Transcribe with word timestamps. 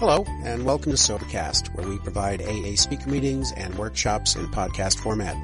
Hello, 0.00 0.24
and 0.44 0.64
welcome 0.64 0.92
to 0.92 0.96
Sobercast, 0.96 1.74
where 1.74 1.86
we 1.86 1.98
provide 1.98 2.40
AA 2.40 2.74
speaker 2.74 3.10
meetings 3.10 3.52
and 3.52 3.74
workshops 3.74 4.34
in 4.34 4.46
podcast 4.46 4.98
format. 4.98 5.36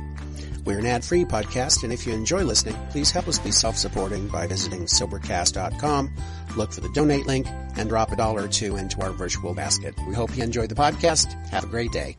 We're 0.65 0.79
an 0.79 0.87
ad-free 0.87 1.27
podcast, 1.27 1.85
and 1.85 1.93
if 1.93 2.07
you 2.07 2.15
enjoy 2.15 2.43
listening, 2.43 2.75
please 2.89 3.11
help 3.11 3.29
us 3.29 3.39
be 3.39 3.51
self-supporting 3.51 4.29
by 4.29 4.47
visiting 4.47 4.87
Sobercast.com, 4.87 6.11
look 6.57 6.73
for 6.73 6.81
the 6.81 6.89
donate 6.95 7.27
link, 7.27 7.47
and 7.77 7.91
drop 7.91 8.13
a 8.13 8.17
dollar 8.17 8.45
or 8.45 8.49
two 8.49 8.77
into 8.77 8.99
our 9.03 9.11
virtual 9.11 9.53
basket. 9.53 9.95
We 10.09 10.15
hope 10.15 10.35
you 10.35 10.43
enjoy 10.43 10.69
the 10.69 10.75
podcast. 10.75 11.35
Have 11.51 11.65
a 11.65 11.67
great 11.67 11.93
day. 11.93 12.17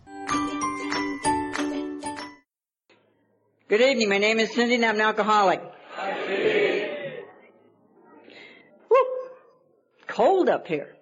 Good 3.67 3.81
evening. 3.81 4.09
My 4.09 4.19
name 4.19 4.37
is 4.37 4.53
Cindy 4.53 4.75
and 4.75 4.85
I'm 4.85 4.93
an 4.93 5.01
alcoholic. 5.01 5.59
Woo! 8.91 8.97
Cold 10.05 10.49
up 10.49 10.67
here. 10.67 10.96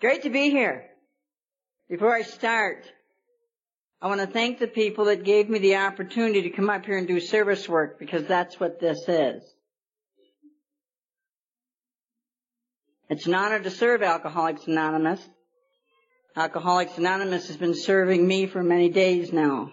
Great 0.00 0.22
to 0.22 0.30
be 0.30 0.50
here. 0.50 0.84
Before 1.88 2.14
I 2.14 2.22
start, 2.22 2.84
I 4.02 4.08
want 4.08 4.20
to 4.20 4.26
thank 4.26 4.58
the 4.58 4.66
people 4.66 5.06
that 5.06 5.24
gave 5.24 5.48
me 5.48 5.58
the 5.58 5.76
opportunity 5.76 6.42
to 6.42 6.50
come 6.50 6.68
up 6.68 6.84
here 6.84 6.98
and 6.98 7.08
do 7.08 7.18
service 7.18 7.66
work 7.66 7.98
because 7.98 8.26
that's 8.26 8.60
what 8.60 8.78
this 8.78 8.98
is. 9.08 9.42
It's 13.08 13.26
an 13.26 13.34
honor 13.34 13.58
to 13.60 13.70
serve 13.70 14.02
Alcoholics 14.02 14.66
Anonymous. 14.66 15.20
Alcoholics 16.34 16.98
Anonymous 16.98 17.46
has 17.46 17.56
been 17.56 17.74
serving 17.74 18.26
me 18.26 18.46
for 18.46 18.62
many 18.62 18.90
days 18.90 19.32
now. 19.32 19.72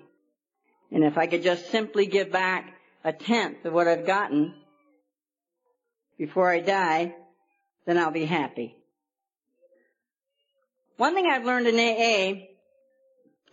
And 0.90 1.04
if 1.04 1.18
I 1.18 1.28
could 1.28 1.44
just 1.44 1.70
simply 1.70 2.06
give 2.06 2.32
back 2.32 2.74
a 3.04 3.12
tenth 3.12 3.66
of 3.66 3.74
what 3.74 3.90
I've 3.90 4.06
gotten 4.06 4.54
before 6.18 6.50
I 6.50 6.62
die, 6.62 7.14
then 7.86 7.98
I'll 7.98 8.12
be 8.12 8.26
happy. 8.26 8.78
One 10.98 11.16
thing 11.16 11.26
I've 11.26 11.46
learned 11.46 11.68
in 11.68 11.76
AA 11.76 12.48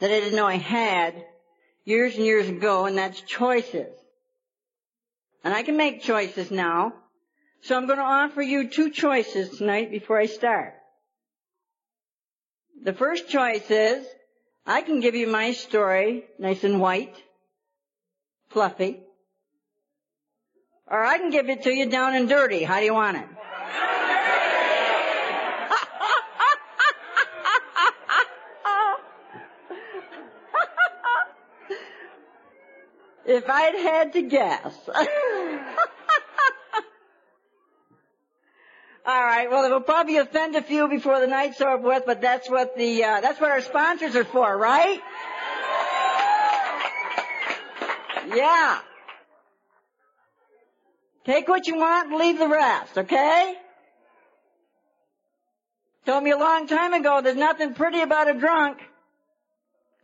that 0.01 0.11
I 0.11 0.21
didn't 0.21 0.37
know 0.37 0.47
I 0.47 0.57
had 0.57 1.25
years 1.85 2.17
and 2.17 2.25
years 2.25 2.49
ago, 2.49 2.87
and 2.87 2.99
that's 2.99 3.21
choices. 3.21 3.89
And 5.43 5.55
I 5.55 5.63
can 5.63 5.77
make 5.77 6.03
choices 6.03 6.51
now. 6.51 6.93
So 7.63 7.77
I'm 7.77 7.87
going 7.87 7.99
to 7.99 8.05
offer 8.05 8.43
you 8.43 8.69
two 8.69 8.91
choices 8.91 9.59
tonight 9.59 9.91
before 9.91 10.19
I 10.19 10.27
start. 10.27 10.75
The 12.83 12.93
first 12.93 13.29
choice 13.29 13.71
is, 13.71 14.07
I 14.67 14.83
can 14.83 15.01
give 15.01 15.15
you 15.15 15.27
my 15.27 15.53
story, 15.53 16.25
nice 16.39 16.65
and 16.65 16.81
white, 16.81 17.15
fluffy. 18.49 19.01
Or 20.87 21.05
I 21.05 21.19
can 21.19 21.31
give 21.31 21.49
it 21.49 21.63
to 21.65 21.71
you 21.71 21.89
down 21.89 22.15
and 22.15 22.29
dirty. 22.29 22.65
How 22.65 22.79
do 22.81 22.85
you 22.85 22.95
want 22.95 23.19
it? 23.19 23.29
If 33.31 33.49
I'd 33.49 33.75
had 33.77 34.13
to 34.15 34.23
guess. 34.23 34.75
All 39.07 39.25
right. 39.25 39.51
Well, 39.51 39.65
it 39.65 39.71
will 39.71 39.81
probably 39.81 40.19
offend 40.19 40.57
a 40.57 40.63
few 40.63 40.89
before 40.89 41.21
the 41.21 41.27
night's 41.27 41.61
over 41.61 41.87
with, 41.87 42.03
but 42.07 42.21
that's 42.21 42.51
what 42.51 42.77
the 42.77 43.05
uh, 43.05 43.21
that's 43.21 43.41
what 43.41 43.51
our 43.51 43.61
sponsors 43.61 44.15
are 44.15 44.25
for, 44.25 44.57
right? 44.57 45.01
Yeah. 48.35 48.81
Take 51.25 51.49
what 51.49 51.67
you 51.67 51.77
want 51.77 52.11
and 52.11 52.19
leave 52.19 52.39
the 52.39 52.49
rest, 52.49 52.99
okay? 52.99 53.55
Told 56.07 56.25
me 56.25 56.31
a 56.31 56.39
long 56.39 56.67
time 56.67 56.93
ago 56.93 57.21
there's 57.23 57.37
nothing 57.37 57.75
pretty 57.75 58.01
about 58.01 58.29
a 58.29 58.35
drunk. 58.35 58.79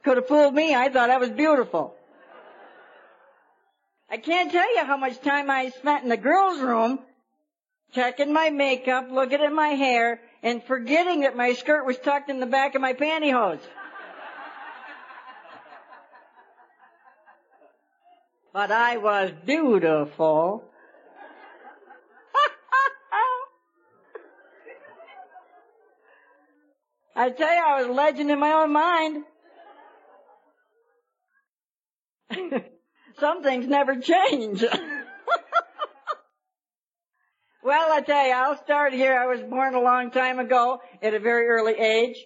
Could 0.05 0.19
have 0.19 0.29
fooled 0.29 0.55
me. 0.55 0.75
I 0.75 0.89
thought 0.89 1.11
I 1.11 1.19
was 1.19 1.31
beautiful. 1.31 1.95
I 4.09 4.19
can't 4.19 4.53
tell 4.53 4.77
you 4.77 4.85
how 4.85 4.97
much 4.97 5.21
time 5.21 5.51
I 5.51 5.71
spent 5.71 6.05
in 6.05 6.09
the 6.09 6.17
girls' 6.17 6.61
room 6.61 7.01
checking 7.93 8.33
my 8.33 8.51
makeup, 8.51 9.09
looking 9.11 9.41
at 9.41 9.53
my 9.53 9.71
hair, 9.71 10.21
and 10.43 10.63
forgetting 10.63 11.23
that 11.23 11.37
my 11.37 11.55
skirt 11.55 11.85
was 11.85 11.99
tucked 11.99 12.31
in 12.31 12.39
the 12.39 12.47
back 12.47 12.77
of 12.77 12.81
my 12.81 12.93
pantyhose. 12.93 13.59
but 18.53 18.71
I 18.71 18.99
was 18.99 19.33
beautiful. 19.45 20.63
I 27.17 27.31
tell 27.31 27.53
you, 27.53 27.61
I 27.61 27.81
was 27.81 27.89
a 27.89 27.93
legend 27.93 28.31
in 28.31 28.39
my 28.39 28.53
own 28.53 28.73
mind. 28.73 29.25
Some 33.19 33.43
things 33.43 33.67
never 33.67 33.97
change. 33.97 34.65
Well, 37.67 37.91
I 37.93 38.01
tell 38.01 38.25
you, 38.25 38.33
I'll 38.33 38.63
start 38.63 38.93
here. 38.93 39.19
I 39.19 39.27
was 39.27 39.41
born 39.41 39.75
a 39.75 39.81
long 39.81 40.13
time 40.13 40.39
ago 40.39 40.81
at 41.03 41.15
a 41.15 41.19
very 41.19 41.49
early 41.49 41.73
age. 41.73 42.17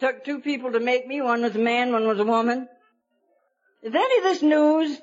Took 0.00 0.24
two 0.24 0.40
people 0.40 0.72
to 0.72 0.80
make 0.80 1.06
me. 1.06 1.20
One 1.20 1.42
was 1.42 1.54
a 1.54 1.58
man, 1.58 1.92
one 1.92 2.06
was 2.06 2.18
a 2.18 2.24
woman. 2.24 2.66
Is 3.82 3.94
any 3.94 4.18
of 4.18 4.24
this 4.24 4.42
news? 4.42 4.98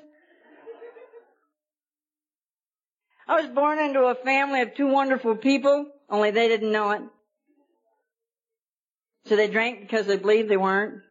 I 3.28 3.40
was 3.40 3.48
born 3.54 3.78
into 3.78 4.00
a 4.00 4.16
family 4.16 4.62
of 4.62 4.74
two 4.74 4.88
wonderful 4.88 5.36
people, 5.36 5.86
only 6.10 6.32
they 6.32 6.48
didn't 6.48 6.72
know 6.72 6.90
it. 6.90 7.02
So 9.26 9.36
they 9.36 9.46
drank 9.46 9.82
because 9.82 10.06
they 10.06 10.16
believed 10.16 10.48
they 10.48 10.56
weren't. 10.56 11.02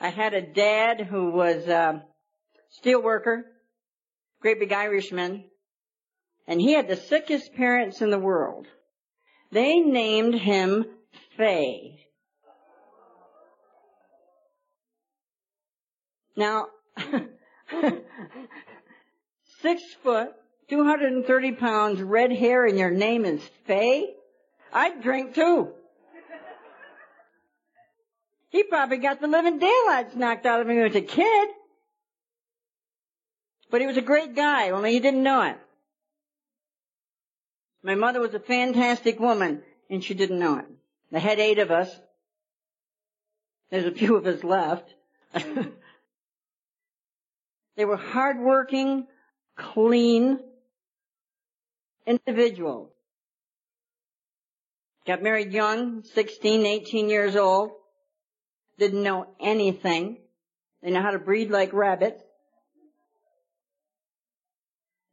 I 0.00 0.08
had 0.08 0.34
a 0.34 0.42
dad 0.42 1.00
who 1.00 1.30
was 1.30 1.66
a 1.68 2.04
steel 2.70 3.02
worker 3.02 3.46
great 4.46 4.60
big 4.60 4.72
Irishman, 4.72 5.44
and 6.46 6.60
he 6.60 6.72
had 6.72 6.86
the 6.88 6.94
sickest 6.96 7.52
parents 7.54 8.00
in 8.00 8.10
the 8.10 8.18
world. 8.18 8.66
They 9.50 9.80
named 9.80 10.34
him 10.34 10.84
Fay. 11.36 11.98
Now, 16.36 16.66
six 19.62 19.82
foot, 20.02 20.28
230 20.68 21.52
pounds, 21.52 22.02
red 22.02 22.30
hair, 22.30 22.66
and 22.66 22.78
your 22.78 22.90
name 22.90 23.24
is 23.24 23.42
Fay? 23.66 24.14
I'd 24.72 25.02
drink 25.02 25.34
too. 25.34 25.72
He 28.56 28.62
probably 28.62 28.96
got 28.96 29.20
the 29.20 29.26
living 29.26 29.58
daylights 29.58 30.16
knocked 30.16 30.46
out 30.46 30.62
of 30.62 30.66
him 30.66 30.76
when 30.76 30.78
he 30.78 30.82
was 30.94 30.96
a 30.96 31.02
kid. 31.02 31.48
But 33.70 33.82
he 33.82 33.86
was 33.86 33.98
a 33.98 34.02
great 34.02 34.34
guy, 34.34 34.70
only 34.70 34.92
he 34.92 35.00
didn't 35.00 35.22
know 35.22 35.42
it. 35.42 35.58
My 37.82 37.96
mother 37.96 38.18
was 38.18 38.32
a 38.32 38.40
fantastic 38.40 39.20
woman, 39.20 39.62
and 39.90 40.02
she 40.02 40.14
didn't 40.14 40.38
know 40.38 40.56
it. 40.56 40.64
They 41.12 41.20
had 41.20 41.38
eight 41.38 41.58
of 41.58 41.70
us. 41.70 41.94
There's 43.70 43.84
a 43.84 43.92
few 43.92 44.16
of 44.16 44.26
us 44.26 44.42
left. 44.42 44.88
they 47.76 47.84
were 47.84 47.98
hardworking, 47.98 49.06
clean 49.54 50.40
individuals. 52.06 52.90
Got 55.06 55.22
married 55.22 55.52
young, 55.52 56.04
16, 56.04 56.64
18 56.64 57.10
years 57.10 57.36
old. 57.36 57.72
Didn't 58.78 59.02
know 59.02 59.26
anything. 59.40 60.18
They 60.82 60.90
know 60.90 61.02
how 61.02 61.12
to 61.12 61.18
breed 61.18 61.50
like 61.50 61.72
rabbits. 61.72 62.22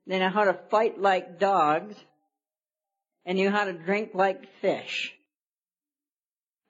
They 0.06 0.20
know 0.20 0.30
how 0.30 0.44
to 0.46 0.60
fight 0.70 1.00
like 1.00 1.40
dogs 1.40 1.96
and 3.26 3.38
knew 3.38 3.50
how 3.50 3.66
to 3.66 3.74
drink 3.74 4.12
like 4.14 4.42
fish. 4.62 5.14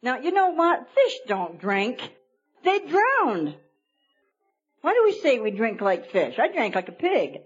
Now, 0.04 0.20
you 0.20 0.32
know 0.32 0.50
what? 0.50 0.88
Fish 0.94 1.20
don't 1.28 1.60
drink. 1.60 2.00
They 2.64 2.80
drowned. 2.80 3.56
Why 4.82 4.94
do 4.94 5.04
we 5.06 5.14
say 5.20 5.40
we 5.40 5.52
drink 5.52 5.82
like 5.82 6.12
fish? 6.12 6.38
I 6.38 6.50
drank 6.50 6.76
like 6.76 6.90
a 6.90 6.92
pig. 6.92 7.42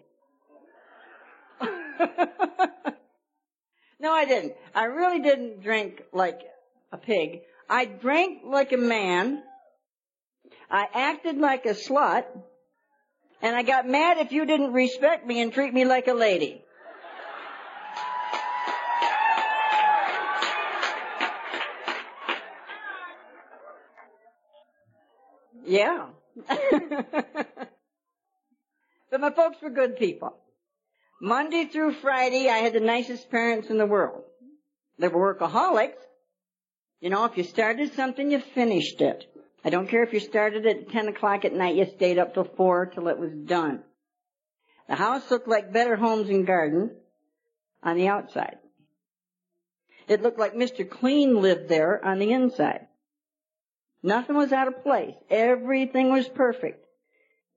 no, 3.99 4.11
I 4.11 4.25
didn't. 4.25 4.53
I 4.73 4.85
really 4.85 5.19
didn't 5.19 5.61
drink 5.61 6.01
like 6.11 6.41
a 6.91 6.97
pig. 6.97 7.41
I 7.69 7.85
drank 7.85 8.43
like 8.45 8.71
a 8.71 8.77
man. 8.77 9.43
I 10.69 10.87
acted 10.93 11.37
like 11.37 11.65
a 11.65 11.73
slut. 11.73 12.25
And 13.41 13.55
I 13.55 13.61
got 13.61 13.87
mad 13.87 14.17
if 14.17 14.31
you 14.31 14.45
didn't 14.45 14.73
respect 14.73 15.25
me 15.25 15.41
and 15.41 15.53
treat 15.53 15.73
me 15.73 15.85
like 15.85 16.07
a 16.07 16.13
lady. 16.13 16.63
Yeah. 25.65 26.07
but 29.11 29.19
my 29.19 29.31
folks 29.31 29.57
were 29.61 29.69
good 29.69 29.97
people. 29.97 30.35
Monday 31.21 31.65
through 31.65 31.93
Friday, 31.95 32.49
I 32.49 32.57
had 32.57 32.73
the 32.73 32.79
nicest 32.79 33.29
parents 33.29 33.69
in 33.69 33.77
the 33.77 33.85
world. 33.85 34.23
They 34.97 35.09
were 35.09 35.35
workaholics. 35.35 35.97
You 36.99 37.09
know, 37.09 37.25
if 37.25 37.37
you 37.37 37.43
started 37.43 37.93
something, 37.93 38.31
you 38.31 38.39
finished 38.39 39.01
it. 39.01 39.25
I 39.63 39.69
don't 39.69 39.87
care 39.87 40.03
if 40.03 40.13
you 40.13 40.19
started 40.19 40.65
at 40.65 40.89
10 40.89 41.09
o'clock 41.09 41.45
at 41.45 41.53
night, 41.53 41.75
you 41.75 41.85
stayed 41.85 42.17
up 42.17 42.33
till 42.33 42.45
4 42.45 42.87
till 42.87 43.07
it 43.07 43.19
was 43.19 43.31
done. 43.33 43.83
The 44.87 44.95
house 44.95 45.29
looked 45.29 45.47
like 45.47 45.73
Better 45.73 45.95
Homes 45.95 46.29
and 46.29 46.47
Garden 46.47 46.91
on 47.83 47.97
the 47.97 48.07
outside. 48.07 48.57
It 50.07 50.21
looked 50.21 50.39
like 50.39 50.53
Mr. 50.53 50.89
Clean 50.89 51.41
lived 51.41 51.67
there 51.67 52.03
on 52.03 52.19
the 52.19 52.31
inside. 52.31 52.87
Nothing 54.01 54.37
was 54.37 54.53
out 54.53 54.69
of 54.69 54.83
place. 54.83 55.15
Everything 55.29 56.11
was 56.11 56.29
perfect 56.29 56.85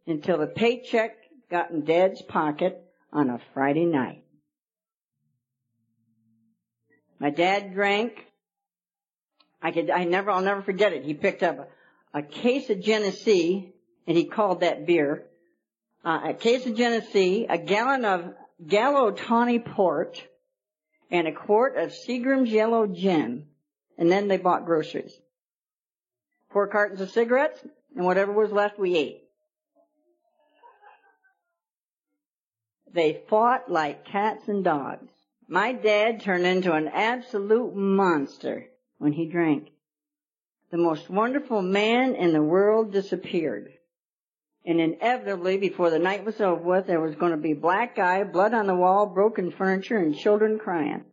until 0.06 0.38
the 0.38 0.48
paycheck 0.48 1.16
got 1.50 1.70
in 1.70 1.84
Dad's 1.84 2.22
pocket 2.22 2.82
on 3.12 3.30
a 3.30 3.40
Friday 3.54 3.84
night. 3.84 4.24
My 7.20 7.30
dad 7.30 7.74
drank. 7.74 8.26
I 9.62 9.72
could, 9.72 9.90
I 9.90 10.04
never, 10.04 10.30
I'll 10.30 10.42
never 10.42 10.62
forget 10.62 10.92
it. 10.92 11.04
He 11.04 11.14
picked 11.14 11.42
up 11.42 11.70
a, 12.14 12.22
case 12.22 12.70
of 12.70 12.80
Genesee, 12.80 13.72
and 14.06 14.16
he 14.16 14.24
called 14.24 14.60
that 14.60 14.86
beer. 14.86 15.26
Uh, 16.04 16.20
a 16.28 16.34
case 16.34 16.66
of 16.66 16.76
Genesee, 16.76 17.46
a 17.48 17.58
gallon 17.58 18.04
of 18.04 18.32
Gallo 18.66 19.10
Tawny 19.10 19.58
Port, 19.58 20.22
and 21.10 21.28
a 21.28 21.32
quart 21.32 21.76
of 21.76 21.90
Seagram's 21.90 22.50
Yellow 22.50 22.86
Gin. 22.86 23.46
And 23.98 24.10
then 24.10 24.28
they 24.28 24.38
bought 24.38 24.64
groceries. 24.64 25.12
Four 26.52 26.68
cartons 26.68 27.02
of 27.02 27.10
cigarettes, 27.10 27.60
and 27.94 28.06
whatever 28.06 28.32
was 28.32 28.50
left 28.50 28.78
we 28.78 28.96
ate. 28.96 29.24
They 32.92 33.22
fought 33.28 33.70
like 33.70 34.06
cats 34.06 34.48
and 34.48 34.64
dogs. 34.64 35.10
My 35.46 35.72
dad 35.72 36.22
turned 36.22 36.46
into 36.46 36.72
an 36.72 36.88
absolute 36.88 37.76
monster 37.76 38.69
when 39.00 39.12
he 39.12 39.24
drank. 39.24 39.70
The 40.70 40.76
most 40.76 41.08
wonderful 41.10 41.62
man 41.62 42.14
in 42.14 42.32
the 42.32 42.42
world 42.42 42.92
disappeared. 42.92 43.72
And 44.64 44.78
inevitably, 44.78 45.56
before 45.56 45.88
the 45.88 45.98
night 45.98 46.24
was 46.24 46.38
over 46.38 46.60
with, 46.60 46.86
there 46.86 47.00
was 47.00 47.14
going 47.14 47.32
to 47.32 47.38
be 47.38 47.54
black 47.54 47.98
eye, 47.98 48.22
blood 48.24 48.52
on 48.52 48.66
the 48.66 48.74
wall, 48.74 49.06
broken 49.06 49.50
furniture, 49.52 49.96
and 49.96 50.14
children 50.14 50.58
crying. 50.58 51.04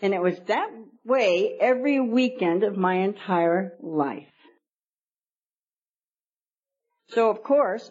And 0.00 0.14
it 0.14 0.22
was 0.22 0.38
that 0.46 0.70
way 1.04 1.58
every 1.60 2.00
weekend 2.00 2.64
of 2.64 2.78
my 2.78 2.94
entire 2.94 3.74
life. 3.82 4.24
So 7.10 7.28
of 7.28 7.42
course, 7.42 7.90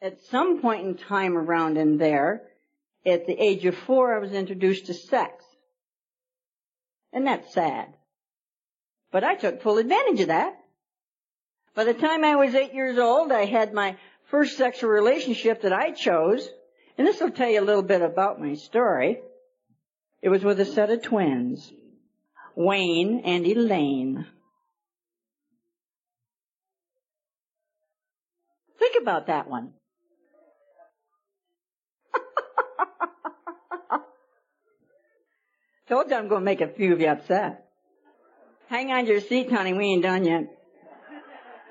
at 0.00 0.20
some 0.30 0.62
point 0.62 0.86
in 0.86 0.94
time 0.94 1.36
around 1.36 1.78
in 1.78 1.98
there, 1.98 2.42
at 3.04 3.26
the 3.26 3.32
age 3.32 3.64
of 3.66 3.76
four, 3.76 4.14
I 4.14 4.20
was 4.20 4.32
introduced 4.32 4.86
to 4.86 4.94
sex. 4.94 5.45
And 7.16 7.26
that's 7.26 7.54
sad. 7.54 7.94
But 9.10 9.24
I 9.24 9.36
took 9.36 9.62
full 9.62 9.78
advantage 9.78 10.20
of 10.20 10.28
that. 10.28 10.52
By 11.74 11.84
the 11.84 11.94
time 11.94 12.22
I 12.24 12.36
was 12.36 12.54
eight 12.54 12.74
years 12.74 12.98
old, 12.98 13.32
I 13.32 13.46
had 13.46 13.72
my 13.72 13.96
first 14.24 14.58
sexual 14.58 14.90
relationship 14.90 15.62
that 15.62 15.72
I 15.72 15.92
chose. 15.92 16.46
And 16.98 17.06
this 17.06 17.18
will 17.18 17.30
tell 17.30 17.48
you 17.48 17.62
a 17.62 17.64
little 17.64 17.82
bit 17.82 18.02
about 18.02 18.38
my 18.38 18.52
story. 18.52 19.22
It 20.20 20.28
was 20.28 20.44
with 20.44 20.60
a 20.60 20.66
set 20.66 20.90
of 20.90 21.00
twins. 21.00 21.72
Wayne 22.54 23.22
and 23.24 23.46
Elaine. 23.46 24.26
Think 28.78 28.96
about 29.00 29.28
that 29.28 29.48
one. 29.48 29.72
Told 35.88 36.10
you 36.10 36.16
I'm 36.16 36.28
going 36.28 36.40
to 36.40 36.44
make 36.44 36.60
a 36.60 36.68
few 36.68 36.92
of 36.92 37.00
you 37.00 37.08
upset. 37.08 37.64
Hang 38.68 38.90
on 38.90 39.04
to 39.04 39.12
your 39.12 39.20
seat, 39.20 39.52
honey. 39.52 39.72
We 39.72 39.84
ain't 39.84 40.02
done 40.02 40.24
yet. 40.24 40.48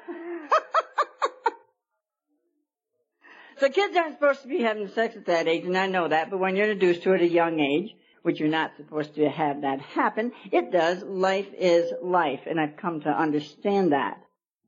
so 3.59 3.69
kids 3.69 3.97
aren't 3.97 4.15
supposed 4.15 4.43
to 4.43 4.47
be 4.47 4.61
having 4.61 4.87
sex 4.87 5.17
at 5.17 5.25
that 5.25 5.49
age, 5.49 5.65
and 5.65 5.77
I 5.77 5.87
know 5.87 6.07
that, 6.07 6.29
but 6.29 6.39
when 6.39 6.55
you're 6.55 6.71
introduced 6.71 7.03
to 7.03 7.11
it 7.11 7.15
at 7.15 7.23
a 7.23 7.27
young 7.27 7.59
age, 7.59 7.93
which 8.21 8.39
you're 8.39 8.47
not 8.47 8.71
supposed 8.77 9.15
to 9.15 9.29
have 9.29 9.63
that 9.63 9.81
happen, 9.81 10.31
it 10.49 10.71
does. 10.71 11.03
Life 11.03 11.49
is 11.57 11.91
life, 12.01 12.43
and 12.47 12.57
I've 12.57 12.77
come 12.77 13.01
to 13.01 13.09
understand 13.09 13.91
that. 13.91 14.21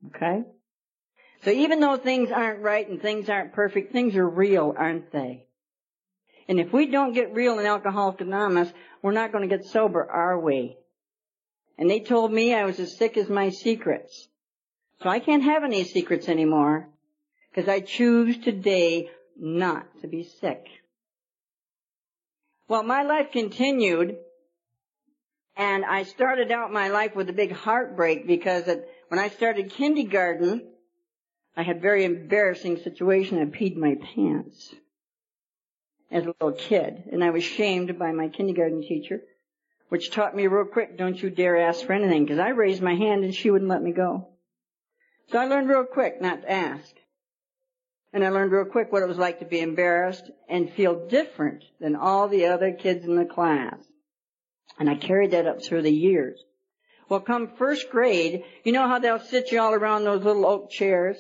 Okay? 0.08 0.44
So 1.44 1.52
even 1.52 1.80
though 1.80 1.96
things 1.96 2.32
aren't 2.32 2.62
right 2.62 2.86
and 2.88 3.02
things 3.02 3.30
aren't 3.30 3.54
perfect, 3.54 3.94
things 3.94 4.18
are 4.18 4.28
real, 4.28 4.76
aren't 4.78 5.14
they? 5.14 5.48
And 6.48 6.60
if 6.60 6.72
we 6.72 6.88
don't 6.88 7.14
get 7.14 7.34
real 7.34 7.60
in 7.60 7.66
Alcoholics 7.66 8.22
Anonymous, 8.22 8.72
we're 9.02 9.12
not 9.12 9.32
going 9.32 9.48
to 9.48 9.58
get 9.58 9.66
sober, 9.66 10.10
are 10.10 10.40
we? 10.40 10.78
And 11.78 11.90
they 11.90 12.00
told 12.00 12.32
me 12.32 12.54
I 12.54 12.66
was 12.66 12.80
as 12.80 12.98
sick 12.98 13.18
as 13.18 13.30
my 13.30 13.50
secrets. 13.50 14.28
So 15.02 15.10
I 15.10 15.20
can't 15.20 15.44
have 15.44 15.64
any 15.64 15.84
secrets 15.84 16.28
anymore 16.28 16.90
because 17.50 17.70
I 17.70 17.82
choose 17.82 18.38
today 18.40 19.10
not 19.38 19.86
to 20.02 20.08
be 20.08 20.24
sick. 20.24 20.66
Well, 22.68 22.84
my 22.84 23.04
life 23.04 23.32
continued 23.32 24.18
and 25.56 25.86
I 25.86 26.04
started 26.04 26.52
out 26.52 26.72
my 26.72 26.90
life 26.90 27.16
with 27.16 27.30
a 27.30 27.34
big 27.34 27.52
heartbreak 27.52 28.28
because 28.28 28.66
when 29.08 29.20
I 29.20 29.30
started 29.30 29.72
kindergarten, 29.72 30.68
I 31.56 31.64
had 31.64 31.78
a 31.78 31.80
very 31.80 32.06
embarrassing 32.06 32.78
situation. 32.78 33.40
I 33.40 33.46
peed 33.46 33.76
my 33.76 33.96
pants 34.16 34.76
as 36.12 36.24
a 36.24 36.34
little 36.40 36.54
kid, 36.54 37.04
and 37.12 37.24
I 37.24 37.32
was 37.32 37.44
shamed 37.44 37.98
by 38.00 38.12
my 38.12 38.30
kindergarten 38.30 38.82
teacher, 38.82 39.22
which 39.90 40.12
taught 40.12 40.36
me 40.36 40.48
real 40.48 40.66
quick, 40.66 40.98
don't 40.98 41.22
you 41.22 41.30
dare 41.30 41.58
ask 41.58 41.86
for 41.86 41.94
anything, 41.94 42.24
because 42.24 42.40
I 42.40 42.50
raised 42.50 42.82
my 42.82 42.96
hand 42.96 43.24
and 43.24 43.34
she 43.34 43.52
wouldn't 43.52 43.70
let 43.70 43.84
me 43.84 43.92
go. 43.92 44.30
So 45.32 45.38
I 45.38 45.46
learned 45.46 45.70
real 45.70 45.84
quick 45.84 46.22
not 46.22 46.42
to 46.42 46.52
ask. 46.52 46.94
And 48.14 48.24
I 48.24 48.30
learned 48.30 48.52
real 48.52 48.66
quick 48.66 48.92
what 48.92 49.04
it 49.04 49.08
was 49.08 49.18
like 49.18 49.40
to 49.40 49.46
be 49.46 49.60
embarrassed 49.60 50.24
and 50.48 50.72
feel 50.72 51.08
different 51.08 51.66
than 51.80 51.96
all 51.96 52.30
the 52.30 52.46
other 52.46 52.72
kids 52.72 53.06
in 53.06 53.16
the 53.16 53.26
class. 53.26 53.78
And 54.80 54.90
I 54.90 54.96
carried 54.96 55.32
that 55.32 55.48
up 55.48 55.64
through 55.64 55.82
the 55.82 55.92
years. 55.92 56.42
Well, 57.10 57.20
come 57.20 57.52
first 57.58 57.90
grade, 57.90 58.44
you 58.64 58.72
know 58.72 58.88
how 58.88 59.00
they'll 59.00 59.20
sit 59.20 59.52
you 59.52 59.60
all 59.60 59.74
around 59.74 60.04
those 60.04 60.24
little 60.24 60.46
oak 60.46 60.72
chairs? 60.72 61.18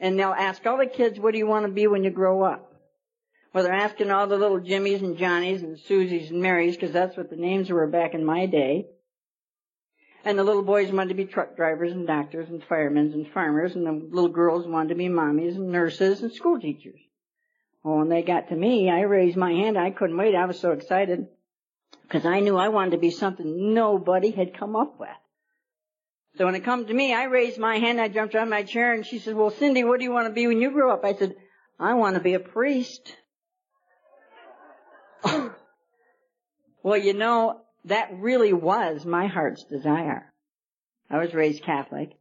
And 0.00 0.18
they'll 0.18 0.34
ask 0.36 0.66
all 0.66 0.78
the 0.78 0.86
kids, 0.86 1.18
what 1.18 1.32
do 1.32 1.38
you 1.38 1.46
want 1.46 1.66
to 1.66 1.72
be 1.72 1.86
when 1.86 2.02
you 2.02 2.10
grow 2.10 2.42
up? 2.42 2.73
Well, 3.54 3.62
they're 3.62 3.72
asking 3.72 4.10
all 4.10 4.26
the 4.26 4.36
little 4.36 4.58
Jimmies 4.58 5.00
and 5.00 5.16
Johnnies 5.16 5.62
and 5.62 5.78
Susies 5.78 6.28
and 6.30 6.42
Marys, 6.42 6.74
because 6.74 6.90
that's 6.90 7.16
what 7.16 7.30
the 7.30 7.36
names 7.36 7.70
were 7.70 7.86
back 7.86 8.12
in 8.12 8.24
my 8.24 8.46
day. 8.46 8.88
And 10.24 10.36
the 10.36 10.42
little 10.42 10.64
boys 10.64 10.90
wanted 10.90 11.10
to 11.10 11.14
be 11.14 11.26
truck 11.26 11.54
drivers 11.54 11.92
and 11.92 12.04
doctors 12.04 12.48
and 12.48 12.64
firemen 12.64 13.12
and 13.12 13.30
farmers, 13.32 13.76
and 13.76 13.86
the 13.86 13.92
little 13.92 14.30
girls 14.30 14.66
wanted 14.66 14.88
to 14.88 14.94
be 14.96 15.08
mommies 15.08 15.54
and 15.54 15.70
nurses 15.70 16.20
and 16.20 16.32
school 16.32 16.58
teachers. 16.58 16.98
Well, 17.84 17.98
when 17.98 18.08
they 18.08 18.22
got 18.22 18.48
to 18.48 18.56
me, 18.56 18.90
I 18.90 19.02
raised 19.02 19.36
my 19.36 19.52
hand. 19.52 19.78
I 19.78 19.92
couldn't 19.92 20.16
wait. 20.16 20.34
I 20.34 20.46
was 20.46 20.58
so 20.58 20.72
excited 20.72 21.28
because 22.02 22.26
I 22.26 22.40
knew 22.40 22.56
I 22.56 22.70
wanted 22.70 22.92
to 22.92 22.98
be 22.98 23.12
something 23.12 23.72
nobody 23.72 24.32
had 24.32 24.58
come 24.58 24.74
up 24.74 24.98
with. 24.98 25.10
So 26.38 26.46
when 26.46 26.56
it 26.56 26.64
come 26.64 26.86
to 26.86 26.92
me, 26.92 27.14
I 27.14 27.24
raised 27.24 27.58
my 27.58 27.78
hand. 27.78 28.00
I 28.00 28.08
jumped 28.08 28.34
on 28.34 28.50
my 28.50 28.64
chair, 28.64 28.94
and 28.94 29.06
she 29.06 29.20
said, 29.20 29.36
"Well, 29.36 29.50
Cindy, 29.50 29.84
what 29.84 30.00
do 30.00 30.04
you 30.04 30.12
want 30.12 30.26
to 30.26 30.34
be 30.34 30.48
when 30.48 30.60
you 30.60 30.72
grow 30.72 30.92
up?" 30.92 31.04
I 31.04 31.14
said, 31.14 31.36
"I 31.78 31.94
want 31.94 32.16
to 32.16 32.20
be 32.20 32.34
a 32.34 32.40
priest." 32.40 33.16
well, 36.82 36.98
you 36.98 37.14
know, 37.14 37.60
that 37.86 38.10
really 38.14 38.52
was 38.52 39.04
my 39.04 39.26
heart's 39.26 39.64
desire. 39.64 40.32
I 41.10 41.18
was 41.18 41.34
raised 41.34 41.62
Catholic. 41.62 42.12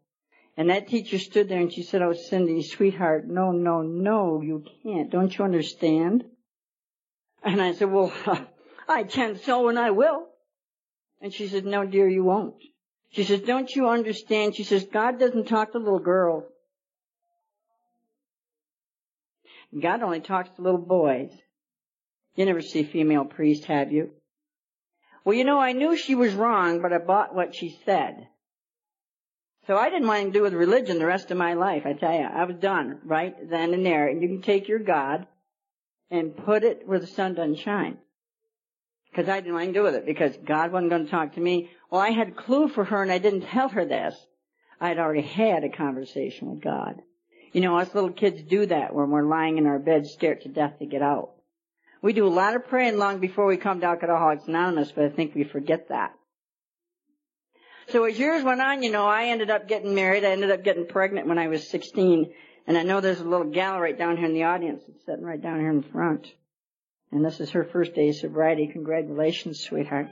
And 0.55 0.69
that 0.69 0.87
teacher 0.87 1.17
stood 1.17 1.49
there 1.49 1.59
and 1.59 1.73
she 1.73 1.83
said, 1.83 2.01
Oh, 2.01 2.13
Cindy, 2.13 2.61
sweetheart, 2.61 3.27
no, 3.27 3.51
no, 3.51 3.81
no, 3.81 4.41
you 4.41 4.63
can't. 4.83 5.09
Don't 5.09 5.35
you 5.35 5.43
understand? 5.45 6.25
And 7.43 7.61
I 7.61 7.73
said, 7.73 7.91
Well, 7.91 8.13
I 8.87 9.03
can 9.03 9.39
so 9.39 9.69
and 9.69 9.79
I 9.79 9.91
will. 9.91 10.27
And 11.21 11.33
she 11.33 11.47
said, 11.47 11.65
No, 11.65 11.85
dear, 11.85 12.07
you 12.07 12.23
won't. 12.23 12.55
She 13.11 13.23
says, 13.23 13.41
Don't 13.41 13.71
you 13.71 13.87
understand? 13.89 14.55
She 14.55 14.63
says, 14.63 14.85
God 14.85 15.19
doesn't 15.19 15.47
talk 15.47 15.71
to 15.71 15.79
little 15.79 15.99
girls. 15.99 16.43
God 19.81 20.03
only 20.03 20.19
talks 20.19 20.49
to 20.55 20.61
little 20.61 20.79
boys. 20.79 21.31
You 22.35 22.45
never 22.45 22.61
see 22.61 22.83
female 22.83 23.25
priest, 23.25 23.65
have 23.65 23.91
you? 23.91 24.11
Well, 25.23 25.35
you 25.35 25.43
know, 25.43 25.59
I 25.59 25.73
knew 25.73 25.95
she 25.95 26.15
was 26.15 26.33
wrong, 26.33 26.81
but 26.81 26.91
I 26.91 26.97
bought 26.97 27.35
what 27.35 27.55
she 27.55 27.79
said. 27.85 28.27
So 29.67 29.77
I 29.77 29.89
didn't 29.89 30.07
want 30.07 30.17
anything 30.17 30.33
to 30.33 30.39
do 30.39 30.43
with 30.43 30.53
religion 30.53 30.99
the 30.99 31.05
rest 31.05 31.31
of 31.31 31.37
my 31.37 31.53
life. 31.53 31.83
I 31.85 31.93
tell 31.93 32.13
you, 32.13 32.25
I 32.25 32.43
was 32.43 32.57
done 32.57 32.99
right 33.05 33.33
then 33.49 33.73
and 33.73 33.85
there. 33.85 34.07
And 34.07 34.21
you 34.21 34.27
can 34.27 34.41
take 34.41 34.67
your 34.67 34.79
God 34.79 35.25
and 36.11 36.35
put 36.35 36.63
it 36.63 36.85
where 36.85 36.99
the 36.99 37.07
sun 37.07 37.35
doesn't 37.35 37.59
shine. 37.59 37.97
Because 39.09 39.29
I 39.29 39.39
didn't 39.39 39.53
want 39.53 39.63
anything 39.63 39.73
to 39.75 39.79
do 39.79 39.83
with 39.83 39.95
it 39.95 40.05
because 40.05 40.35
God 40.43 40.71
wasn't 40.71 40.89
going 40.89 41.05
to 41.05 41.11
talk 41.11 41.35
to 41.35 41.39
me. 41.39 41.69
Well, 41.89 42.01
I 42.01 42.09
had 42.09 42.29
a 42.29 42.31
clue 42.31 42.67
for 42.67 42.83
her 42.83 43.01
and 43.01 43.11
I 43.11 43.19
didn't 43.19 43.47
tell 43.47 43.69
her 43.69 43.85
this. 43.85 44.15
I'd 44.81 44.99
already 44.99 45.21
had 45.21 45.63
a 45.63 45.69
conversation 45.69 46.49
with 46.49 46.61
God. 46.61 47.01
You 47.53 47.61
know, 47.61 47.77
us 47.77 47.93
little 47.93 48.11
kids 48.11 48.41
do 48.41 48.65
that 48.65 48.93
when 48.93 49.11
we're 49.11 49.23
lying 49.23 49.59
in 49.59 49.67
our 49.67 49.79
bed 49.79 50.07
scared 50.07 50.41
to 50.41 50.49
death 50.49 50.79
to 50.79 50.85
get 50.85 51.03
out. 51.03 51.32
We 52.03 52.11
do 52.11 52.27
a 52.27 52.29
lot 52.29 52.57
of 52.57 52.67
praying 52.67 52.97
long 52.97 53.19
before 53.19 53.45
we 53.45 53.55
come 53.55 53.79
to 53.79 53.85
Alcoholics 53.85 54.45
Anonymous, 54.45 54.91
but 54.91 55.05
I 55.05 55.09
think 55.09 55.33
we 55.35 55.45
forget 55.45 55.87
that. 55.87 56.13
So 57.87 58.03
as 58.03 58.19
years 58.19 58.43
went 58.43 58.59
on, 58.59 58.83
you 58.83 58.91
know, 58.91 59.05
I 59.05 59.27
ended 59.27 59.49
up 59.49 59.69
getting 59.69 59.95
married. 59.95 60.25
I 60.25 60.31
ended 60.31 60.51
up 60.51 60.65
getting 60.65 60.85
pregnant 60.85 61.27
when 61.27 61.39
I 61.39 61.47
was 61.47 61.65
16. 61.69 62.33
And 62.67 62.77
I 62.77 62.83
know 62.83 62.99
there's 62.99 63.21
a 63.21 63.25
little 63.25 63.49
gal 63.49 63.79
right 63.79 63.97
down 63.97 64.17
here 64.17 64.25
in 64.25 64.33
the 64.33 64.43
audience. 64.43 64.83
It's 64.89 65.05
sitting 65.05 65.23
right 65.23 65.41
down 65.41 65.61
here 65.61 65.69
in 65.69 65.81
front. 65.81 66.27
And 67.13 67.23
this 67.23 67.39
is 67.39 67.51
her 67.51 67.63
first 67.63 67.95
day 67.95 68.09
of 68.09 68.15
sobriety. 68.15 68.67
Congratulations, 68.67 69.61
sweetheart. 69.61 70.07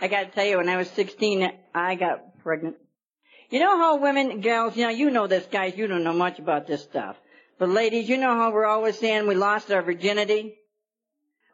I 0.00 0.08
gotta 0.08 0.30
tell 0.30 0.46
you, 0.46 0.56
when 0.56 0.70
I 0.70 0.78
was 0.78 0.88
16, 0.90 1.52
I 1.74 1.96
got 1.96 2.38
pregnant. 2.42 2.76
You 3.52 3.58
know 3.60 3.76
how 3.76 3.96
women, 3.96 4.40
gals, 4.40 4.78
you 4.78 4.84
know, 4.84 4.88
you 4.88 5.10
know 5.10 5.26
this, 5.26 5.44
guys, 5.44 5.76
you 5.76 5.86
don't 5.86 6.04
know 6.04 6.14
much 6.14 6.38
about 6.38 6.66
this 6.66 6.82
stuff. 6.82 7.18
But 7.58 7.68
ladies, 7.68 8.08
you 8.08 8.16
know 8.16 8.34
how 8.34 8.50
we're 8.50 8.64
always 8.64 8.98
saying 8.98 9.26
we 9.26 9.34
lost 9.34 9.70
our 9.70 9.82
virginity? 9.82 10.54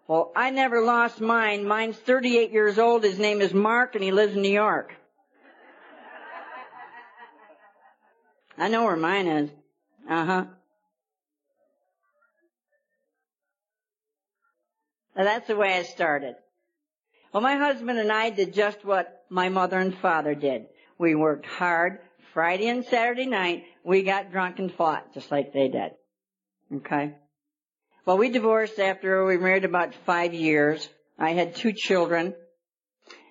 Well, 0.06 0.30
I 0.36 0.50
never 0.50 0.80
lost 0.80 1.20
mine. 1.20 1.66
Mine's 1.66 1.96
38 1.96 2.52
years 2.52 2.78
old. 2.78 3.02
His 3.02 3.18
name 3.18 3.40
is 3.40 3.52
Mark 3.52 3.96
and 3.96 4.04
he 4.04 4.12
lives 4.12 4.36
in 4.36 4.42
New 4.42 4.52
York. 4.52 4.94
I 8.56 8.68
know 8.68 8.84
where 8.84 8.96
mine 8.96 9.26
is. 9.26 9.50
Uh 10.08 10.24
huh. 10.24 10.44
That's 15.16 15.48
the 15.48 15.56
way 15.56 15.74
I 15.74 15.82
started. 15.82 16.36
Well, 17.32 17.42
my 17.42 17.56
husband 17.56 17.98
and 17.98 18.12
I 18.12 18.30
did 18.30 18.54
just 18.54 18.84
what 18.84 19.24
my 19.28 19.48
mother 19.48 19.80
and 19.80 19.98
father 19.98 20.36
did. 20.36 20.66
We 20.98 21.14
worked 21.14 21.46
hard. 21.46 22.00
Friday 22.34 22.68
and 22.68 22.84
Saturday 22.84 23.26
night, 23.26 23.64
we 23.84 24.02
got 24.02 24.32
drunk 24.32 24.58
and 24.58 24.72
fought, 24.72 25.14
just 25.14 25.30
like 25.30 25.52
they 25.52 25.68
did. 25.68 25.92
Okay? 26.74 27.14
Well, 28.04 28.18
we 28.18 28.30
divorced 28.30 28.78
after 28.78 29.24
we 29.24 29.38
married 29.38 29.64
about 29.64 29.94
five 30.06 30.34
years. 30.34 30.88
I 31.18 31.30
had 31.30 31.56
two 31.56 31.72
children. 31.72 32.34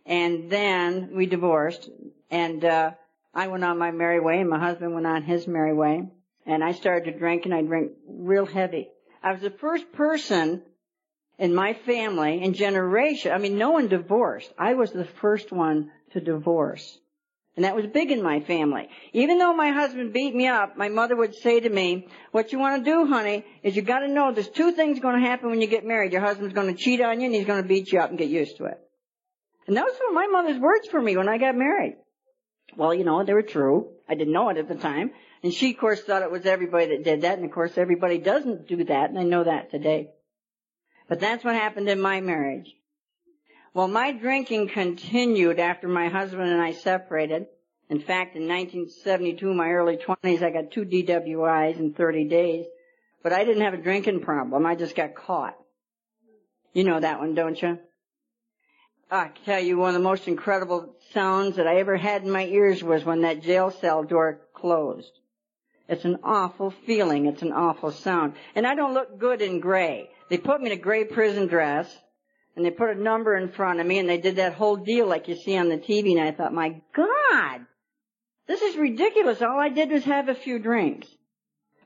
And 0.06 0.50
then 0.50 1.12
we 1.16 1.26
divorced. 1.26 1.90
And, 2.32 2.64
uh, 2.64 2.92
I 3.34 3.48
went 3.48 3.64
on 3.64 3.78
my 3.78 3.92
merry 3.92 4.20
way 4.20 4.40
and 4.40 4.50
my 4.50 4.60
husband 4.60 4.94
went 4.94 5.06
on 5.06 5.24
his 5.24 5.46
merry 5.46 5.74
way. 5.74 6.10
And 6.46 6.64
I 6.64 6.72
started 6.72 7.12
to 7.12 7.20
drink 7.20 7.46
and 7.46 7.54
I 7.54 7.62
drank 7.62 7.92
real 8.08 8.46
heavy. 8.46 8.90
I 9.22 9.34
was 9.34 9.42
the 9.42 9.52
first 9.52 9.92
person 9.92 10.64
in 11.38 11.54
my 11.54 11.74
family 11.74 12.42
in 12.42 12.54
generation, 12.54 13.32
I 13.32 13.38
mean, 13.38 13.58
no 13.58 13.72
one 13.72 13.90
divorced. 13.90 14.52
I 14.58 14.74
was 14.74 14.92
the 14.92 15.06
first 15.06 15.52
one 15.52 15.92
to 16.14 16.20
divorce. 16.20 16.98
And 17.58 17.66
that 17.66 17.76
was 17.76 17.88
big 17.88 18.12
in 18.12 18.22
my 18.22 18.40
family. 18.42 18.88
Even 19.14 19.40
though 19.40 19.52
my 19.52 19.72
husband 19.72 20.14
beat 20.14 20.36
me 20.36 20.48
up, 20.48 20.78
my 20.78 20.90
mother 20.90 21.16
would 21.16 21.34
say 21.34 21.60
to 21.60 21.70
me, 21.70 22.08
what 22.32 22.52
you 22.52 22.60
want 22.60 22.86
to 22.86 22.90
do, 22.90 23.08
honey, 23.08 23.44
is 23.64 23.76
you 23.76 23.82
got 23.82 24.02
to 24.02 24.08
know 24.08 24.32
there's 24.32 24.48
two 24.48 24.74
things 24.74 25.00
going 25.00 25.20
to 25.20 25.28
happen 25.28 25.50
when 25.50 25.60
you 25.60 25.66
get 25.66 25.84
married. 25.84 26.12
Your 26.12 26.22
husband's 26.22 26.54
going 26.54 26.68
to 26.68 26.80
cheat 26.80 27.02
on 27.02 27.20
you 27.20 27.26
and 27.26 27.34
he's 27.34 27.48
going 27.48 27.64
to 27.64 27.68
beat 27.68 27.92
you 27.92 28.00
up 28.00 28.12
and 28.12 28.20
get 28.20 28.30
used 28.30 28.58
to 28.58 28.66
it. 28.66 28.80
And 29.66 29.76
those 29.76 29.90
were 29.90 30.14
my 30.14 30.28
mother's 30.28 30.60
words 30.60 30.88
for 30.88 31.02
me 31.02 31.18
when 31.18 31.28
I 31.28 31.40
got 31.40 31.56
married. 31.56 31.96
Well, 32.76 32.94
you 32.94 33.04
know, 33.04 33.26
they 33.26 33.34
were 33.34 33.42
true. 33.42 33.90
I 34.08 34.14
didn't 34.14 34.34
know 34.34 34.50
it 34.50 34.58
at 34.58 34.68
the 34.68 34.76
time. 34.76 35.10
And 35.42 35.52
she, 35.52 35.72
of 35.72 35.80
course, 35.80 36.02
thought 36.02 36.22
it 36.22 36.32
was 36.32 36.46
everybody 36.46 36.90
that 36.90 37.04
did 37.04 37.22
that. 37.22 37.40
And 37.40 37.46
of 37.46 37.52
course, 37.52 37.76
everybody 37.76 38.20
doesn't 38.20 38.68
do 38.68 38.84
that. 38.84 39.10
And 39.10 39.18
I 39.18 39.24
know 39.24 39.46
that 39.46 39.72
today. 39.72 40.12
But 41.10 41.20
that's 41.20 41.44
what 41.44 41.56
happened 41.56 41.90
in 41.90 42.00
my 42.00 42.22
marriage. 42.22 42.72
Well, 43.78 43.88
my 43.88 44.12
drinking 44.12 44.70
continued 44.70 45.60
after 45.60 45.88
my 45.88 46.08
husband 46.08 46.50
and 46.50 46.60
I 46.60 46.72
separated. 46.72 47.46
In 47.92 48.00
fact, 48.00 48.36
in 48.36 48.48
1972, 48.48 49.54
my 49.54 49.70
early 49.70 49.98
20s, 49.98 50.42
I 50.42 50.50
got 50.50 50.72
two 50.72 50.84
DWIs 50.84 51.78
in 51.78 51.94
30 51.94 52.24
days. 52.28 52.66
But 53.22 53.34
I 53.34 53.44
didn't 53.44 53.62
have 53.62 53.76
a 53.76 53.84
drinking 53.84 54.22
problem. 54.22 54.66
I 54.66 54.74
just 54.74 54.96
got 54.96 55.14
caught. 55.14 55.56
You 56.74 56.86
know 56.86 57.00
that 57.00 57.20
one, 57.20 57.36
don't 57.36 57.62
you? 57.62 57.78
I 59.12 59.30
tell 59.46 59.60
you, 59.60 59.78
one 59.78 59.90
of 59.90 59.94
the 59.94 60.10
most 60.10 60.28
incredible 60.28 60.96
sounds 61.14 61.58
that 61.58 61.68
I 61.68 61.76
ever 61.78 61.98
had 61.98 62.24
in 62.24 62.32
my 62.32 62.46
ears 62.48 62.84
was 62.84 63.06
when 63.06 63.22
that 63.22 63.44
jail 63.44 63.70
cell 63.70 64.04
door 64.04 64.42
closed. 64.56 65.12
It's 65.88 66.04
an 66.04 66.18
awful 66.24 66.74
feeling. 66.88 67.28
It's 67.28 67.44
an 67.44 67.54
awful 67.54 67.92
sound. 67.92 68.34
And 68.56 68.66
I 68.66 68.74
don't 68.74 68.96
look 68.96 69.20
good 69.20 69.44
in 69.44 69.60
gray. 69.60 70.10
They 70.32 70.40
put 70.40 70.62
me 70.62 70.72
in 70.72 70.80
a 70.80 70.82
gray 70.82 71.04
prison 71.04 71.46
dress 71.46 71.96
and 72.58 72.66
they 72.66 72.72
put 72.72 72.90
a 72.90 73.00
number 73.00 73.38
in 73.38 73.50
front 73.50 73.80
of 73.80 73.86
me 73.86 74.00
and 74.00 74.10
they 74.10 74.18
did 74.18 74.38
that 74.38 74.56
whole 74.56 74.76
deal 74.76 75.08
like 75.08 75.28
you 75.28 75.36
see 75.36 75.56
on 75.56 75.70
the 75.70 75.78
TV 75.78 76.18
and 76.18 76.28
I 76.28 76.32
thought, 76.32 76.54
my 76.54 76.82
God, 76.96 77.62
this 78.48 78.64
is 78.64 78.76
ridiculous. 78.76 79.44
All 79.44 79.60
I 79.60 79.70
did 79.70 79.92
was 79.92 80.04
have 80.06 80.28
a 80.28 80.34
few 80.34 80.58
drinks. 80.58 81.08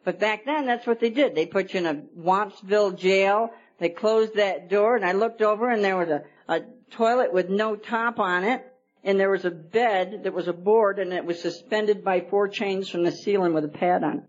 But 0.05 0.19
back 0.19 0.45
then, 0.45 0.65
that's 0.65 0.87
what 0.87 1.01
they 1.01 1.09
did. 1.09 1.35
They 1.35 1.45
put 1.45 1.73
you 1.73 1.81
in 1.81 1.85
a 1.85 2.03
Wampsville 2.17 2.97
jail. 2.97 3.49
They 3.79 3.89
closed 3.89 4.35
that 4.35 4.69
door 4.69 4.95
and 4.95 5.05
I 5.05 5.11
looked 5.11 5.41
over 5.41 5.69
and 5.69 5.83
there 5.83 5.97
was 5.97 6.07
a, 6.07 6.21
a 6.47 6.61
toilet 6.91 7.33
with 7.33 7.49
no 7.49 7.75
top 7.75 8.17
on 8.17 8.45
it. 8.45 8.65
And 9.03 9.19
there 9.19 9.29
was 9.29 9.43
a 9.43 9.51
bed 9.51 10.21
that 10.23 10.33
was 10.33 10.47
a 10.47 10.53
board 10.53 10.99
and 10.99 11.11
it 11.11 11.25
was 11.25 11.41
suspended 11.41 12.01
by 12.01 12.21
four 12.21 12.47
chains 12.47 12.87
from 12.87 13.03
the 13.03 13.11
ceiling 13.11 13.53
with 13.53 13.65
a 13.65 13.67
pad 13.67 14.05
on 14.05 14.17
it. 14.19 14.23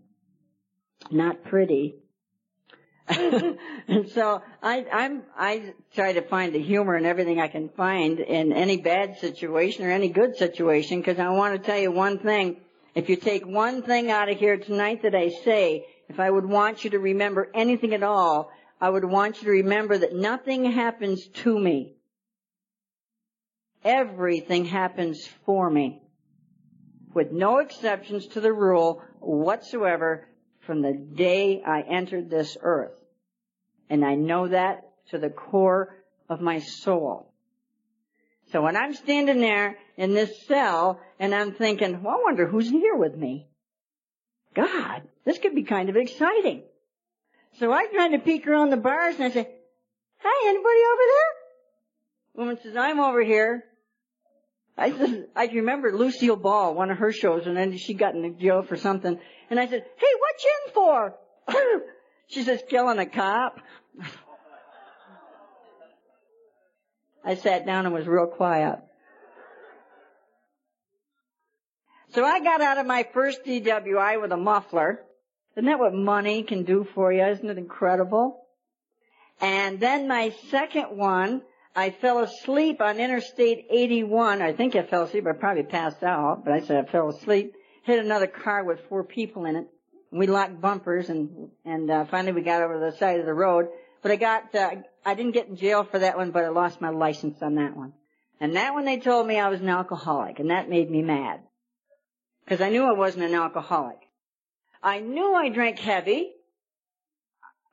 Not 1.12 1.44
pretty. 1.44 2.01
And 3.08 4.08
so 4.14 4.42
I, 4.62 4.86
I'm, 4.92 5.22
I 5.36 5.74
try 5.94 6.12
to 6.12 6.22
find 6.22 6.54
the 6.54 6.62
humor 6.62 6.96
in 6.96 7.04
everything 7.04 7.40
I 7.40 7.48
can 7.48 7.68
find 7.70 8.20
in 8.20 8.52
any 8.52 8.76
bad 8.76 9.18
situation 9.18 9.84
or 9.84 9.90
any 9.90 10.08
good 10.08 10.36
situation 10.36 11.00
because 11.00 11.18
I 11.18 11.28
want 11.30 11.60
to 11.60 11.66
tell 11.66 11.78
you 11.78 11.90
one 11.90 12.18
thing. 12.18 12.58
If 12.94 13.08
you 13.08 13.16
take 13.16 13.46
one 13.46 13.82
thing 13.82 14.10
out 14.10 14.28
of 14.28 14.38
here 14.38 14.58
tonight 14.58 15.02
that 15.02 15.14
I 15.14 15.30
say, 15.44 15.86
if 16.08 16.20
I 16.20 16.30
would 16.30 16.44
want 16.44 16.84
you 16.84 16.90
to 16.90 16.98
remember 16.98 17.50
anything 17.54 17.94
at 17.94 18.02
all, 18.02 18.50
I 18.80 18.90
would 18.90 19.04
want 19.04 19.38
you 19.38 19.44
to 19.44 19.50
remember 19.50 19.96
that 19.96 20.14
nothing 20.14 20.70
happens 20.70 21.26
to 21.26 21.58
me. 21.58 21.94
Everything 23.84 24.64
happens 24.64 25.26
for 25.46 25.70
me. 25.70 26.02
With 27.14 27.32
no 27.32 27.58
exceptions 27.58 28.26
to 28.28 28.40
the 28.40 28.52
rule 28.52 29.02
whatsoever 29.20 30.28
from 30.66 30.82
the 30.82 30.92
day 30.92 31.62
I 31.66 31.82
entered 31.82 32.30
this 32.30 32.56
earth. 32.60 32.92
And 33.90 34.04
I 34.04 34.14
know 34.14 34.48
that 34.48 34.88
to 35.10 35.18
the 35.18 35.30
core 35.30 35.94
of 36.28 36.40
my 36.40 36.60
soul. 36.60 37.32
So 38.52 38.62
when 38.62 38.76
I'm 38.76 38.94
standing 38.94 39.40
there 39.40 39.76
in 39.96 40.14
this 40.14 40.46
cell 40.46 41.00
and 41.18 41.34
I'm 41.34 41.52
thinking, 41.52 42.02
well, 42.02 42.14
I 42.14 42.22
wonder 42.22 42.46
who's 42.46 42.68
here 42.68 42.96
with 42.96 43.16
me. 43.16 43.46
God, 44.54 45.02
this 45.24 45.38
could 45.38 45.54
be 45.54 45.62
kind 45.62 45.88
of 45.88 45.96
exciting. 45.96 46.62
So 47.58 47.72
I 47.72 47.86
try 47.86 48.08
to 48.08 48.18
peek 48.18 48.46
around 48.46 48.70
the 48.70 48.76
bars 48.76 49.16
and 49.16 49.24
I 49.24 49.30
say, 49.30 49.48
Hi, 50.18 50.48
anybody 50.48 50.80
over 50.92 51.02
there? 51.12 51.32
Woman 52.34 52.58
says, 52.62 52.76
I'm 52.76 53.00
over 53.00 53.22
here. 53.22 53.64
I 54.76 54.90
said, 54.90 55.28
I 55.36 55.46
remember 55.46 55.96
Lucille 55.96 56.36
Ball, 56.36 56.74
one 56.74 56.90
of 56.90 56.98
her 56.98 57.12
shows, 57.12 57.46
and 57.46 57.56
then 57.56 57.76
she 57.76 57.94
got 57.94 58.14
in 58.14 58.38
jail 58.38 58.62
for 58.62 58.76
something. 58.76 59.18
And 59.50 59.60
I 59.60 59.66
said, 59.66 59.84
hey, 59.96 60.06
what 60.18 60.42
you 60.42 60.50
in 60.66 60.72
for? 60.72 61.14
she 62.28 62.42
says, 62.42 62.62
killing 62.68 62.98
a 62.98 63.06
cop. 63.06 63.60
I 67.24 67.36
sat 67.36 67.66
down 67.66 67.86
and 67.86 67.94
was 67.94 68.06
real 68.06 68.26
quiet. 68.26 68.80
So 72.14 72.24
I 72.24 72.40
got 72.40 72.60
out 72.60 72.78
of 72.78 72.86
my 72.86 73.06
first 73.14 73.44
DWI 73.44 74.20
with 74.20 74.32
a 74.32 74.36
muffler. 74.36 75.00
Isn't 75.56 75.66
that 75.66 75.78
what 75.78 75.94
money 75.94 76.42
can 76.42 76.64
do 76.64 76.86
for 76.94 77.12
you? 77.12 77.24
Isn't 77.24 77.48
it 77.48 77.58
incredible? 77.58 78.46
And 79.40 79.80
then 79.80 80.08
my 80.08 80.34
second 80.50 80.96
one, 80.96 81.42
I 81.74 81.90
fell 81.90 82.18
asleep 82.22 82.80
on 82.80 82.98
Interstate 82.98 83.66
81. 83.70 84.42
I 84.42 84.52
think 84.52 84.76
I 84.76 84.82
fell 84.82 85.04
asleep. 85.04 85.26
I 85.26 85.32
probably 85.32 85.62
passed 85.62 86.02
out, 86.02 86.44
but 86.44 86.52
I 86.52 86.60
said 86.60 86.84
I 86.84 86.90
fell 86.90 87.08
asleep. 87.08 87.54
Hit 87.84 87.98
another 87.98 88.26
car 88.26 88.64
with 88.64 88.80
four 88.88 89.04
people 89.04 89.46
in 89.46 89.56
it. 89.56 89.68
We 90.10 90.26
locked 90.26 90.60
bumpers 90.60 91.08
and, 91.08 91.48
and, 91.64 91.90
uh, 91.90 92.04
finally 92.04 92.32
we 92.32 92.42
got 92.42 92.62
over 92.62 92.78
the 92.78 92.96
side 92.98 93.18
of 93.18 93.26
the 93.26 93.32
road. 93.32 93.68
But 94.02 94.12
I 94.12 94.16
got, 94.16 94.54
uh, 94.54 94.70
I 95.06 95.14
didn't 95.14 95.32
get 95.32 95.48
in 95.48 95.56
jail 95.56 95.84
for 95.84 96.00
that 96.00 96.18
one, 96.18 96.30
but 96.30 96.44
I 96.44 96.48
lost 96.48 96.82
my 96.82 96.90
license 96.90 97.40
on 97.40 97.54
that 97.54 97.74
one. 97.74 97.94
And 98.38 98.56
that 98.56 98.74
one 98.74 98.84
they 98.84 98.98
told 98.98 99.26
me 99.26 99.38
I 99.38 99.48
was 99.48 99.60
an 99.60 99.68
alcoholic, 99.68 100.40
and 100.40 100.50
that 100.50 100.68
made 100.68 100.90
me 100.90 101.00
mad. 101.00 101.40
Cause 102.48 102.60
I 102.60 102.70
knew 102.70 102.82
I 102.82 102.98
wasn't 102.98 103.24
an 103.24 103.34
alcoholic. 103.34 104.00
I 104.82 104.98
knew 104.98 105.32
I 105.32 105.48
drank 105.48 105.78
heavy. 105.78 106.32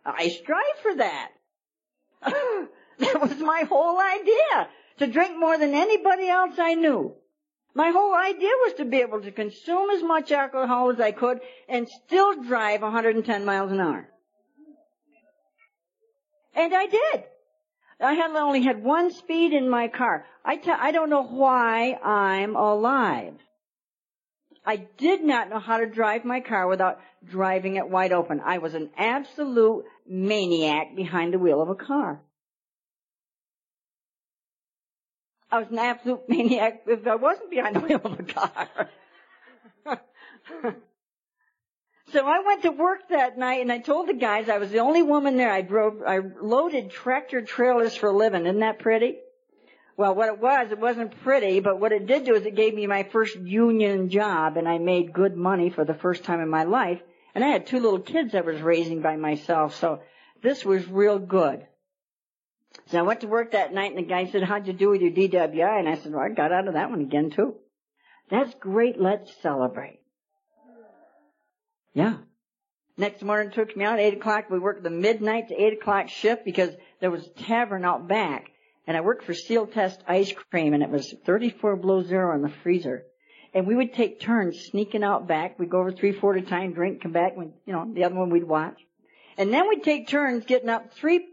I 0.06 0.30
strive 0.30 0.78
for 0.84 0.96
that. 0.96 1.32
that 3.14 3.22
was 3.22 3.40
my 3.40 3.64
whole 3.68 4.00
idea. 4.00 4.70
To 5.00 5.08
drink 5.08 5.40
more 5.40 5.58
than 5.58 5.74
anybody 5.74 6.28
else 6.28 6.56
I 6.60 6.74
knew. 6.74 7.16
My 7.74 7.92
whole 7.92 8.14
idea 8.14 8.50
was 8.66 8.74
to 8.74 8.86
be 8.86 8.98
able 8.98 9.22
to 9.22 9.32
consume 9.32 9.90
as 9.92 10.04
much 10.04 10.32
alcohol 10.32 10.92
as 10.92 11.00
I 11.00 11.12
could 11.12 11.40
and 11.70 11.88
still 11.88 12.42
drive 12.42 12.82
110 12.82 13.46
miles 13.46 13.72
an 13.72 13.80
hour. 13.80 14.10
And 16.54 16.76
I 16.76 16.88
did. 16.88 17.24
I 18.02 18.14
had 18.14 18.32
only 18.32 18.64
had 18.64 18.84
one 18.84 19.12
speed 19.12 19.54
in 19.54 19.70
my 19.70 19.88
car. 19.88 20.26
I 20.44 20.58
t- 20.58 20.72
I 20.72 20.92
don't 20.92 21.10
know 21.10 21.24
why 21.24 21.94
I'm 21.94 22.56
alive. 22.56 23.36
I 24.66 24.78
did 24.98 25.24
not 25.24 25.50
know 25.50 25.60
how 25.60 25.78
to 25.78 25.86
drive 25.86 26.26
my 26.26 26.42
car 26.42 26.68
without 26.68 27.00
driving 27.26 27.78
it 27.78 27.90
wide 27.90 28.12
open. 28.12 28.42
I 28.44 28.58
was 28.58 28.74
an 28.74 28.90
absolute 28.98 29.86
maniac 30.08 30.96
behind 30.96 31.34
the 31.34 31.40
wheel 31.40 31.62
of 31.62 31.70
a 31.70 31.76
car. 31.76 32.22
I 35.52 35.60
was 35.60 35.68
an 35.70 35.80
absolute 35.80 36.30
maniac 36.30 36.84
if 36.86 37.08
I 37.08 37.16
wasn't 37.16 37.50
behind 37.50 37.76
the 37.76 37.80
wheel 37.80 38.02
of 38.04 38.20
a 38.20 38.24
car. 38.24 38.90
so 42.12 42.28
I 42.28 42.44
went 42.46 42.64
to 42.64 42.72
work 42.72 43.10
that 43.10 43.38
night 43.38 43.62
and 43.62 43.72
I 43.72 43.80
told 43.80 44.08
the 44.08 44.14
guys 44.14 44.50
I 44.50 44.58
was 44.60 44.70
the 44.72 44.80
only 44.80 45.02
woman 45.02 45.38
there. 45.38 45.52
I 45.52 45.62
drove, 45.62 46.04
I 46.06 46.20
loaded 46.42 46.92
tractor 46.92 47.42
trailers 47.42 47.96
for 47.96 48.10
a 48.10 48.16
living. 48.16 48.46
Isn't 48.46 48.60
that 48.60 48.80
pretty? 48.80 49.18
Well, 49.98 50.16
what 50.16 50.30
it 50.30 50.40
was, 50.40 50.72
it 50.72 50.80
wasn't 50.80 51.20
pretty, 51.24 51.60
but 51.60 51.80
what 51.80 51.92
it 51.92 52.06
did 52.08 52.24
do 52.26 52.36
is 52.36 52.46
it 52.46 52.56
gave 52.56 52.74
me 52.74 52.88
my 52.88 53.04
first 53.04 53.36
union 53.36 54.10
job 54.10 54.56
and 54.56 54.68
I 54.68 54.78
made 54.78 55.12
good 55.12 55.36
money 55.36 55.72
for 55.72 55.84
the 55.84 55.94
first 55.94 56.24
time 56.24 56.40
in 56.40 56.50
my 56.50 56.64
life. 56.64 57.02
And 57.36 57.44
I 57.44 57.50
had 57.50 57.68
two 57.68 57.80
little 57.80 58.00
kids 58.00 58.34
I 58.34 58.42
was 58.42 58.62
raising 58.62 59.02
by 59.02 59.16
myself, 59.16 59.76
so 59.76 60.02
this 60.42 60.64
was 60.64 60.88
real 60.88 61.20
good. 61.20 61.66
So 62.88 62.98
I 62.98 63.04
went 63.04 63.22
to 63.22 63.28
work 63.28 63.52
that 63.52 63.74
night 63.74 63.92
and 63.96 64.00
the 64.00 64.10
guy 64.10 64.26
said, 64.26 64.44
how'd 64.44 64.68
you 64.68 64.74
do 64.74 64.90
with 64.90 65.02
your 65.02 65.12
DWI? 65.12 65.80
And 65.80 65.90
I 65.90 65.96
said, 65.96 66.12
well, 66.12 66.22
I 66.22 66.30
got 66.30 66.52
out 66.52 66.68
of 66.68 66.74
that 66.74 66.90
one 66.90 67.02
again 67.02 67.32
too. 67.32 67.56
That's 68.30 68.54
great, 68.56 69.00
let's 69.00 69.32
celebrate. 69.42 70.00
Yeah. 71.94 72.18
Next 72.98 73.22
morning 73.24 73.52
took 73.52 73.76
me 73.76 73.86
out, 73.86 74.00
8 74.00 74.16
o'clock, 74.16 74.50
we 74.50 74.60
worked 74.60 74.84
the 74.84 74.90
midnight 74.90 75.48
to 75.50 75.56
8 75.56 75.74
o'clock 75.74 76.10
shift 76.10 76.46
because 76.46 76.72
there 77.00 77.10
was 77.10 77.26
a 77.26 77.44
tavern 77.44 77.86
out 77.86 78.08
back. 78.08 78.50
And 78.86 78.98
I 78.98 79.02
worked 79.02 79.24
for 79.24 79.34
Sealtest 79.34 80.02
Ice 80.08 80.34
Cream 80.52 80.74
and 80.74 80.84
it 80.84 80.90
was 80.90 81.14
34 81.26 81.78
below 81.78 82.04
zero 82.04 82.36
in 82.36 82.42
the 82.42 82.54
freezer. 82.64 83.04
And 83.54 83.66
we 83.66 83.76
would 83.76 83.94
take 83.94 84.20
turns 84.20 84.60
sneaking 84.66 85.04
out 85.04 85.28
back. 85.28 85.58
We'd 85.58 85.70
go 85.70 85.80
over 85.80 85.92
three, 85.92 86.12
four 86.12 86.36
at 86.36 86.44
a 86.44 86.46
time, 86.46 86.74
drink, 86.74 87.02
come 87.02 87.12
back, 87.12 87.36
when, 87.36 87.54
you 87.66 87.74
know, 87.74 87.92
the 87.92 88.04
other 88.04 88.16
one 88.16 88.30
we'd 88.30 88.44
watch. 88.44 88.80
And 89.38 89.54
then 89.54 89.70
we'd 89.70 89.84
take 89.84 90.08
turns 90.08 90.46
getting 90.46 90.70
up 90.70 90.94
three 90.94 91.26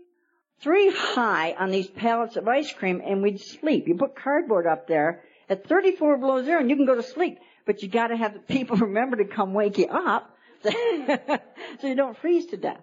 three 0.60 0.90
high 0.90 1.54
on 1.58 1.70
these 1.70 1.88
pallets 1.88 2.36
of 2.36 2.48
ice 2.48 2.72
cream 2.72 3.02
and 3.04 3.22
we'd 3.22 3.40
sleep. 3.40 3.86
You 3.86 3.96
put 3.96 4.16
cardboard 4.16 4.66
up 4.66 4.86
there 4.86 5.22
at 5.48 5.68
34 5.68 6.18
below 6.18 6.42
zero 6.42 6.60
and 6.60 6.70
you 6.70 6.76
can 6.76 6.86
go 6.86 6.94
to 6.94 7.02
sleep, 7.02 7.38
but 7.64 7.82
you 7.82 7.88
gotta 7.88 8.16
have 8.16 8.34
the 8.34 8.40
people 8.40 8.76
remember 8.78 9.16
to 9.16 9.25
come 9.25 9.54
wake 9.54 9.78
you 9.78 9.86
up 9.86 10.34
so 10.62 11.86
you 11.86 11.94
don't 11.94 12.18
freeze 12.18 12.46
to 12.46 12.56
death. 12.56 12.80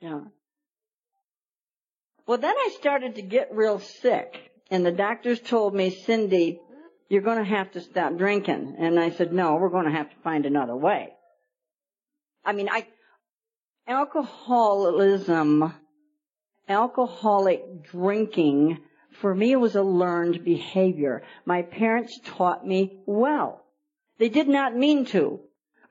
Yeah. 0.00 0.20
Well, 2.26 2.38
then 2.38 2.54
I 2.56 2.74
started 2.78 3.14
to 3.16 3.22
get 3.22 3.50
real 3.52 3.78
sick 3.78 4.50
and 4.70 4.84
the 4.84 4.92
doctors 4.92 5.40
told 5.40 5.74
me, 5.74 5.90
Cindy, 5.90 6.60
you're 7.08 7.22
going 7.22 7.38
to 7.38 7.44
have 7.44 7.70
to 7.72 7.80
stop 7.80 8.16
drinking. 8.16 8.76
And 8.78 8.98
I 8.98 9.10
said, 9.10 9.32
no, 9.32 9.54
we're 9.56 9.68
going 9.68 9.86
to 9.86 9.92
have 9.92 10.10
to 10.10 10.16
find 10.24 10.44
another 10.44 10.74
way. 10.74 11.10
I 12.44 12.52
mean, 12.52 12.68
I, 12.70 12.86
alcoholism 13.86 15.72
alcoholic 16.68 17.84
drinking, 17.84 18.78
for 19.20 19.34
me 19.34 19.56
was 19.56 19.76
a 19.76 19.82
learned 19.82 20.44
behavior. 20.44 21.22
My 21.44 21.62
parents 21.62 22.18
taught 22.24 22.66
me 22.66 23.00
well. 23.06 23.64
They 24.18 24.28
did 24.28 24.48
not 24.48 24.76
mean 24.76 25.04
to. 25.06 25.40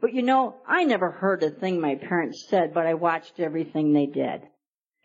But 0.02 0.14
you 0.14 0.22
know, 0.22 0.56
I 0.68 0.84
never 0.84 1.10
heard 1.10 1.42
a 1.44 1.50
thing 1.50 1.80
my 1.80 1.96
parents 1.96 2.46
said, 2.50 2.74
but 2.74 2.86
I 2.86 2.94
watched 2.94 3.40
everything 3.40 3.94
they 3.94 4.06
did. 4.06 4.42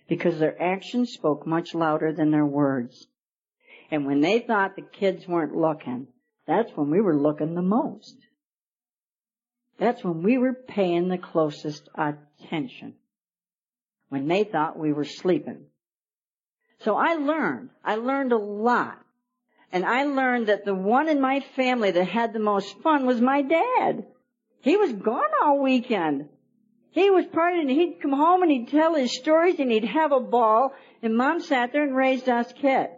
Because 0.09 0.39
their 0.39 0.61
actions 0.61 1.13
spoke 1.13 1.47
much 1.47 1.75
louder 1.75 2.13
than 2.13 2.31
their 2.31 2.47
words. 2.47 3.07
And 3.91 4.07
when 4.07 4.21
they 4.21 4.41
thought 4.41 4.77
the 4.77 4.83
kids 4.83 5.27
weren't 5.27 5.55
looking, 5.55 6.09
that's 6.47 6.71
when 6.75 6.91
we 6.91 7.01
were 7.01 7.17
looking 7.17 7.55
the 7.55 7.63
most. 7.63 8.17
That's 9.79 10.05
when 10.05 10.23
we 10.23 10.37
were 10.37 10.53
paying 10.53 11.09
the 11.09 11.19
closest 11.19 11.89
attention 11.95 12.95
when 14.11 14.29
they 14.29 14.45
thought 14.45 14.79
we 14.79 14.93
were 14.93 15.05
sleeping. 15.05 15.65
So 16.81 16.97
I 16.97 17.15
learned. 17.15 17.71
I 17.83 17.95
learned 17.95 18.33
a 18.33 18.39
lot. 18.39 18.99
And 19.73 19.85
I 19.85 20.05
learned 20.05 20.49
that 20.49 20.65
the 20.65 20.75
one 20.75 21.09
in 21.09 21.21
my 21.21 21.41
family 21.55 21.93
that 21.93 22.09
had 22.09 22.33
the 22.33 22.41
most 22.41 22.81
fun 22.83 23.07
was 23.07 23.21
my 23.21 23.43
dad. 23.43 24.05
He 24.63 24.77
was 24.77 24.93
gone 24.93 25.31
all 25.43 25.63
weekend. 25.63 26.29
He 26.91 27.09
was 27.09 27.25
partying. 27.27 27.71
He'd 27.71 28.01
come 28.03 28.13
home 28.13 28.43
and 28.43 28.51
he'd 28.51 28.69
tell 28.69 28.95
his 28.95 29.17
stories 29.17 29.61
and 29.61 29.71
he'd 29.71 29.85
have 29.85 30.11
a 30.11 30.21
ball. 30.21 30.75
And 31.03 31.17
mom 31.17 31.41
sat 31.41 31.73
there 31.73 31.85
and 31.85 31.95
raised 31.95 32.29
us 32.29 32.53
kids. 32.53 32.91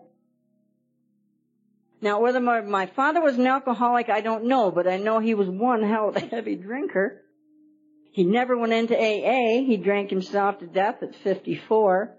Now, 2.01 2.21
whether 2.21 2.41
my, 2.41 2.63
my 2.63 2.87
father 2.87 3.21
was 3.21 3.37
an 3.37 3.47
alcoholic, 3.47 4.09
I 4.09 4.23
don't 4.23 4.47
know, 4.47 4.73
but 4.73 4.89
I 4.89 4.97
know 4.97 5.21
he 5.21 5.35
was 5.35 5.49
one 5.49 5.83
hell 5.83 6.09
of 6.09 6.17
a 6.17 6.21
heavy 6.21 6.57
drinker. 6.57 7.22
He 8.13 8.25
never 8.25 8.57
went 8.57 8.75
into 8.75 8.95
AA. 8.95 9.65
He 9.65 9.79
drank 9.79 10.11
himself 10.11 10.59
to 10.59 10.67
death 10.67 11.03
at 11.03 11.17
54. 11.17 12.15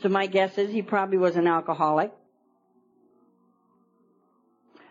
So 0.00 0.08
my 0.08 0.26
guess 0.26 0.56
is 0.56 0.72
he 0.72 0.82
probably 0.82 1.18
was 1.18 1.36
an 1.36 1.46
alcoholic. 1.46 2.12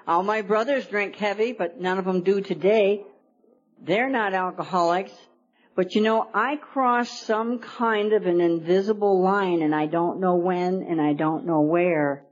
All 0.07 0.21
my 0.21 0.43
brothers 0.43 0.85
drink 0.85 1.15
heavy, 1.15 1.51
but 1.51 1.81
none 1.81 1.97
of 1.97 2.05
them 2.05 2.21
do 2.21 2.39
today. 2.39 3.03
They're 3.81 4.09
not 4.09 4.35
alcoholics. 4.35 5.11
But 5.75 5.95
you 5.95 6.01
know, 6.01 6.29
I 6.33 6.57
crossed 6.57 7.23
some 7.23 7.59
kind 7.59 8.13
of 8.13 8.27
an 8.27 8.39
invisible 8.39 9.21
line 9.23 9.63
and 9.63 9.73
I 9.73 9.87
don't 9.87 10.19
know 10.19 10.35
when 10.35 10.83
and 10.83 11.01
I 11.01 11.13
don't 11.13 11.47
know 11.47 11.61
where. 11.61 12.25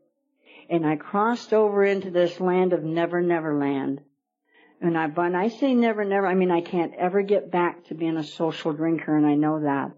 And 0.70 0.86
I 0.86 0.96
crossed 0.96 1.54
over 1.54 1.84
into 1.84 2.12
this 2.12 2.40
land 2.40 2.72
of 2.72 2.84
never, 2.84 3.20
never 3.22 3.58
land. 3.58 4.02
And 4.84 4.98
I, 4.98 5.08
when 5.08 5.34
I 5.34 5.48
say 5.48 5.74
never, 5.74 6.04
never, 6.04 6.28
I 6.28 6.36
mean 6.36 6.52
I 6.52 6.60
can't 6.60 6.94
ever 6.96 7.22
get 7.22 7.50
back 7.50 7.86
to 7.86 7.96
being 7.96 8.18
a 8.18 8.24
social 8.24 8.74
drinker, 8.74 9.16
and 9.16 9.26
I 9.26 9.36
know 9.36 9.62
that. 9.62 9.94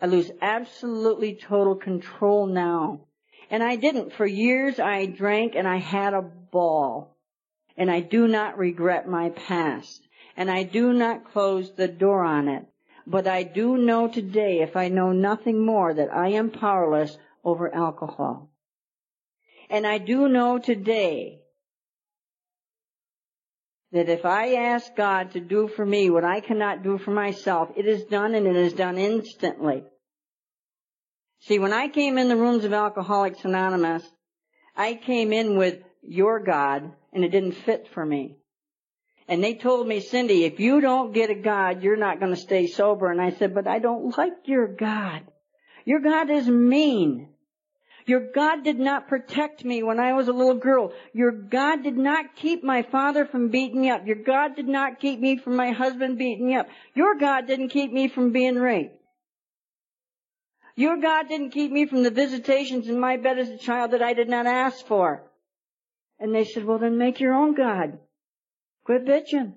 I 0.00 0.06
lose 0.06 0.30
absolutely 0.40 1.34
total 1.34 1.74
control 1.74 2.46
now. 2.46 3.00
And 3.50 3.60
I 3.60 3.74
didn't. 3.74 4.12
For 4.12 4.24
years 4.24 4.78
I 4.78 5.06
drank 5.06 5.56
and 5.56 5.66
I 5.66 5.78
had 5.78 6.14
a 6.14 6.22
ball. 6.22 7.16
And 7.76 7.90
I 7.90 7.98
do 7.98 8.28
not 8.28 8.58
regret 8.58 9.08
my 9.08 9.30
past. 9.30 10.06
And 10.36 10.48
I 10.48 10.62
do 10.62 10.92
not 10.92 11.32
close 11.32 11.72
the 11.72 11.88
door 11.88 12.22
on 12.22 12.46
it. 12.46 12.64
But 13.08 13.26
I 13.26 13.42
do 13.42 13.76
know 13.76 14.06
today, 14.06 14.60
if 14.60 14.76
I 14.76 14.86
know 14.86 15.10
nothing 15.10 15.66
more, 15.66 15.92
that 15.92 16.14
I 16.14 16.28
am 16.28 16.50
powerless 16.50 17.18
over 17.42 17.74
alcohol. 17.74 18.50
And 19.68 19.84
I 19.84 19.98
do 19.98 20.28
know 20.28 20.58
today 20.58 21.37
that 23.92 24.08
if 24.08 24.24
I 24.24 24.54
ask 24.54 24.94
God 24.96 25.32
to 25.32 25.40
do 25.40 25.68
for 25.68 25.84
me 25.84 26.10
what 26.10 26.24
I 26.24 26.40
cannot 26.40 26.82
do 26.82 26.98
for 26.98 27.10
myself, 27.10 27.70
it 27.76 27.86
is 27.86 28.04
done 28.04 28.34
and 28.34 28.46
it 28.46 28.56
is 28.56 28.74
done 28.74 28.98
instantly. 28.98 29.84
See, 31.40 31.58
when 31.58 31.72
I 31.72 31.88
came 31.88 32.18
in 32.18 32.28
the 32.28 32.36
rooms 32.36 32.64
of 32.64 32.72
Alcoholics 32.72 33.44
Anonymous, 33.44 34.04
I 34.76 34.94
came 34.94 35.32
in 35.32 35.56
with 35.56 35.78
your 36.02 36.40
God 36.40 36.92
and 37.12 37.24
it 37.24 37.30
didn't 37.30 37.52
fit 37.52 37.88
for 37.94 38.04
me. 38.04 38.36
And 39.26 39.44
they 39.44 39.54
told 39.54 39.86
me, 39.86 40.00
Cindy, 40.00 40.44
if 40.44 40.58
you 40.58 40.80
don't 40.80 41.12
get 41.12 41.30
a 41.30 41.34
God, 41.34 41.82
you're 41.82 41.96
not 41.96 42.18
going 42.18 42.34
to 42.34 42.40
stay 42.40 42.66
sober. 42.66 43.10
And 43.10 43.20
I 43.20 43.30
said, 43.32 43.54
but 43.54 43.66
I 43.66 43.78
don't 43.78 44.16
like 44.16 44.32
your 44.44 44.66
God. 44.66 45.22
Your 45.84 46.00
God 46.00 46.30
is 46.30 46.48
mean. 46.48 47.28
Your 48.08 48.20
God 48.20 48.64
did 48.64 48.78
not 48.78 49.06
protect 49.06 49.66
me 49.66 49.82
when 49.82 50.00
I 50.00 50.14
was 50.14 50.28
a 50.28 50.32
little 50.32 50.54
girl. 50.54 50.94
Your 51.12 51.30
God 51.30 51.82
did 51.82 51.98
not 51.98 52.36
keep 52.36 52.64
my 52.64 52.80
father 52.80 53.26
from 53.26 53.50
beating 53.50 53.82
me 53.82 53.90
up. 53.90 54.06
Your 54.06 54.16
God 54.16 54.56
did 54.56 54.66
not 54.66 54.98
keep 54.98 55.20
me 55.20 55.36
from 55.36 55.56
my 55.56 55.72
husband 55.72 56.16
beating 56.16 56.46
me 56.46 56.56
up. 56.56 56.68
Your 56.94 57.16
God 57.16 57.46
didn't 57.46 57.68
keep 57.68 57.92
me 57.92 58.08
from 58.08 58.32
being 58.32 58.54
raped. 58.54 58.94
Your 60.74 60.96
God 60.96 61.28
didn't 61.28 61.50
keep 61.50 61.70
me 61.70 61.84
from 61.84 62.02
the 62.02 62.10
visitations 62.10 62.88
in 62.88 62.98
my 62.98 63.18
bed 63.18 63.38
as 63.38 63.50
a 63.50 63.58
child 63.58 63.90
that 63.90 64.00
I 64.00 64.14
did 64.14 64.30
not 64.30 64.46
ask 64.46 64.86
for. 64.86 65.30
And 66.18 66.34
they 66.34 66.44
said, 66.44 66.64
well 66.64 66.78
then 66.78 66.96
make 66.96 67.20
your 67.20 67.34
own 67.34 67.54
God. 67.54 67.98
Quit 68.84 69.04
bitching. 69.04 69.52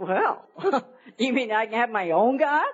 well, 0.00 0.44
you 1.18 1.32
mean 1.32 1.52
I 1.52 1.66
can 1.66 1.74
have 1.74 1.90
my 1.90 2.10
own 2.10 2.36
God? 2.36 2.66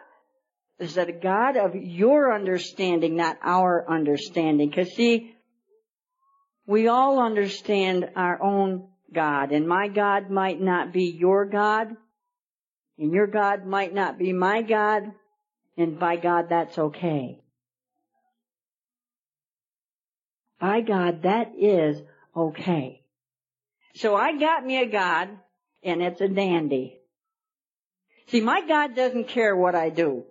Is 0.80 0.94
that 0.94 1.10
a 1.10 1.12
God 1.12 1.58
of 1.58 1.76
your 1.76 2.34
understanding, 2.34 3.14
not 3.14 3.38
our 3.42 3.84
understanding. 3.88 4.72
Cause 4.72 4.94
see, 4.94 5.36
we 6.66 6.88
all 6.88 7.20
understand 7.20 8.10
our 8.16 8.42
own 8.42 8.88
God, 9.12 9.52
and 9.52 9.68
my 9.68 9.88
God 9.88 10.30
might 10.30 10.60
not 10.60 10.92
be 10.92 11.04
your 11.04 11.44
God, 11.44 11.88
and 12.98 13.12
your 13.12 13.26
God 13.26 13.66
might 13.66 13.92
not 13.92 14.18
be 14.18 14.32
my 14.32 14.62
God, 14.62 15.12
and 15.76 15.98
by 15.98 16.16
God 16.16 16.46
that's 16.48 16.78
okay. 16.78 17.42
By 20.58 20.80
God 20.80 21.22
that 21.22 21.52
is 21.58 22.00
okay. 22.34 23.02
So 23.96 24.16
I 24.16 24.38
got 24.38 24.64
me 24.64 24.80
a 24.80 24.86
God, 24.86 25.28
and 25.82 26.02
it's 26.02 26.20
a 26.20 26.28
dandy. 26.28 26.98
See, 28.28 28.40
my 28.40 28.66
God 28.66 28.94
doesn't 28.94 29.28
care 29.28 29.56
what 29.56 29.74
I 29.74 29.90
do. 29.90 30.24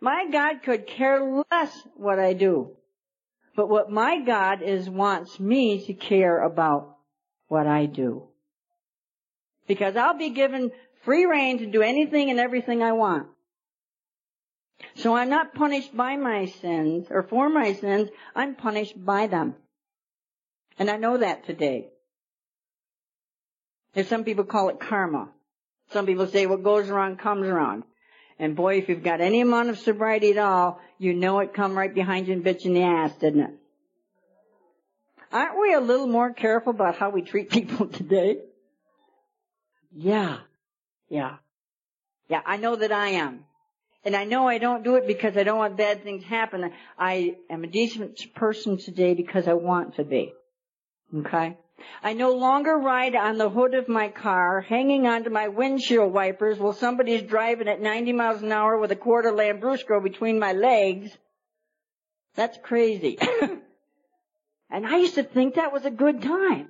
My 0.00 0.26
God 0.30 0.62
could 0.62 0.86
care 0.86 1.44
less 1.50 1.72
what 1.96 2.18
I 2.18 2.32
do. 2.32 2.72
But 3.54 3.68
what 3.68 3.90
my 3.90 4.20
God 4.20 4.62
is 4.62 4.88
wants 4.88 5.40
me 5.40 5.86
to 5.86 5.94
care 5.94 6.42
about 6.42 6.96
what 7.48 7.66
I 7.66 7.86
do. 7.86 8.28
Because 9.66 9.96
I'll 9.96 10.18
be 10.18 10.30
given 10.30 10.70
free 11.04 11.24
reign 11.24 11.58
to 11.58 11.66
do 11.66 11.82
anything 11.82 12.30
and 12.30 12.38
everything 12.38 12.82
I 12.82 12.92
want. 12.92 13.28
So 14.96 15.16
I'm 15.16 15.30
not 15.30 15.54
punished 15.54 15.96
by 15.96 16.16
my 16.16 16.46
sins 16.46 17.06
or 17.10 17.22
for 17.22 17.48
my 17.48 17.72
sins, 17.72 18.10
I'm 18.34 18.54
punished 18.54 19.02
by 19.02 19.26
them. 19.26 19.54
And 20.78 20.90
I 20.90 20.96
know 20.96 21.16
that 21.18 21.46
today. 21.46 21.88
And 23.94 24.06
some 24.06 24.24
people 24.24 24.44
call 24.44 24.68
it 24.68 24.78
karma. 24.78 25.30
Some 25.92 26.04
people 26.04 26.26
say 26.26 26.46
what 26.46 26.62
goes 26.62 26.90
around 26.90 27.18
comes 27.18 27.46
around. 27.46 27.84
And 28.38 28.54
boy, 28.54 28.78
if 28.78 28.88
you've 28.88 29.02
got 29.02 29.20
any 29.20 29.40
amount 29.40 29.70
of 29.70 29.78
sobriety 29.78 30.32
at 30.32 30.38
all, 30.38 30.80
you 30.98 31.14
know 31.14 31.38
it 31.40 31.54
come 31.54 31.76
right 31.76 31.94
behind 31.94 32.26
you 32.26 32.34
and 32.34 32.44
bit 32.44 32.64
you 32.64 32.70
in 32.70 32.74
the 32.74 32.82
ass, 32.82 33.12
didn't 33.16 33.40
it? 33.40 33.50
Aren't 35.32 35.60
we 35.60 35.74
a 35.74 35.80
little 35.80 36.06
more 36.06 36.32
careful 36.32 36.70
about 36.70 36.96
how 36.96 37.10
we 37.10 37.22
treat 37.22 37.50
people 37.58 37.86
today? 37.86 38.38
Yeah. 39.94 40.38
Yeah. 41.08 41.36
Yeah, 42.28 42.42
I 42.44 42.56
know 42.56 42.76
that 42.76 42.92
I 42.92 43.08
am. 43.10 43.44
And 44.04 44.14
I 44.14 44.24
know 44.24 44.46
I 44.46 44.58
don't 44.58 44.84
do 44.84 44.94
it 44.96 45.06
because 45.06 45.36
I 45.36 45.42
don't 45.42 45.58
want 45.58 45.76
bad 45.76 46.04
things 46.04 46.22
to 46.22 46.28
happen. 46.28 46.70
I 46.96 47.36
am 47.50 47.64
a 47.64 47.66
decent 47.66 48.34
person 48.34 48.78
today 48.78 49.14
because 49.14 49.48
I 49.48 49.54
want 49.54 49.96
to 49.96 50.04
be. 50.04 50.32
Okay? 51.12 51.56
I 52.02 52.12
no 52.12 52.32
longer 52.32 52.76
ride 52.76 53.14
on 53.14 53.36
the 53.36 53.50
hood 53.50 53.74
of 53.74 53.88
my 53.88 54.08
car, 54.08 54.60
hanging 54.60 55.06
onto 55.06 55.30
my 55.30 55.48
windshield 55.48 56.12
wipers 56.12 56.58
while 56.58 56.72
somebody's 56.72 57.22
driving 57.22 57.68
at 57.68 57.80
90 57.80 58.12
miles 58.12 58.42
an 58.42 58.52
hour 58.52 58.78
with 58.78 58.92
a 58.92 58.96
quarter 58.96 59.32
Lambrusco 59.32 60.02
between 60.02 60.38
my 60.38 60.52
legs. 60.52 61.10
That's 62.34 62.56
crazy. 62.62 63.18
and 64.70 64.86
I 64.86 64.98
used 64.98 65.16
to 65.16 65.22
think 65.22 65.54
that 65.54 65.72
was 65.72 65.84
a 65.84 65.90
good 65.90 66.22
time. 66.22 66.68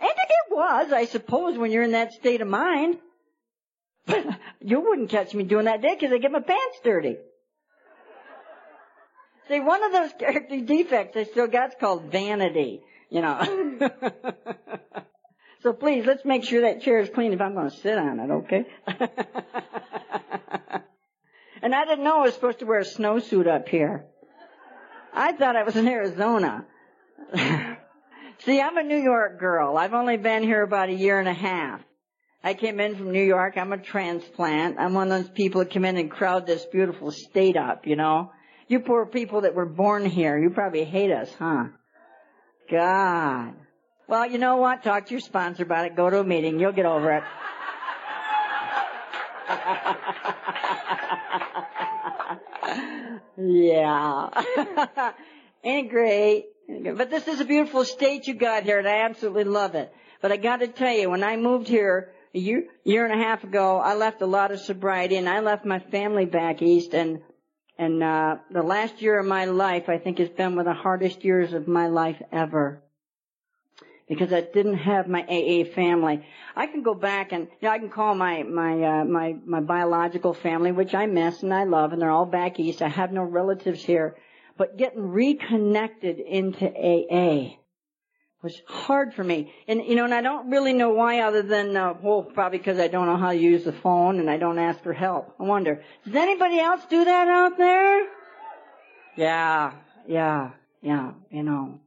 And 0.00 0.10
it 0.10 0.50
was, 0.50 0.92
I 0.92 1.06
suppose, 1.06 1.56
when 1.58 1.70
you're 1.70 1.82
in 1.82 1.92
that 1.92 2.12
state 2.12 2.42
of 2.42 2.48
mind. 2.48 2.98
But 4.06 4.26
you 4.60 4.80
wouldn't 4.80 5.10
catch 5.10 5.34
me 5.34 5.44
doing 5.44 5.64
that 5.64 5.82
day 5.82 5.96
because 5.98 6.12
I 6.12 6.18
get 6.18 6.32
my 6.32 6.40
pants 6.40 6.78
dirty. 6.84 7.16
See, 9.48 9.60
one 9.60 9.82
of 9.82 9.92
those 9.92 10.12
character 10.18 10.60
defects 10.60 11.16
I 11.16 11.24
still 11.24 11.46
got's 11.46 11.74
called 11.78 12.04
vanity 12.12 12.82
you 13.12 13.20
know. 13.20 13.78
so 15.62 15.72
please, 15.74 16.06
let's 16.06 16.24
make 16.24 16.44
sure 16.44 16.62
that 16.62 16.82
chair 16.82 16.98
is 17.00 17.10
clean 17.10 17.32
if 17.32 17.40
I'm 17.40 17.54
going 17.54 17.70
to 17.70 17.76
sit 17.76 17.98
on 17.98 18.18
it, 18.18 18.30
okay? 18.30 18.64
and 21.62 21.74
I 21.74 21.84
didn't 21.84 22.04
know 22.04 22.20
I 22.20 22.22
was 22.22 22.34
supposed 22.34 22.60
to 22.60 22.64
wear 22.64 22.80
a 22.80 22.84
snowsuit 22.84 23.46
up 23.46 23.68
here. 23.68 24.06
I 25.12 25.32
thought 25.32 25.56
I 25.56 25.62
was 25.62 25.76
in 25.76 25.86
Arizona. 25.86 26.64
See, 28.44 28.60
I'm 28.60 28.78
a 28.78 28.82
New 28.82 28.98
York 28.98 29.38
girl. 29.38 29.76
I've 29.76 29.92
only 29.92 30.16
been 30.16 30.42
here 30.42 30.62
about 30.62 30.88
a 30.88 30.94
year 30.94 31.20
and 31.20 31.28
a 31.28 31.34
half. 31.34 31.82
I 32.42 32.54
came 32.54 32.80
in 32.80 32.96
from 32.96 33.12
New 33.12 33.22
York. 33.22 33.56
I'm 33.56 33.72
a 33.72 33.78
transplant. 33.78 34.78
I'm 34.80 34.94
one 34.94 35.12
of 35.12 35.22
those 35.22 35.30
people 35.30 35.60
that 35.60 35.72
come 35.72 35.84
in 35.84 35.96
and 35.96 36.10
crowd 36.10 36.46
this 36.46 36.64
beautiful 36.64 37.12
state 37.12 37.56
up, 37.56 37.86
you 37.86 37.94
know. 37.94 38.32
You 38.68 38.80
poor 38.80 39.04
people 39.06 39.42
that 39.42 39.54
were 39.54 39.66
born 39.66 40.06
here, 40.06 40.38
you 40.38 40.50
probably 40.50 40.84
hate 40.84 41.12
us, 41.12 41.30
huh? 41.38 41.66
God. 42.72 43.54
Well, 44.08 44.26
you 44.26 44.38
know 44.38 44.56
what? 44.56 44.82
Talk 44.82 45.04
to 45.06 45.10
your 45.10 45.20
sponsor 45.20 45.62
about 45.62 45.84
it. 45.84 45.94
Go 45.94 46.08
to 46.08 46.20
a 46.20 46.24
meeting. 46.24 46.58
You'll 46.58 46.72
get 46.72 46.86
over 46.86 47.12
it. 47.12 47.22
yeah. 53.38 55.12
Ain't 55.64 55.90
great? 55.90 56.46
But 56.96 57.10
this 57.10 57.28
is 57.28 57.40
a 57.40 57.44
beautiful 57.44 57.84
state 57.84 58.26
you 58.26 58.32
got 58.32 58.62
here, 58.62 58.78
and 58.78 58.88
I 58.88 59.02
absolutely 59.02 59.44
love 59.44 59.74
it. 59.74 59.92
But 60.22 60.32
I 60.32 60.38
got 60.38 60.60
to 60.60 60.68
tell 60.68 60.96
you, 60.96 61.10
when 61.10 61.22
I 61.22 61.36
moved 61.36 61.68
here 61.68 62.10
a 62.34 62.38
year, 62.38 62.64
year 62.84 63.04
and 63.04 63.20
a 63.20 63.22
half 63.22 63.44
ago, 63.44 63.76
I 63.80 63.94
left 63.94 64.22
a 64.22 64.26
lot 64.26 64.50
of 64.50 64.60
sobriety, 64.60 65.16
and 65.16 65.28
I 65.28 65.40
left 65.40 65.66
my 65.66 65.78
family 65.78 66.24
back 66.24 66.62
east, 66.62 66.94
and 66.94 67.20
and 67.82 68.00
uh, 68.00 68.36
the 68.48 68.62
last 68.62 69.02
year 69.02 69.18
of 69.18 69.26
my 69.26 69.46
life, 69.46 69.88
I 69.88 69.98
think, 69.98 70.18
has 70.18 70.28
been 70.28 70.54
one 70.54 70.66
of 70.66 70.76
the 70.76 70.80
hardest 70.80 71.24
years 71.24 71.52
of 71.52 71.66
my 71.66 71.88
life 71.88 72.22
ever. 72.30 72.80
Because 74.08 74.32
I 74.32 74.42
didn't 74.42 74.78
have 74.78 75.08
my 75.08 75.22
AA 75.22 75.64
family. 75.74 76.24
I 76.54 76.66
can 76.66 76.82
go 76.82 76.94
back 76.94 77.32
and, 77.32 77.48
you 77.60 77.68
know, 77.68 77.70
I 77.70 77.78
can 77.78 77.90
call 77.90 78.14
my, 78.14 78.44
my, 78.44 78.82
uh, 78.82 79.04
my, 79.04 79.34
my 79.44 79.60
biological 79.60 80.32
family, 80.32 80.70
which 80.70 80.94
I 80.94 81.06
miss 81.06 81.42
and 81.42 81.52
I 81.52 81.64
love, 81.64 81.92
and 81.92 82.00
they're 82.00 82.10
all 82.10 82.26
back 82.26 82.60
east. 82.60 82.82
I 82.82 82.88
have 82.88 83.10
no 83.10 83.22
relatives 83.22 83.82
here. 83.82 84.16
But 84.56 84.76
getting 84.76 85.10
reconnected 85.10 86.20
into 86.20 86.66
AA 86.66 87.56
was 88.42 88.60
hard 88.66 89.14
for 89.14 89.22
me. 89.22 89.52
And, 89.68 89.84
you 89.84 89.94
know, 89.94 90.04
and 90.04 90.14
I 90.14 90.20
don't 90.20 90.50
really 90.50 90.72
know 90.72 90.90
why 90.90 91.20
other 91.20 91.42
than, 91.42 91.76
uh, 91.76 91.94
well, 92.02 92.22
probably 92.22 92.58
because 92.58 92.78
I 92.78 92.88
don't 92.88 93.06
know 93.06 93.16
how 93.16 93.30
to 93.30 93.38
use 93.38 93.64
the 93.64 93.72
phone 93.72 94.18
and 94.18 94.28
I 94.28 94.36
don't 94.36 94.58
ask 94.58 94.82
for 94.82 94.92
help. 94.92 95.34
I 95.38 95.44
wonder, 95.44 95.82
does 96.04 96.14
anybody 96.14 96.58
else 96.58 96.82
do 96.90 97.04
that 97.04 97.28
out 97.28 97.56
there? 97.56 98.06
Yeah, 99.16 99.72
yeah, 100.08 100.50
yeah, 100.80 101.12
you 101.30 101.42
know. 101.42 101.80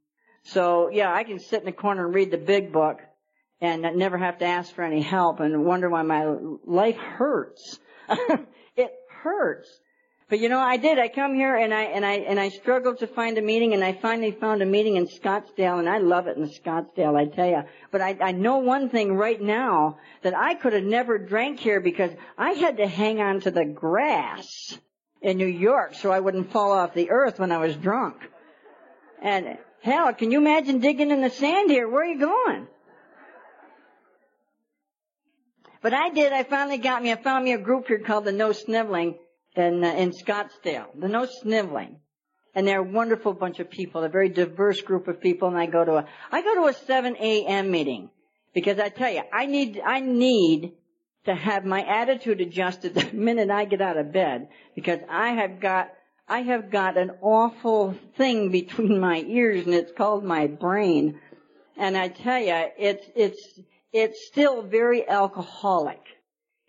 So, 0.43 0.89
yeah, 0.89 1.13
I 1.13 1.23
can 1.23 1.39
sit 1.39 1.59
in 1.59 1.65
the 1.65 1.71
corner 1.71 2.05
and 2.05 2.15
read 2.15 2.31
the 2.31 2.37
big 2.37 2.71
book 2.71 2.99
and 3.59 3.81
never 3.97 4.17
have 4.17 4.37
to 4.39 4.45
ask 4.45 4.73
for 4.73 4.83
any 4.83 5.01
help 5.01 5.39
and 5.39 5.65
wonder 5.65 5.89
why 5.89 6.03
my 6.03 6.25
life 6.65 6.97
hurts. 6.97 7.79
it 8.77 8.93
hurts. 9.23 9.79
But 10.27 10.39
you 10.39 10.49
know, 10.49 10.59
I 10.59 10.77
did. 10.77 10.97
I 10.97 11.07
come 11.07 11.35
here 11.35 11.55
and 11.55 11.71
I 11.71 11.83
and 11.83 12.03
I 12.03 12.13
and 12.13 12.39
I 12.39 12.49
struggled 12.49 12.97
to 12.99 13.07
find 13.07 13.37
a 13.37 13.43
meeting, 13.43 13.73
and 13.75 13.83
I 13.83 13.93
finally 13.93 14.31
found 14.31 14.63
a 14.63 14.65
meeting 14.65 14.95
in 14.95 15.05
Scottsdale, 15.05 15.77
and 15.77 15.87
I 15.87 15.99
love 15.99 16.25
it 16.25 16.35
in 16.35 16.49
Scottsdale, 16.49 17.15
I 17.15 17.25
tell 17.25 17.47
you. 17.47 17.61
But 17.91 18.01
I, 18.01 18.17
I 18.19 18.31
know 18.31 18.57
one 18.57 18.89
thing 18.89 19.13
right 19.13 19.39
now 19.39 19.99
that 20.23 20.35
I 20.35 20.55
could 20.55 20.73
have 20.73 20.83
never 20.83 21.19
drank 21.19 21.59
here 21.59 21.79
because 21.79 22.09
I 22.39 22.53
had 22.53 22.77
to 22.77 22.87
hang 22.87 23.21
on 23.21 23.41
to 23.41 23.51
the 23.51 23.65
grass 23.65 24.79
in 25.21 25.37
New 25.37 25.45
York 25.45 25.93
so 25.93 26.11
I 26.11 26.19
wouldn't 26.19 26.51
fall 26.51 26.71
off 26.71 26.95
the 26.95 27.11
earth 27.11 27.37
when 27.37 27.51
I 27.51 27.59
was 27.59 27.75
drunk. 27.75 28.15
And 29.21 29.59
hell, 29.83 30.11
can 30.15 30.31
you 30.31 30.39
imagine 30.39 30.79
digging 30.79 31.11
in 31.11 31.21
the 31.21 31.29
sand 31.29 31.69
here? 31.69 31.87
Where 31.87 32.01
are 32.01 32.05
you 32.05 32.19
going? 32.19 32.67
But 35.83 35.93
I 35.93 36.09
did. 36.09 36.33
I 36.33 36.41
finally 36.41 36.79
got 36.79 37.03
me. 37.03 37.11
I 37.11 37.15
found 37.15 37.45
me 37.45 37.53
a 37.53 37.59
group 37.59 37.87
here 37.87 37.99
called 37.99 38.25
the 38.25 38.31
No 38.31 38.53
Sniveling 38.53 39.19
in, 39.57 39.83
uh, 39.83 39.93
in 39.93 40.11
Scottsdale. 40.11 40.87
There's 40.95 41.11
no 41.11 41.25
sniveling. 41.25 41.97
And 42.53 42.67
they're 42.67 42.79
a 42.79 42.83
wonderful 42.83 43.33
bunch 43.33 43.59
of 43.59 43.69
people, 43.69 44.03
a 44.03 44.09
very 44.09 44.29
diverse 44.29 44.81
group 44.81 45.07
of 45.09 45.19
people, 45.19 45.49
and 45.49 45.57
I 45.57 45.65
go 45.65 45.83
to 45.83 45.95
a, 45.97 46.05
I 46.31 46.41
go 46.41 46.55
to 46.55 46.67
a 46.67 46.73
7 46.73 47.17
a.m. 47.17 47.69
meeting. 47.69 48.09
Because 48.53 48.79
I 48.79 48.87
tell 48.87 49.11
you, 49.11 49.21
I 49.33 49.45
need, 49.45 49.81
I 49.85 49.99
need 49.99 50.71
to 51.25 51.35
have 51.35 51.65
my 51.65 51.81
attitude 51.81 52.39
adjusted 52.39 52.93
the 52.95 53.11
minute 53.11 53.49
I 53.49 53.65
get 53.65 53.81
out 53.81 53.97
of 53.97 54.13
bed. 54.13 54.47
Because 54.75 54.99
I 55.09 55.31
have 55.31 55.59
got, 55.59 55.89
I 56.27 56.39
have 56.41 56.71
got 56.71 56.97
an 56.97 57.11
awful 57.21 57.95
thing 58.17 58.51
between 58.51 58.99
my 59.09 59.17
ears 59.27 59.65
and 59.65 59.75
it's 59.75 59.91
called 59.91 60.23
my 60.23 60.47
brain. 60.47 61.19
And 61.77 61.97
I 61.97 62.07
tell 62.07 62.39
you, 62.39 62.67
it's, 62.77 63.05
it's, 63.15 63.59
it's 63.91 64.27
still 64.27 64.61
very 64.61 65.07
alcoholic. 65.07 65.99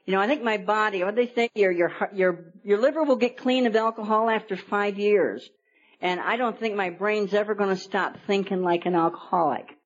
You 0.07 0.15
know, 0.15 0.21
I 0.21 0.29
think 0.29 0.45
my 0.45 0.57
body, 0.57 1.03
what 1.03 1.17
they 1.17 1.33
say, 1.35 1.51
your, 1.57 1.73
your, 1.73 1.93
your, 2.15 2.53
your 2.63 2.79
liver 2.79 3.03
will 3.03 3.17
get 3.17 3.37
clean 3.37 3.67
of 3.67 3.75
alcohol 3.75 4.31
after 4.31 4.57
five 4.57 5.01
years. 5.01 5.49
And 6.01 6.21
I 6.21 6.37
don't 6.37 6.59
think 6.61 6.77
my 6.77 6.91
brain's 6.91 7.35
ever 7.35 7.57
going 7.57 7.71
to 7.71 7.83
stop 7.83 8.17
thinking 8.25 8.63
like 8.63 8.87
an 8.87 8.95
alcoholic. 8.95 9.77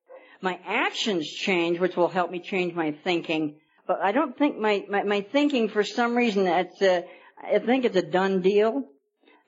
My 0.42 0.60
actions 0.66 1.26
change, 1.26 1.80
which 1.80 1.96
will 1.96 2.08
help 2.08 2.30
me 2.30 2.38
change 2.38 2.74
my 2.74 2.94
thinking. 3.02 3.60
But 3.86 4.00
I 4.02 4.12
don't 4.12 4.36
think 4.36 4.58
my, 4.58 4.84
my, 4.90 5.04
my 5.04 5.20
thinking, 5.22 5.70
for 5.70 5.84
some 5.84 6.14
reason, 6.14 6.46
it's 6.46 6.82
a, 6.82 7.06
I 7.42 7.58
think 7.58 7.86
it's 7.86 7.96
a 7.96 8.02
done 8.02 8.42
deal. 8.42 8.84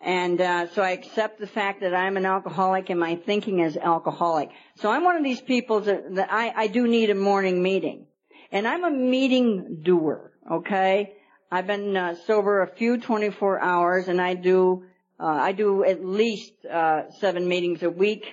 And 0.00 0.40
uh, 0.40 0.70
so 0.70 0.80
I 0.80 0.92
accept 0.92 1.38
the 1.38 1.46
fact 1.46 1.82
that 1.82 1.94
I'm 1.94 2.16
an 2.16 2.24
alcoholic 2.24 2.88
and 2.88 2.98
my 2.98 3.16
thinking 3.16 3.58
is 3.58 3.76
alcoholic. 3.76 4.48
So 4.76 4.90
I'm 4.90 5.04
one 5.04 5.16
of 5.16 5.22
these 5.22 5.42
people 5.42 5.80
that, 5.80 6.14
that 6.14 6.32
I, 6.32 6.50
I 6.56 6.66
do 6.68 6.88
need 6.88 7.10
a 7.10 7.14
morning 7.14 7.62
meeting. 7.62 8.06
And 8.50 8.66
I'm 8.66 8.84
a 8.84 8.90
meeting 8.90 9.82
doer 9.82 10.31
okay? 10.50 11.14
I've 11.50 11.66
been 11.66 11.96
uh, 11.96 12.14
sober 12.26 12.62
a 12.62 12.66
few 12.66 12.98
24 12.98 13.60
hours 13.60 14.08
and 14.08 14.20
I 14.20 14.34
do, 14.34 14.84
uh, 15.20 15.26
I 15.26 15.52
do 15.52 15.84
at 15.84 16.04
least, 16.04 16.52
uh, 16.64 17.10
seven 17.20 17.46
meetings 17.46 17.82
a 17.82 17.90
week. 17.90 18.24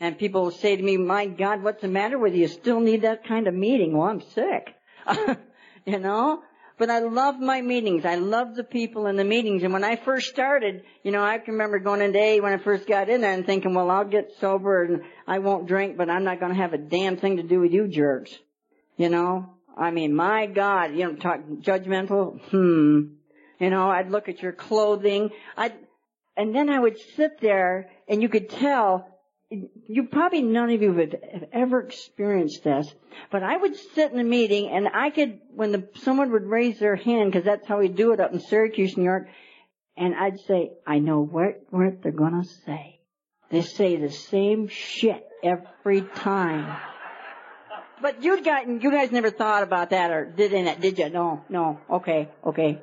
And 0.00 0.18
people 0.18 0.50
say 0.50 0.76
to 0.76 0.82
me, 0.82 0.96
my 0.96 1.26
God, 1.26 1.62
what's 1.62 1.80
the 1.80 1.88
matter 1.88 2.18
with 2.18 2.34
you? 2.34 2.42
You 2.42 2.48
still 2.48 2.80
need 2.80 3.02
that 3.02 3.26
kind 3.26 3.46
of 3.46 3.54
meeting? 3.54 3.96
Well, 3.96 4.08
I'm 4.08 4.20
sick. 4.20 4.74
you 5.86 5.98
know? 5.98 6.42
But 6.78 6.90
I 6.90 6.98
love 6.98 7.40
my 7.40 7.62
meetings. 7.62 8.04
I 8.04 8.16
love 8.16 8.54
the 8.54 8.64
people 8.64 9.06
in 9.06 9.16
the 9.16 9.24
meetings. 9.24 9.62
And 9.62 9.72
when 9.72 9.84
I 9.84 9.96
first 9.96 10.28
started, 10.28 10.82
you 11.02 11.10
know, 11.10 11.24
I 11.24 11.38
can 11.38 11.54
remember 11.54 11.78
going 11.78 12.02
into 12.02 12.18
A 12.18 12.40
when 12.40 12.52
I 12.52 12.62
first 12.62 12.86
got 12.86 13.08
in 13.08 13.22
there 13.22 13.32
and 13.32 13.46
thinking, 13.46 13.72
well, 13.72 13.90
I'll 13.90 14.04
get 14.04 14.32
sober 14.40 14.84
and 14.84 15.02
I 15.26 15.38
won't 15.38 15.66
drink, 15.66 15.96
but 15.96 16.10
I'm 16.10 16.24
not 16.24 16.38
going 16.38 16.52
to 16.52 16.60
have 16.60 16.74
a 16.74 16.78
damn 16.78 17.16
thing 17.16 17.38
to 17.38 17.42
do 17.42 17.60
with 17.60 17.72
you 17.72 17.88
jerks. 17.88 18.34
You 18.98 19.08
know? 19.08 19.55
I 19.76 19.90
mean, 19.90 20.14
my 20.14 20.46
God, 20.46 20.94
you 20.94 21.04
know, 21.04 21.14
talk 21.14 21.40
judgmental. 21.60 22.40
Hmm. 22.50 23.14
You 23.60 23.70
know, 23.70 23.90
I'd 23.90 24.10
look 24.10 24.28
at 24.28 24.42
your 24.42 24.52
clothing. 24.52 25.30
I'd, 25.56 25.74
and 26.36 26.54
then 26.54 26.70
I 26.70 26.78
would 26.78 26.98
sit 27.16 27.40
there 27.40 27.90
and 28.08 28.22
you 28.22 28.28
could 28.28 28.48
tell, 28.48 29.08
you 29.50 30.04
probably 30.04 30.42
none 30.42 30.70
of 30.70 30.82
you 30.82 30.92
have, 30.94 31.14
ever 31.52 31.80
experienced 31.80 32.64
this, 32.64 32.92
but 33.30 33.42
I 33.42 33.56
would 33.56 33.76
sit 33.76 34.12
in 34.12 34.18
a 34.18 34.24
meeting 34.24 34.68
and 34.68 34.88
I 34.92 35.10
could, 35.10 35.40
when 35.54 35.72
the, 35.72 35.88
someone 35.96 36.32
would 36.32 36.44
raise 36.44 36.78
their 36.78 36.96
hand, 36.96 37.32
cause 37.32 37.44
that's 37.44 37.66
how 37.66 37.78
we 37.78 37.88
do 37.88 38.12
it 38.12 38.20
up 38.20 38.32
in 38.32 38.40
Syracuse, 38.40 38.96
New 38.96 39.04
York, 39.04 39.28
and 39.96 40.14
I'd 40.14 40.40
say, 40.40 40.72
I 40.86 40.98
know 40.98 41.20
what, 41.20 41.62
what 41.70 42.02
they're 42.02 42.12
gonna 42.12 42.44
say. 42.44 43.00
They 43.50 43.62
say 43.62 43.96
the 43.96 44.10
same 44.10 44.68
shit 44.68 45.26
every 45.42 46.02
time. 46.02 46.76
But 48.00 48.22
you 48.22 48.42
guys, 48.42 48.66
you 48.68 48.90
guys 48.90 49.10
never 49.10 49.30
thought 49.30 49.62
about 49.62 49.90
that 49.90 50.10
or 50.10 50.26
did 50.26 50.52
in 50.52 50.66
it, 50.66 50.80
did 50.80 50.98
you? 50.98 51.08
No, 51.08 51.44
no. 51.48 51.80
Okay, 51.90 52.28
okay. 52.46 52.80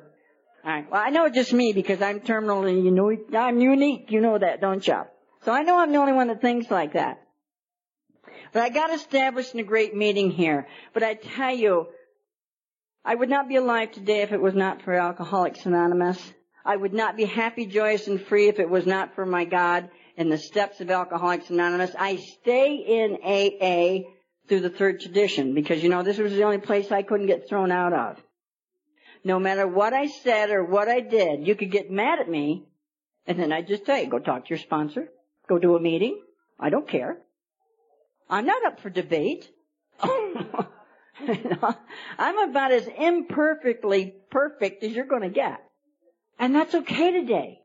Alright. 0.64 0.90
Well, 0.90 1.02
I 1.04 1.10
know 1.10 1.26
it's 1.26 1.36
just 1.36 1.52
me 1.52 1.72
because 1.72 2.00
I'm 2.00 2.20
terminally, 2.20 2.82
you 2.82 2.90
know, 2.90 3.14
I'm 3.38 3.60
unique. 3.60 4.10
You 4.10 4.20
know 4.20 4.38
that, 4.38 4.60
don't 4.60 4.86
you? 4.86 5.02
So 5.44 5.52
I 5.52 5.62
know 5.62 5.78
I'm 5.78 5.92
the 5.92 5.98
only 5.98 6.14
one 6.14 6.28
that 6.28 6.40
thinks 6.40 6.70
like 6.70 6.94
that. 6.94 7.20
But 8.52 8.62
I 8.62 8.70
got 8.70 8.92
established 8.92 9.52
in 9.54 9.60
a 9.60 9.64
great 9.64 9.94
meeting 9.94 10.30
here. 10.30 10.66
But 10.94 11.02
I 11.02 11.14
tell 11.14 11.54
you, 11.54 11.86
I 13.04 13.14
would 13.14 13.28
not 13.28 13.48
be 13.48 13.56
alive 13.56 13.92
today 13.92 14.22
if 14.22 14.32
it 14.32 14.40
was 14.40 14.54
not 14.54 14.82
for 14.82 14.94
Alcoholics 14.94 15.66
Anonymous. 15.66 16.18
I 16.64 16.76
would 16.76 16.94
not 16.94 17.16
be 17.16 17.26
happy, 17.26 17.66
joyous, 17.66 18.08
and 18.08 18.20
free 18.20 18.48
if 18.48 18.58
it 18.58 18.70
was 18.70 18.86
not 18.86 19.14
for 19.14 19.26
my 19.26 19.44
God 19.44 19.90
and 20.16 20.32
the 20.32 20.38
steps 20.38 20.80
of 20.80 20.90
Alcoholics 20.90 21.50
Anonymous. 21.50 21.90
I 21.98 22.16
stay 22.16 22.76
in 22.76 23.18
AA 23.22 24.08
through 24.48 24.60
the 24.60 24.70
third 24.70 25.00
tradition 25.00 25.54
because 25.54 25.82
you 25.82 25.88
know 25.88 26.02
this 26.02 26.18
was 26.18 26.32
the 26.32 26.44
only 26.44 26.58
place 26.58 26.92
I 26.92 27.02
couldn't 27.02 27.26
get 27.26 27.48
thrown 27.48 27.72
out 27.72 27.92
of. 27.92 28.22
No 29.24 29.38
matter 29.38 29.66
what 29.66 29.94
I 29.94 30.06
said 30.06 30.50
or 30.50 30.64
what 30.64 30.88
I 30.88 31.00
did, 31.00 31.46
you 31.46 31.54
could 31.54 31.70
get 31.70 31.90
mad 31.90 32.18
at 32.18 32.28
me 32.28 32.66
and 33.26 33.38
then 33.38 33.52
I'd 33.52 33.68
just 33.68 33.88
you, 33.88 34.06
go 34.06 34.18
talk 34.18 34.44
to 34.44 34.50
your 34.50 34.58
sponsor, 34.58 35.08
go 35.48 35.58
to 35.58 35.76
a 35.76 35.80
meeting. 35.80 36.20
I 36.60 36.70
don't 36.70 36.86
care. 36.86 37.18
I'm 38.28 38.46
not 38.46 38.64
up 38.66 38.80
for 38.80 38.90
debate. 38.90 39.50
I'm 42.18 42.38
about 42.48 42.72
as 42.72 42.86
imperfectly 42.86 44.14
perfect 44.30 44.82
as 44.82 44.92
you're 44.92 45.06
going 45.06 45.22
to 45.22 45.30
get. 45.30 45.60
And 46.38 46.54
that's 46.54 46.74
okay 46.74 47.12
today. 47.12 47.60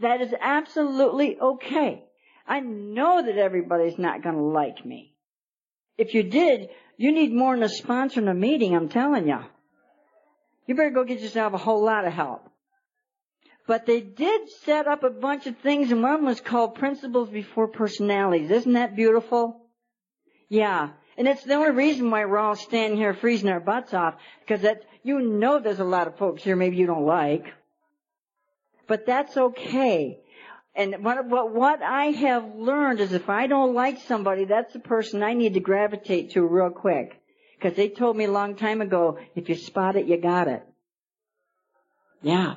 That 0.00 0.20
is 0.20 0.34
absolutely 0.40 1.38
okay. 1.38 2.04
I 2.46 2.60
know 2.60 3.22
that 3.24 3.36
everybody's 3.36 3.98
not 3.98 4.22
going 4.22 4.36
to 4.36 4.42
like 4.42 4.84
me. 4.84 5.11
If 5.98 6.14
you 6.14 6.22
did, 6.22 6.68
you 6.96 7.12
need 7.12 7.32
more 7.32 7.54
than 7.54 7.64
a 7.64 7.68
sponsor 7.68 8.20
in 8.20 8.28
a 8.28 8.34
meeting, 8.34 8.74
I'm 8.74 8.88
telling 8.88 9.28
you. 9.28 9.40
You 10.66 10.74
better 10.74 10.90
go 10.90 11.04
get 11.04 11.20
yourself 11.20 11.52
a 11.52 11.58
whole 11.58 11.84
lot 11.84 12.06
of 12.06 12.12
help. 12.12 12.48
But 13.66 13.86
they 13.86 14.00
did 14.00 14.50
set 14.64 14.88
up 14.88 15.04
a 15.04 15.10
bunch 15.10 15.46
of 15.46 15.58
things 15.58 15.92
and 15.92 16.02
one 16.02 16.24
was 16.24 16.40
called 16.40 16.74
Principles 16.74 17.28
Before 17.28 17.68
Personalities. 17.68 18.50
Isn't 18.50 18.72
that 18.72 18.96
beautiful? 18.96 19.60
Yeah. 20.48 20.90
And 21.16 21.28
it's 21.28 21.44
the 21.44 21.54
only 21.54 21.70
reason 21.70 22.10
why 22.10 22.24
we're 22.24 22.38
all 22.38 22.56
standing 22.56 22.98
here 22.98 23.14
freezing 23.14 23.50
our 23.50 23.60
butts 23.60 23.94
off, 23.94 24.14
because 24.40 24.62
that, 24.62 24.82
you 25.02 25.20
know 25.20 25.58
there's 25.58 25.80
a 25.80 25.84
lot 25.84 26.08
of 26.08 26.16
folks 26.16 26.42
here 26.42 26.56
maybe 26.56 26.76
you 26.76 26.86
don't 26.86 27.06
like. 27.06 27.46
But 28.88 29.06
that's 29.06 29.36
okay. 29.36 30.18
And 30.74 31.04
what, 31.04 31.26
what, 31.26 31.54
what 31.54 31.82
I 31.82 32.06
have 32.06 32.54
learned 32.54 33.00
is 33.00 33.12
if 33.12 33.28
I 33.28 33.46
don't 33.46 33.74
like 33.74 34.00
somebody, 34.00 34.46
that's 34.46 34.72
the 34.72 34.78
person 34.78 35.22
I 35.22 35.34
need 35.34 35.54
to 35.54 35.60
gravitate 35.60 36.30
to 36.32 36.42
real 36.46 36.70
quick. 36.70 37.20
Because 37.58 37.76
they 37.76 37.88
told 37.88 38.16
me 38.16 38.24
a 38.24 38.32
long 38.32 38.56
time 38.56 38.80
ago, 38.80 39.18
if 39.34 39.48
you 39.48 39.54
spot 39.54 39.96
it, 39.96 40.06
you 40.06 40.16
got 40.20 40.48
it. 40.48 40.64
Yeah. 42.22 42.54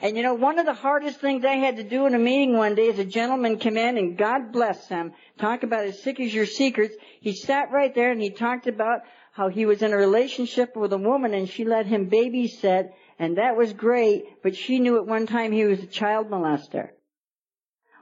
And 0.00 0.16
you 0.16 0.22
know, 0.22 0.34
one 0.34 0.58
of 0.58 0.66
the 0.66 0.74
hardest 0.74 1.20
things 1.20 1.44
I 1.44 1.54
had 1.54 1.76
to 1.76 1.84
do 1.84 2.06
in 2.06 2.14
a 2.14 2.18
meeting 2.18 2.56
one 2.56 2.74
day 2.74 2.86
is 2.86 2.98
a 2.98 3.04
gentleman 3.04 3.58
came 3.58 3.76
in 3.76 3.98
and 3.98 4.16
God 4.16 4.52
bless 4.52 4.88
him, 4.88 5.12
talk 5.38 5.62
about 5.62 5.84
as 5.84 6.02
sick 6.02 6.20
as 6.20 6.32
your 6.32 6.46
secrets. 6.46 6.94
He 7.20 7.32
sat 7.32 7.70
right 7.72 7.94
there 7.94 8.10
and 8.10 8.20
he 8.20 8.30
talked 8.30 8.66
about 8.66 9.00
how 9.32 9.48
he 9.48 9.66
was 9.66 9.82
in 9.82 9.92
a 9.92 9.96
relationship 9.96 10.76
with 10.76 10.92
a 10.92 10.98
woman 10.98 11.34
and 11.34 11.48
she 11.48 11.64
let 11.64 11.86
him 11.86 12.10
babysit 12.10 12.90
and 13.18 13.38
that 13.38 13.56
was 13.56 13.72
great, 13.72 14.42
but 14.42 14.54
she 14.54 14.78
knew 14.78 14.96
at 14.96 15.06
one 15.06 15.26
time 15.26 15.52
he 15.52 15.64
was 15.64 15.80
a 15.80 15.86
child 15.86 16.30
molester. 16.30 16.90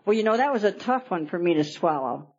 Well, 0.07 0.16
you 0.16 0.23
know, 0.23 0.37
that 0.37 0.53
was 0.53 0.62
a 0.62 0.71
tough 0.71 1.11
one 1.11 1.27
for 1.27 1.38
me 1.38 1.55
to 1.55 1.64
swallow. 1.64 2.33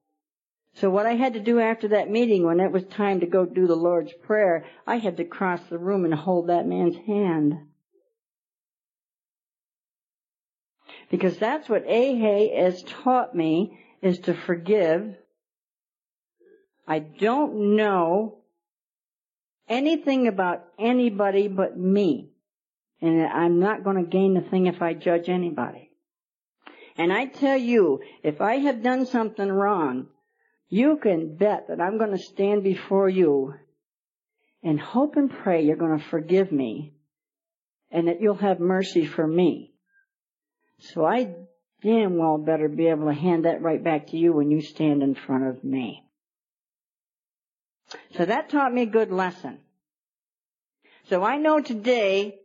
So 0.75 0.89
what 0.89 1.05
I 1.05 1.15
had 1.15 1.33
to 1.33 1.41
do 1.41 1.59
after 1.59 1.89
that 1.89 2.09
meeting, 2.09 2.45
when 2.45 2.61
it 2.61 2.71
was 2.71 2.85
time 2.85 3.19
to 3.19 3.25
go 3.25 3.45
do 3.45 3.67
the 3.67 3.75
Lord's 3.75 4.13
Prayer, 4.13 4.65
I 4.85 4.97
had 4.97 5.17
to 5.17 5.25
cross 5.25 5.59
the 5.69 5.77
room 5.77 6.05
and 6.05 6.13
hold 6.13 6.47
that 6.47 6.65
man's 6.65 6.95
hand. 6.95 7.55
Because 11.11 11.37
that's 11.37 11.67
what 11.67 11.87
AA 11.87 12.55
has 12.55 12.83
taught 12.83 13.35
me, 13.35 13.77
is 14.01 14.19
to 14.19 14.33
forgive. 14.33 15.15
I 16.87 16.99
don't 16.99 17.75
know 17.75 18.37
anything 19.67 20.27
about 20.27 20.63
anybody 20.79 21.49
but 21.49 21.77
me. 21.77 22.29
And 23.01 23.25
I'm 23.25 23.59
not 23.59 23.83
going 23.83 23.97
to 23.97 24.09
gain 24.09 24.37
a 24.37 24.41
thing 24.41 24.67
if 24.67 24.81
I 24.81 24.93
judge 24.93 25.27
anybody. 25.27 25.86
And 26.97 27.13
I 27.13 27.25
tell 27.25 27.57
you, 27.57 28.01
if 28.23 28.41
I 28.41 28.57
have 28.57 28.81
done 28.81 29.05
something 29.05 29.49
wrong, 29.49 30.07
you 30.69 30.97
can 30.97 31.35
bet 31.35 31.67
that 31.67 31.79
I'm 31.79 31.97
going 31.97 32.11
to 32.11 32.17
stand 32.17 32.63
before 32.63 33.07
you 33.07 33.53
and 34.63 34.79
hope 34.79 35.15
and 35.15 35.29
pray 35.29 35.63
you're 35.63 35.75
going 35.75 35.97
to 35.97 36.05
forgive 36.05 36.51
me 36.51 36.93
and 37.91 38.07
that 38.07 38.19
you'll 38.19 38.35
have 38.35 38.59
mercy 38.59 39.05
for 39.05 39.25
me. 39.25 39.73
So 40.79 41.05
I 41.05 41.35
damn 41.81 42.17
well 42.17 42.37
better 42.37 42.67
be 42.67 42.87
able 42.87 43.07
to 43.07 43.13
hand 43.13 43.45
that 43.45 43.61
right 43.61 43.83
back 43.83 44.07
to 44.07 44.17
you 44.17 44.33
when 44.33 44.51
you 44.51 44.61
stand 44.61 45.03
in 45.03 45.15
front 45.15 45.45
of 45.45 45.63
me. 45.63 46.03
So 48.17 48.25
that 48.25 48.49
taught 48.49 48.73
me 48.73 48.81
a 48.81 48.87
good 48.87 49.11
lesson. 49.11 49.59
So 51.09 51.23
I 51.23 51.37
know 51.37 51.61
today 51.61 52.39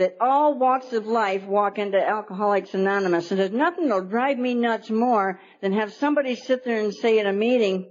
that 0.00 0.16
all 0.18 0.58
walks 0.58 0.94
of 0.94 1.06
life 1.06 1.44
walk 1.44 1.78
into 1.78 1.98
Alcoholics 1.98 2.72
Anonymous. 2.72 3.30
And 3.30 3.38
there's 3.38 3.50
nothing 3.50 3.88
that'll 3.88 4.06
drive 4.06 4.38
me 4.38 4.54
nuts 4.54 4.88
more 4.88 5.38
than 5.60 5.74
have 5.74 5.92
somebody 5.92 6.36
sit 6.36 6.64
there 6.64 6.80
and 6.80 6.94
say 6.94 7.18
in 7.18 7.26
a 7.26 7.32
meeting, 7.34 7.86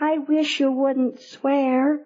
I 0.00 0.18
wish 0.18 0.58
you 0.58 0.72
wouldn't 0.72 1.20
swear. 1.20 2.00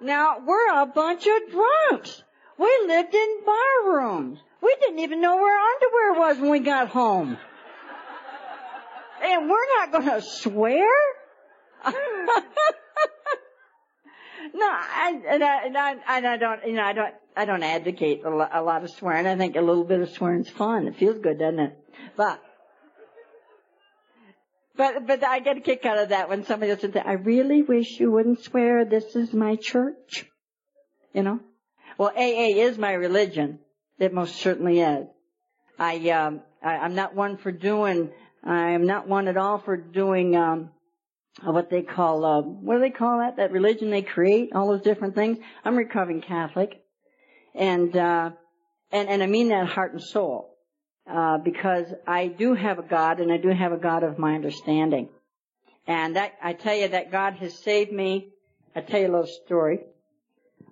Now, 0.00 0.38
we're 0.44 0.82
a 0.82 0.86
bunch 0.86 1.28
of 1.28 1.52
drunks. 1.52 2.22
We 2.58 2.84
lived 2.88 3.14
in 3.14 3.38
bar 3.46 3.94
rooms. 3.94 4.40
We 4.60 4.76
didn't 4.80 4.98
even 4.98 5.20
know 5.20 5.36
where 5.36 5.56
our 5.56 5.66
underwear 5.74 6.28
was 6.28 6.38
when 6.40 6.50
we 6.50 6.58
got 6.58 6.88
home. 6.88 7.38
And 9.22 9.48
we're 9.48 9.78
not 9.78 9.92
gonna 9.92 10.20
swear? 10.20 10.88
No, 14.54 14.66
I, 14.66 15.22
and 15.28 15.44
I, 15.44 15.66
and 15.66 15.78
I, 15.78 15.96
and 16.08 16.26
I 16.26 16.36
don't, 16.36 16.66
you 16.66 16.72
know, 16.72 16.82
I 16.82 16.92
don't, 16.92 17.14
I 17.36 17.44
don't 17.44 17.62
advocate 17.62 18.24
a 18.24 18.30
lot, 18.30 18.50
a 18.52 18.62
lot 18.62 18.84
of 18.84 18.90
swearing. 18.90 19.26
I 19.26 19.36
think 19.36 19.56
a 19.56 19.60
little 19.60 19.84
bit 19.84 20.00
of 20.00 20.10
swearing's 20.10 20.48
fun. 20.48 20.86
It 20.86 20.96
feels 20.96 21.18
good, 21.18 21.38
doesn't 21.38 21.60
it? 21.60 21.78
But, 22.16 22.42
but, 24.76 25.06
but 25.06 25.24
I 25.24 25.40
get 25.40 25.58
a 25.58 25.60
kick 25.60 25.86
out 25.86 25.98
of 25.98 26.08
that 26.10 26.28
when 26.28 26.44
somebody 26.44 26.76
says, 26.76 26.92
I 27.04 27.12
really 27.12 27.62
wish 27.62 28.00
you 28.00 28.10
wouldn't 28.10 28.42
swear. 28.42 28.84
This 28.84 29.14
is 29.16 29.32
my 29.32 29.56
church. 29.56 30.26
You 31.14 31.22
know? 31.22 31.40
Well, 31.98 32.12
AA 32.16 32.56
is 32.56 32.78
my 32.78 32.92
religion. 32.92 33.60
It 33.98 34.12
most 34.12 34.36
certainly 34.36 34.80
is. 34.80 35.06
I, 35.78 36.10
um, 36.10 36.40
I, 36.62 36.76
I'm 36.76 36.94
not 36.94 37.14
one 37.14 37.36
for 37.36 37.52
doing, 37.52 38.10
I'm 38.42 38.86
not 38.86 39.08
one 39.08 39.28
at 39.28 39.36
all 39.36 39.58
for 39.58 39.76
doing, 39.76 40.36
um, 40.36 40.70
what 41.42 41.70
they 41.70 41.82
call, 41.82 42.24
uh, 42.24 42.42
what 42.42 42.74
do 42.74 42.80
they 42.80 42.90
call 42.90 43.18
that? 43.18 43.36
That 43.36 43.52
religion 43.52 43.90
they 43.90 44.02
create, 44.02 44.50
all 44.54 44.68
those 44.68 44.82
different 44.82 45.14
things. 45.14 45.38
I'm 45.64 45.76
recovering 45.76 46.20
Catholic. 46.20 46.82
And, 47.54 47.96
uh, 47.96 48.30
and, 48.90 49.08
and 49.08 49.22
I 49.22 49.26
mean 49.26 49.48
that 49.48 49.66
heart 49.66 49.92
and 49.92 50.02
soul. 50.02 50.50
Uh, 51.10 51.38
because 51.38 51.86
I 52.06 52.28
do 52.28 52.54
have 52.54 52.78
a 52.78 52.82
God 52.82 53.18
and 53.18 53.32
I 53.32 53.36
do 53.36 53.48
have 53.48 53.72
a 53.72 53.76
God 53.76 54.04
of 54.04 54.18
my 54.18 54.34
understanding. 54.34 55.08
And 55.86 56.14
that, 56.14 56.34
I 56.40 56.52
tell 56.52 56.76
you 56.76 56.88
that 56.88 57.10
God 57.10 57.34
has 57.34 57.58
saved 57.58 57.90
me. 57.90 58.28
I 58.76 58.82
tell 58.82 59.00
you 59.00 59.08
a 59.08 59.12
little 59.12 59.26
story. 59.44 59.80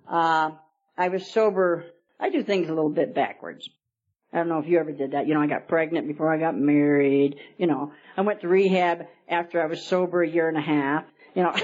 Uh, 0.09 0.51
I 0.97 1.09
was 1.09 1.29
sober. 1.29 1.85
I 2.17 2.29
do 2.29 2.43
things 2.43 2.69
a 2.69 2.73
little 2.73 2.89
bit 2.89 3.13
backwards. 3.13 3.69
I 4.33 4.37
don't 4.37 4.47
know 4.47 4.59
if 4.59 4.67
you 4.67 4.79
ever 4.79 4.91
did 4.91 5.11
that. 5.11 5.27
You 5.27 5.33
know, 5.33 5.41
I 5.41 5.47
got 5.47 5.67
pregnant 5.67 6.07
before 6.07 6.33
I 6.33 6.37
got 6.37 6.57
married. 6.57 7.35
You 7.57 7.67
know, 7.67 7.91
I 8.15 8.21
went 8.21 8.41
to 8.41 8.47
rehab 8.47 9.07
after 9.27 9.61
I 9.61 9.65
was 9.65 9.85
sober 9.85 10.23
a 10.23 10.29
year 10.29 10.47
and 10.47 10.57
a 10.57 10.61
half. 10.61 11.03
You 11.35 11.43
know, 11.43 11.51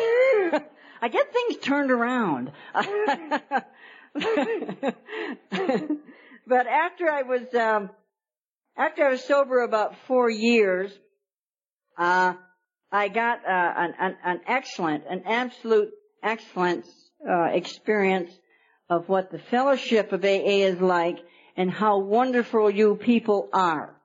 I 1.02 1.08
get 1.10 1.32
things 1.32 1.58
turned 1.64 1.92
around. 1.92 2.52
but 6.48 6.68
after 6.68 7.10
I 7.10 7.22
was, 7.24 7.54
um, 7.54 7.90
after 8.76 9.06
I 9.06 9.12
was 9.12 9.24
sober 9.24 9.62
about 9.62 9.96
four 10.08 10.30
years, 10.30 10.92
uh, 11.98 12.34
I 12.92 13.08
got 13.08 13.40
uh, 13.46 13.74
an, 13.78 13.94
an, 14.00 14.18
an 14.26 14.42
excellent, 14.46 15.06
an 15.10 15.24
absolute 15.26 15.92
excellent 16.22 16.86
uh, 17.28 17.46
experience 17.46 18.32
of 18.90 19.08
what 19.08 19.32
the 19.32 19.40
fellowship 19.40 20.12
of 20.12 20.24
AA 20.24 20.66
is 20.66 20.80
like 20.82 21.20
and 21.58 21.72
how 21.72 21.98
wonderful 21.98 22.70
you 22.70 22.96
people 22.96 23.50
are. 23.52 23.96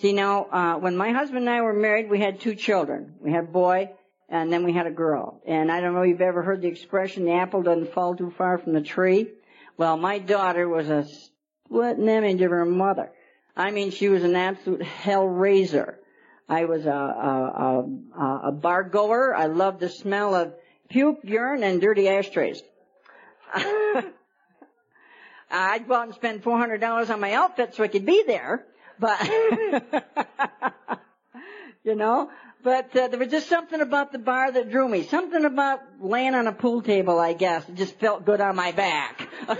See 0.00 0.12
now, 0.12 0.44
uh, 0.46 0.74
when 0.78 0.96
my 0.96 1.12
husband 1.12 1.46
and 1.46 1.50
I 1.50 1.62
were 1.62 1.72
married, 1.72 2.10
we 2.10 2.18
had 2.18 2.40
two 2.40 2.54
children. 2.54 3.14
We 3.20 3.30
had 3.30 3.44
a 3.44 3.52
boy, 3.52 3.90
and 4.28 4.52
then 4.52 4.64
we 4.64 4.72
had 4.72 4.86
a 4.86 4.90
girl. 4.90 5.40
And 5.46 5.70
I 5.70 5.80
don't 5.80 5.94
know 5.94 6.02
if 6.02 6.08
you've 6.08 6.20
ever 6.20 6.42
heard 6.42 6.60
the 6.60 6.68
expression, 6.68 7.24
the 7.24 7.32
apple 7.32 7.62
doesn't 7.62 7.92
fall 7.92 8.16
too 8.16 8.32
far 8.36 8.58
from 8.58 8.72
the 8.72 8.80
tree. 8.82 9.28
Well, 9.76 9.96
my 9.96 10.18
daughter 10.18 10.68
was 10.68 10.88
a 10.90 11.06
splitting 11.66 12.08
image 12.08 12.42
of 12.42 12.50
her 12.50 12.64
mother. 12.64 13.12
I 13.56 13.70
mean, 13.70 13.90
she 13.90 14.08
was 14.08 14.24
an 14.24 14.36
absolute 14.36 14.82
hell 14.82 15.26
raiser. 15.26 15.98
I 16.48 16.64
was 16.64 16.84
a, 16.84 16.90
a, 16.90 17.84
a, 18.18 18.48
a 18.48 18.52
bar 18.52 18.82
goer. 18.82 19.34
I 19.34 19.46
loved 19.46 19.80
the 19.80 19.88
smell 19.88 20.34
of 20.34 20.54
puke, 20.88 21.20
urine, 21.22 21.62
and 21.62 21.80
dirty 21.80 22.08
ashtrays. 22.08 22.62
I'd 25.50 25.88
go 25.88 25.94
out 25.94 26.06
and 26.06 26.14
spend 26.14 26.42
$400 26.42 27.10
on 27.10 27.20
my 27.20 27.32
outfit 27.32 27.74
so 27.74 27.82
I 27.82 27.88
could 27.88 28.06
be 28.06 28.22
there, 28.26 28.64
but, 28.98 29.18
you 31.84 31.94
know, 31.96 32.30
but 32.62 32.94
uh, 32.94 33.08
there 33.08 33.18
was 33.18 33.28
just 33.28 33.48
something 33.48 33.80
about 33.80 34.12
the 34.12 34.18
bar 34.18 34.52
that 34.52 34.70
drew 34.70 34.86
me. 34.88 35.04
Something 35.04 35.44
about 35.44 35.80
laying 36.00 36.34
on 36.34 36.46
a 36.46 36.52
pool 36.52 36.82
table, 36.82 37.18
I 37.18 37.32
guess. 37.32 37.66
It 37.68 37.76
just 37.76 37.98
felt 37.98 38.24
good 38.26 38.40
on 38.40 38.54
my 38.54 38.72
back. 38.72 39.28
oh, 39.48 39.56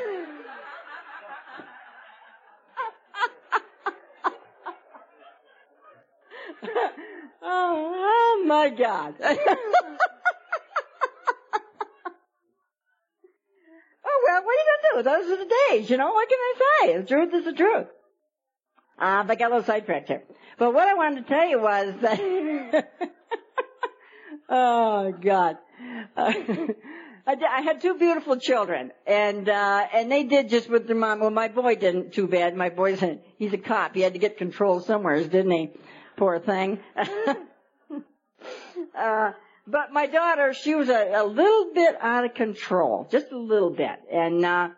oh 7.43 8.45
my 8.47 8.69
God. 8.69 9.15
well, 9.21 9.35
Those 15.03 15.31
are 15.31 15.37
the 15.37 15.53
days, 15.71 15.91
you 15.91 15.97
know. 15.97 16.13
What 16.13 16.29
can 16.29 16.39
I 16.39 16.55
say? 16.59 16.97
The 16.99 17.07
truth 17.07 17.35
is 17.35 17.45
the 17.45 17.53
truth. 17.53 17.87
Uh, 18.99 19.23
but 19.23 19.33
I 19.33 19.35
got 19.37 19.51
a 19.51 19.55
little 19.55 19.67
sidetracked 19.67 20.09
here. 20.09 20.23
But 20.59 20.75
what 20.75 20.87
I 20.87 20.95
wanted 20.95 21.27
to 21.27 21.29
tell 21.29 21.49
you 21.49 21.61
was 21.61 21.95
that, 22.03 22.91
oh 24.49 25.13
God. 25.13 25.57
Uh, 26.17 26.33
I, 27.27 27.37
I 27.49 27.61
had 27.63 27.81
two 27.81 27.95
beautiful 27.95 28.37
children, 28.37 28.93
and 29.07 29.49
uh, 29.49 29.87
and 29.95 30.11
they 30.11 30.25
did 30.25 30.49
just 30.49 30.69
what 30.69 30.87
their 30.87 30.97
mom. 30.97 31.21
Well, 31.21 31.31
my 31.31 31.49
boy 31.49 31.77
didn't 31.77 32.13
too 32.13 32.27
bad. 32.27 32.57
My 32.57 32.71
boy's 32.71 33.03
a, 33.03 33.19
he's 33.39 33.53
a 33.53 33.59
cop. 33.59 33.95
He 33.95 34.01
had 34.01 34.15
to 34.15 34.19
get 34.19 34.37
control 34.37 34.81
somewhere, 34.81 35.23
didn't 35.23 35.51
he? 35.51 35.71
Poor 36.17 36.41
thing. 36.41 36.81
uh, 38.99 39.33
but 39.67 39.93
my 39.93 40.07
daughter, 40.07 40.53
she 40.55 40.75
was 40.75 40.89
a, 40.89 41.13
a 41.15 41.25
little 41.25 41.73
bit 41.73 41.97
out 42.01 42.25
of 42.25 42.35
control, 42.35 43.07
just 43.11 43.31
a 43.31 43.39
little 43.39 43.71
bit. 43.71 44.01
And 44.11 44.45
uh, 44.45 44.71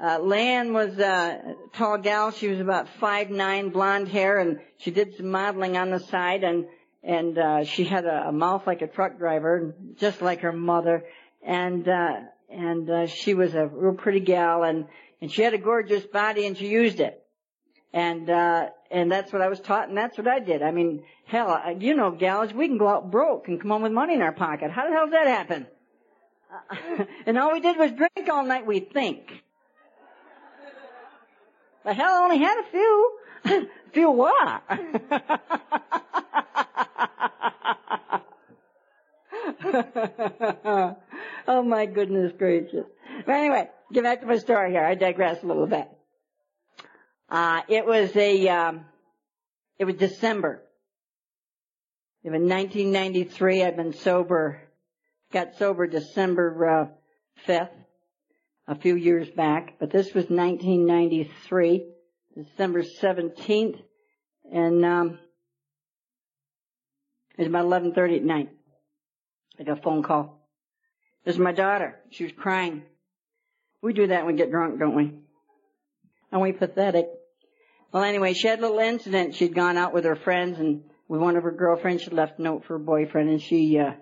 uh, 0.00 0.18
Leanne 0.18 0.72
was 0.72 0.98
a 0.98 1.54
tall 1.74 1.98
gal. 1.98 2.32
She 2.32 2.48
was 2.48 2.60
about 2.60 2.88
five 3.00 3.30
nine, 3.30 3.70
blonde 3.70 4.08
hair, 4.08 4.38
and 4.38 4.58
she 4.78 4.90
did 4.90 5.16
some 5.16 5.30
modeling 5.30 5.76
on 5.76 5.90
the 5.90 6.00
side. 6.00 6.42
And 6.42 6.66
and 7.02 7.38
uh, 7.38 7.64
she 7.64 7.84
had 7.84 8.04
a, 8.04 8.28
a 8.28 8.32
mouth 8.32 8.66
like 8.66 8.82
a 8.82 8.88
truck 8.88 9.18
driver, 9.18 9.74
just 9.98 10.20
like 10.20 10.40
her 10.40 10.52
mother. 10.52 11.04
And 11.46 11.86
uh, 11.88 12.12
and 12.50 12.90
uh, 12.90 13.06
she 13.06 13.34
was 13.34 13.54
a 13.54 13.66
real 13.66 13.94
pretty 13.94 14.20
gal, 14.20 14.64
and 14.64 14.86
and 15.20 15.30
she 15.30 15.42
had 15.42 15.54
a 15.54 15.58
gorgeous 15.58 16.04
body, 16.04 16.46
and 16.46 16.56
she 16.58 16.68
used 16.68 16.98
it. 16.98 17.20
And 17.92 18.28
uh, 18.28 18.70
and 18.90 19.12
that's 19.12 19.32
what 19.32 19.42
I 19.42 19.48
was 19.48 19.60
taught, 19.60 19.88
and 19.88 19.96
that's 19.96 20.18
what 20.18 20.26
I 20.26 20.40
did. 20.40 20.62
I 20.62 20.72
mean, 20.72 21.04
hell, 21.26 21.76
you 21.78 21.94
know, 21.94 22.10
gals, 22.10 22.52
we 22.52 22.66
can 22.66 22.78
go 22.78 22.88
out 22.88 23.12
broke 23.12 23.46
and 23.46 23.60
come 23.60 23.70
home 23.70 23.82
with 23.82 23.92
money 23.92 24.14
in 24.14 24.22
our 24.22 24.32
pocket. 24.32 24.72
How 24.72 24.88
the 24.88 24.92
hell 24.92 25.06
does 25.06 25.12
that 25.12 25.28
happen? 25.28 25.66
Uh, 26.52 27.04
and 27.26 27.38
all 27.38 27.52
we 27.52 27.60
did 27.60 27.76
was 27.76 27.92
drink 27.92 28.28
all 28.28 28.44
night. 28.44 28.66
We 28.66 28.80
think. 28.80 29.43
The 31.84 31.92
hell, 31.92 32.14
I 32.14 32.24
only 32.24 32.38
had 32.38 32.58
a 32.58 32.64
few. 32.70 33.18
few 33.92 34.10
what? 34.10 34.62
oh 41.46 41.62
my 41.62 41.84
goodness 41.86 42.32
gracious. 42.38 42.86
But 43.26 43.32
anyway, 43.32 43.68
get 43.92 44.02
back 44.02 44.22
to 44.22 44.26
my 44.26 44.38
story 44.38 44.70
here. 44.70 44.82
I 44.84 44.94
digress 44.94 45.42
a 45.42 45.46
little 45.46 45.66
bit. 45.66 45.86
Uh, 47.28 47.60
it 47.68 47.84
was 47.84 48.16
a, 48.16 48.48
um, 48.48 48.86
it 49.78 49.84
was 49.84 49.96
December. 49.96 50.62
It 52.22 52.30
was 52.30 52.40
1993. 52.40 53.62
I've 53.62 53.76
been 53.76 53.92
sober, 53.92 54.62
got 55.32 55.56
sober 55.56 55.86
December 55.86 56.66
uh, 56.66 56.86
5th, 57.46 57.83
a 58.66 58.74
few 58.74 58.96
years 58.96 59.28
back, 59.30 59.74
but 59.78 59.90
this 59.90 60.14
was 60.14 60.24
1993, 60.30 61.86
December 62.34 62.82
17th, 62.82 63.80
and 64.50 64.84
um, 64.84 65.18
it 67.36 67.42
was 67.42 67.48
about 67.48 67.66
11:30 67.66 68.16
at 68.16 68.24
night. 68.24 68.50
I 69.58 69.64
got 69.64 69.78
a 69.78 69.82
phone 69.82 70.02
call. 70.02 70.48
This 71.24 71.34
is 71.34 71.40
my 71.40 71.52
daughter. 71.52 72.00
She 72.10 72.24
was 72.24 72.32
crying. 72.32 72.82
We 73.82 73.92
do 73.92 74.06
that 74.06 74.24
when 74.24 74.34
we 74.34 74.38
get 74.38 74.50
drunk, 74.50 74.78
don't 74.78 74.96
we? 74.96 75.12
Aren't 76.32 76.42
we 76.42 76.52
pathetic? 76.52 77.06
Well, 77.92 78.02
anyway, 78.02 78.32
she 78.32 78.48
had 78.48 78.58
a 78.58 78.62
little 78.62 78.78
incident. 78.78 79.34
She'd 79.34 79.54
gone 79.54 79.76
out 79.76 79.94
with 79.94 80.04
her 80.04 80.16
friends 80.16 80.58
and 80.58 80.84
with 81.06 81.20
one 81.20 81.36
of 81.36 81.44
her 81.44 81.52
girlfriends. 81.52 82.02
She 82.02 82.10
left 82.10 82.38
a 82.38 82.42
note 82.42 82.64
for 82.64 82.78
her 82.78 82.84
boyfriend, 82.84 83.28
and 83.28 83.40
she, 83.40 83.78
uh, 83.78 83.92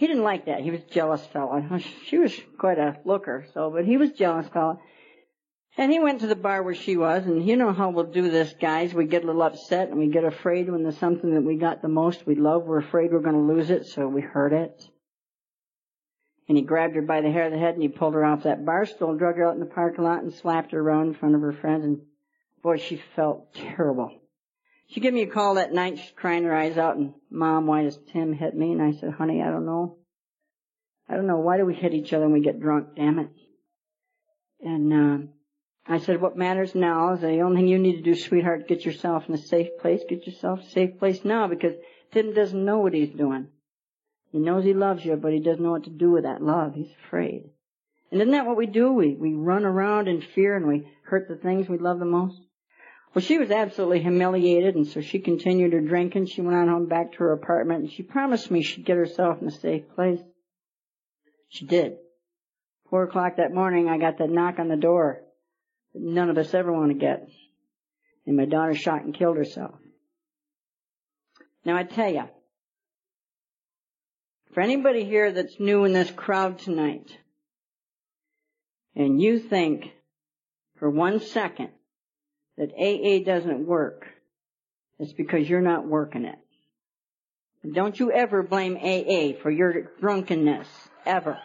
he 0.00 0.06
didn't 0.06 0.22
like 0.22 0.46
that. 0.46 0.62
He 0.62 0.70
was 0.70 0.80
jealous 0.84 1.22
fella. 1.26 1.78
She 2.06 2.16
was 2.16 2.34
quite 2.56 2.78
a 2.78 2.96
looker, 3.04 3.44
so, 3.52 3.68
but 3.70 3.84
he 3.84 3.98
was 3.98 4.12
jealous 4.12 4.48
fella. 4.48 4.78
And 5.76 5.92
he 5.92 6.00
went 6.00 6.22
to 6.22 6.26
the 6.26 6.34
bar 6.34 6.62
where 6.62 6.74
she 6.74 6.96
was, 6.96 7.26
and 7.26 7.46
you 7.46 7.54
know 7.54 7.74
how 7.74 7.90
we'll 7.90 8.04
do 8.04 8.30
this, 8.30 8.54
guys. 8.58 8.94
We 8.94 9.04
get 9.04 9.24
a 9.24 9.26
little 9.26 9.42
upset 9.42 9.90
and 9.90 9.98
we 9.98 10.08
get 10.08 10.24
afraid 10.24 10.70
when 10.70 10.84
there's 10.84 10.96
something 10.96 11.34
that 11.34 11.42
we 11.42 11.56
got 11.56 11.82
the 11.82 11.88
most 11.88 12.26
we 12.26 12.34
love. 12.34 12.62
We're 12.64 12.78
afraid 12.78 13.12
we're 13.12 13.20
going 13.20 13.46
to 13.46 13.52
lose 13.52 13.68
it, 13.68 13.88
so 13.88 14.08
we 14.08 14.22
hurt 14.22 14.54
it. 14.54 14.82
And 16.48 16.56
he 16.56 16.62
grabbed 16.62 16.96
her 16.96 17.02
by 17.02 17.20
the 17.20 17.30
hair 17.30 17.44
of 17.44 17.52
the 17.52 17.58
head 17.58 17.74
and 17.74 17.82
he 17.82 17.88
pulled 17.88 18.14
her 18.14 18.24
off 18.24 18.44
that 18.44 18.64
bar 18.64 18.86
stool, 18.86 19.18
drug 19.18 19.36
her 19.36 19.46
out 19.46 19.54
in 19.54 19.60
the 19.60 19.66
parking 19.66 20.04
lot 20.04 20.22
and 20.22 20.32
slapped 20.32 20.72
her 20.72 20.80
around 20.80 21.08
in 21.08 21.14
front 21.14 21.34
of 21.34 21.42
her 21.42 21.52
friends 21.52 21.84
and 21.84 22.00
boy, 22.62 22.78
she 22.78 22.96
felt 23.14 23.52
terrible. 23.52 24.19
She 24.90 25.00
gave 25.00 25.12
me 25.12 25.22
a 25.22 25.26
call 25.26 25.54
that 25.54 25.72
night, 25.72 25.98
she's 25.98 26.12
crying 26.16 26.44
her 26.44 26.54
eyes 26.54 26.76
out 26.76 26.96
and 26.96 27.14
mom, 27.30 27.66
why 27.66 27.84
does 27.84 27.98
Tim 28.12 28.32
hit 28.32 28.54
me? 28.54 28.72
And 28.72 28.82
I 28.82 28.92
said, 28.98 29.12
honey, 29.12 29.40
I 29.40 29.50
don't 29.50 29.66
know. 29.66 29.98
I 31.08 31.14
don't 31.14 31.28
know. 31.28 31.38
Why 31.38 31.58
do 31.58 31.64
we 31.64 31.74
hit 31.74 31.94
each 31.94 32.12
other 32.12 32.24
when 32.24 32.32
we 32.32 32.40
get 32.40 32.60
drunk? 32.60 32.96
Damn 32.96 33.20
it. 33.20 33.28
And, 34.60 34.92
uh, 34.92 35.26
I 35.86 35.98
said, 35.98 36.20
what 36.20 36.36
matters 36.36 36.74
now 36.74 37.14
is 37.14 37.20
the 37.20 37.40
only 37.40 37.62
thing 37.62 37.68
you 37.68 37.78
need 37.78 37.96
to 37.96 38.02
do, 38.02 38.14
sweetheart, 38.14 38.68
get 38.68 38.84
yourself 38.84 39.28
in 39.28 39.34
a 39.34 39.38
safe 39.38 39.68
place. 39.80 40.02
Get 40.08 40.26
yourself 40.26 40.60
a 40.60 40.70
safe 40.70 40.98
place 40.98 41.24
now 41.24 41.48
because 41.48 41.74
Tim 42.12 42.34
doesn't 42.34 42.64
know 42.64 42.78
what 42.78 42.94
he's 42.94 43.10
doing. 43.10 43.48
He 44.30 44.38
knows 44.38 44.64
he 44.64 44.74
loves 44.74 45.04
you, 45.04 45.16
but 45.16 45.32
he 45.32 45.40
doesn't 45.40 45.62
know 45.62 45.72
what 45.72 45.84
to 45.84 45.90
do 45.90 46.10
with 46.10 46.24
that 46.24 46.42
love. 46.42 46.74
He's 46.74 46.92
afraid. 47.06 47.50
And 48.12 48.20
isn't 48.20 48.32
that 48.32 48.46
what 48.46 48.56
we 48.56 48.66
do? 48.66 48.92
We, 48.92 49.14
we 49.14 49.34
run 49.34 49.64
around 49.64 50.08
in 50.08 50.20
fear 50.20 50.56
and 50.56 50.66
we 50.66 50.88
hurt 51.04 51.28
the 51.28 51.36
things 51.36 51.68
we 51.68 51.78
love 51.78 51.98
the 51.98 52.04
most. 52.04 52.40
Well, 53.12 53.22
she 53.22 53.38
was 53.38 53.50
absolutely 53.50 54.00
humiliated 54.00 54.76
and 54.76 54.86
so 54.86 55.00
she 55.00 55.18
continued 55.18 55.72
her 55.72 55.80
drinking. 55.80 56.26
She 56.26 56.42
went 56.42 56.56
on 56.56 56.68
home 56.68 56.86
back 56.86 57.12
to 57.12 57.18
her 57.18 57.32
apartment 57.32 57.80
and 57.80 57.92
she 57.92 58.04
promised 58.04 58.50
me 58.50 58.62
she'd 58.62 58.84
get 58.84 58.96
herself 58.96 59.42
in 59.42 59.48
a 59.48 59.50
safe 59.50 59.82
place. 59.94 60.20
She 61.48 61.66
did. 61.66 61.96
Four 62.88 63.04
o'clock 63.04 63.36
that 63.36 63.52
morning 63.52 63.88
I 63.88 63.98
got 63.98 64.18
that 64.18 64.30
knock 64.30 64.58
on 64.58 64.68
the 64.68 64.76
door 64.76 65.22
that 65.92 66.02
none 66.02 66.30
of 66.30 66.38
us 66.38 66.54
ever 66.54 66.72
want 66.72 66.92
to 66.92 66.98
get. 66.98 67.28
And 68.26 68.36
my 68.36 68.44
daughter 68.44 68.74
shot 68.74 69.02
and 69.02 69.14
killed 69.14 69.36
herself. 69.36 69.74
Now 71.64 71.76
I 71.76 71.82
tell 71.82 72.12
you, 72.12 72.24
for 74.52 74.60
anybody 74.60 75.04
here 75.04 75.32
that's 75.32 75.58
new 75.58 75.84
in 75.84 75.92
this 75.92 76.10
crowd 76.10 76.58
tonight, 76.58 77.16
and 78.94 79.20
you 79.20 79.38
think 79.38 79.90
for 80.78 80.88
one 80.88 81.20
second 81.20 81.70
that 82.56 82.72
AA 82.78 83.24
doesn't 83.24 83.66
work, 83.66 84.06
it's 84.98 85.12
because 85.12 85.48
you're 85.48 85.60
not 85.60 85.86
working 85.86 86.24
it. 86.24 86.38
Don't 87.72 87.98
you 87.98 88.10
ever 88.10 88.42
blame 88.42 88.76
AA 88.76 89.40
for 89.42 89.50
your 89.50 89.90
drunkenness, 90.00 90.68
ever. 91.04 91.38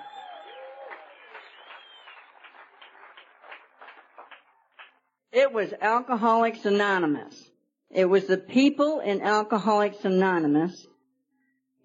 It 5.32 5.51
was 5.51 5.74
Alcoholics 5.82 6.64
Anonymous. 6.66 7.36
It 7.91 8.06
was 8.06 8.26
the 8.26 8.38
people 8.38 9.01
in 9.01 9.22
Alcoholics 9.22 10.06
Anonymous 10.06 10.88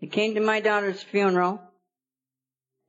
that 0.01 0.13
came 0.13 0.37
to 0.37 0.41
my 0.41 0.61
daughter's 0.61 1.03
funeral, 1.03 1.61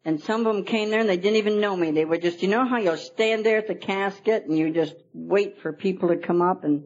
and 0.03 0.21
some 0.21 0.45
of 0.45 0.55
them 0.55 0.65
came 0.65 0.89
there 0.89 0.99
and 0.99 1.09
they 1.09 1.17
didn't 1.17 1.37
even 1.37 1.61
know 1.61 1.75
me. 1.75 1.91
They 1.91 2.05
were 2.05 2.17
just, 2.17 2.41
you 2.41 2.47
know 2.47 2.67
how 2.67 2.77
you'll 2.77 2.97
stand 2.97 3.45
there 3.45 3.57
at 3.57 3.67
the 3.67 3.75
casket 3.75 4.45
and 4.45 4.57
you 4.57 4.71
just 4.71 4.95
wait 5.13 5.61
for 5.61 5.73
people 5.73 6.09
to 6.09 6.17
come 6.17 6.41
up 6.41 6.63
and, 6.63 6.85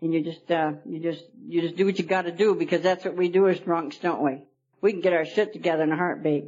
and 0.00 0.14
you 0.14 0.22
just, 0.22 0.50
uh, 0.50 0.72
you 0.86 1.00
just, 1.00 1.24
you 1.46 1.62
just 1.62 1.76
do 1.76 1.84
what 1.84 1.98
you 1.98 2.04
gotta 2.04 2.32
do 2.32 2.54
because 2.54 2.82
that's 2.82 3.04
what 3.04 3.16
we 3.16 3.28
do 3.28 3.48
as 3.48 3.58
drunks, 3.58 3.98
don't 3.98 4.22
we? 4.22 4.42
we 4.80 4.92
can 4.92 5.00
get 5.00 5.12
our 5.12 5.24
shit 5.24 5.52
together 5.52 5.82
in 5.82 5.92
a 5.92 5.96
heartbeat. 5.96 6.46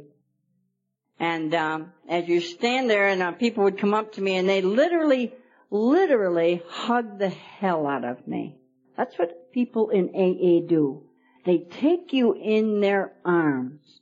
And 1.19 1.53
um, 1.53 1.93
as 2.09 2.27
you 2.27 2.41
stand 2.41 2.89
there, 2.89 3.07
and 3.07 3.21
uh, 3.21 3.31
people 3.33 3.65
would 3.65 3.77
come 3.77 3.93
up 3.93 4.13
to 4.13 4.21
me, 4.21 4.37
and 4.37 4.49
they 4.49 4.61
literally, 4.61 5.33
literally 5.69 6.63
hug 6.67 7.19
the 7.19 7.29
hell 7.29 7.85
out 7.85 8.03
of 8.03 8.27
me. 8.27 8.57
That's 8.97 9.17
what 9.19 9.51
people 9.51 9.89
in 9.89 10.09
AA 10.09 10.67
do. 10.67 11.03
They 11.45 11.59
take 11.59 12.13
you 12.13 12.33
in 12.33 12.81
their 12.81 13.13
arms. 13.23 14.00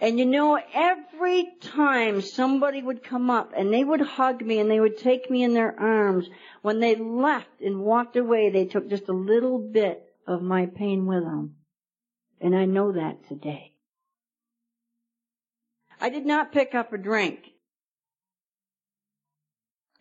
And 0.00 0.18
you 0.18 0.26
know, 0.26 0.58
every 0.74 1.46
time 1.60 2.20
somebody 2.20 2.82
would 2.82 3.02
come 3.02 3.30
up 3.30 3.52
and 3.56 3.72
they 3.72 3.82
would 3.82 4.00
hug 4.00 4.42
me 4.42 4.58
and 4.58 4.70
they 4.70 4.80
would 4.80 4.98
take 4.98 5.30
me 5.30 5.42
in 5.42 5.54
their 5.54 5.78
arms, 5.78 6.28
when 6.62 6.80
they 6.80 6.96
left 6.96 7.60
and 7.60 7.80
walked 7.80 8.16
away, 8.16 8.50
they 8.50 8.66
took 8.66 8.90
just 8.90 9.08
a 9.08 9.14
little 9.14 9.58
bit 9.58 10.02
of 10.26 10.42
my 10.42 10.66
pain 10.66 11.06
with 11.06 11.24
them. 11.24 11.56
And 12.40 12.54
I 12.54 12.66
know 12.66 12.92
that 12.92 13.26
today. 13.28 13.72
I 15.98 16.10
did 16.10 16.26
not 16.26 16.52
pick 16.52 16.74
up 16.74 16.92
a 16.92 16.98
drink. 16.98 17.38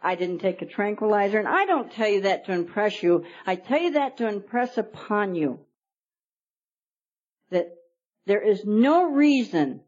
I 0.02 0.16
didn't 0.16 0.40
take 0.40 0.62
a 0.62 0.68
tranquilizer, 0.68 1.40
and 1.40 1.48
I 1.48 1.66
don't 1.66 1.92
tell 1.92 2.10
you 2.10 2.22
that 2.22 2.46
to 2.46 2.52
impress 2.52 3.02
you. 3.02 3.26
I 3.48 3.56
tell 3.56 3.80
you 3.80 3.92
that 3.94 4.18
to 4.18 4.28
impress 4.28 4.78
upon 4.78 5.36
you 5.36 5.60
that 7.50 7.70
there 8.28 8.42
is 8.42 8.66
no 8.66 9.12
reason 9.12 9.82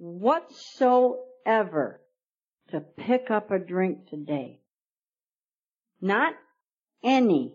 whatsoever 0.00 2.00
to 2.70 2.80
pick 2.80 3.30
up 3.30 3.50
a 3.50 3.58
drink 3.58 4.08
today. 4.08 4.60
Not 6.00 6.32
any. 7.04 7.52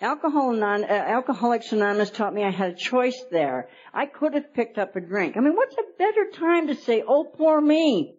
Alcohol 0.00 0.56
Anon- 0.56 0.84
uh, 0.84 0.92
Alcoholics 0.92 1.72
Anonymous 1.72 2.10
taught 2.10 2.34
me 2.34 2.42
I 2.42 2.50
had 2.50 2.72
a 2.72 2.76
choice 2.76 3.24
there. 3.30 3.68
I 3.92 4.06
could 4.06 4.34
have 4.34 4.52
picked 4.52 4.76
up 4.76 4.96
a 4.96 5.00
drink. 5.00 5.36
I 5.36 5.40
mean, 5.40 5.54
what's 5.54 5.76
a 5.76 5.84
better 5.96 6.26
time 6.34 6.66
to 6.66 6.74
say, 6.74 7.04
oh, 7.06 7.24
poor 7.24 7.60
me? 7.60 8.16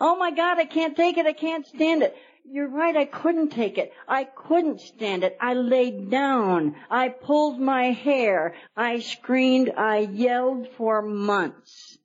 Oh 0.00 0.16
my 0.16 0.30
God, 0.30 0.58
I 0.58 0.64
can't 0.64 0.96
take 0.96 1.18
it, 1.18 1.26
I 1.26 1.32
can't 1.32 1.66
stand 1.66 2.02
it. 2.02 2.14
You're 2.50 2.68
right, 2.68 2.96
I 2.96 3.04
couldn't 3.04 3.50
take 3.50 3.76
it. 3.76 3.92
I 4.06 4.24
couldn't 4.24 4.80
stand 4.80 5.22
it. 5.22 5.36
I 5.40 5.54
laid 5.54 6.10
down. 6.10 6.76
I 6.90 7.10
pulled 7.10 7.60
my 7.60 7.92
hair. 7.92 8.54
I 8.76 9.00
screamed. 9.00 9.70
I 9.76 9.98
yelled 9.98 10.68
for 10.76 11.02
months. 11.02 11.98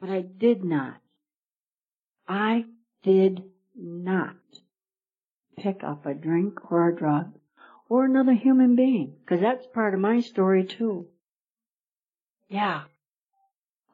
But 0.00 0.10
I 0.10 0.22
did 0.22 0.64
not. 0.64 0.96
I 2.26 2.64
did 3.02 3.42
not 3.76 4.36
pick 5.58 5.84
up 5.84 6.06
a 6.06 6.14
drink 6.14 6.70
or 6.70 6.88
a 6.88 6.96
drug 6.96 7.32
or 7.88 8.04
another 8.06 8.32
human 8.32 8.76
being. 8.76 9.14
Because 9.20 9.40
that's 9.40 9.66
part 9.66 9.92
of 9.92 10.00
my 10.00 10.20
story 10.20 10.64
too. 10.64 11.08
Yeah. 12.48 12.84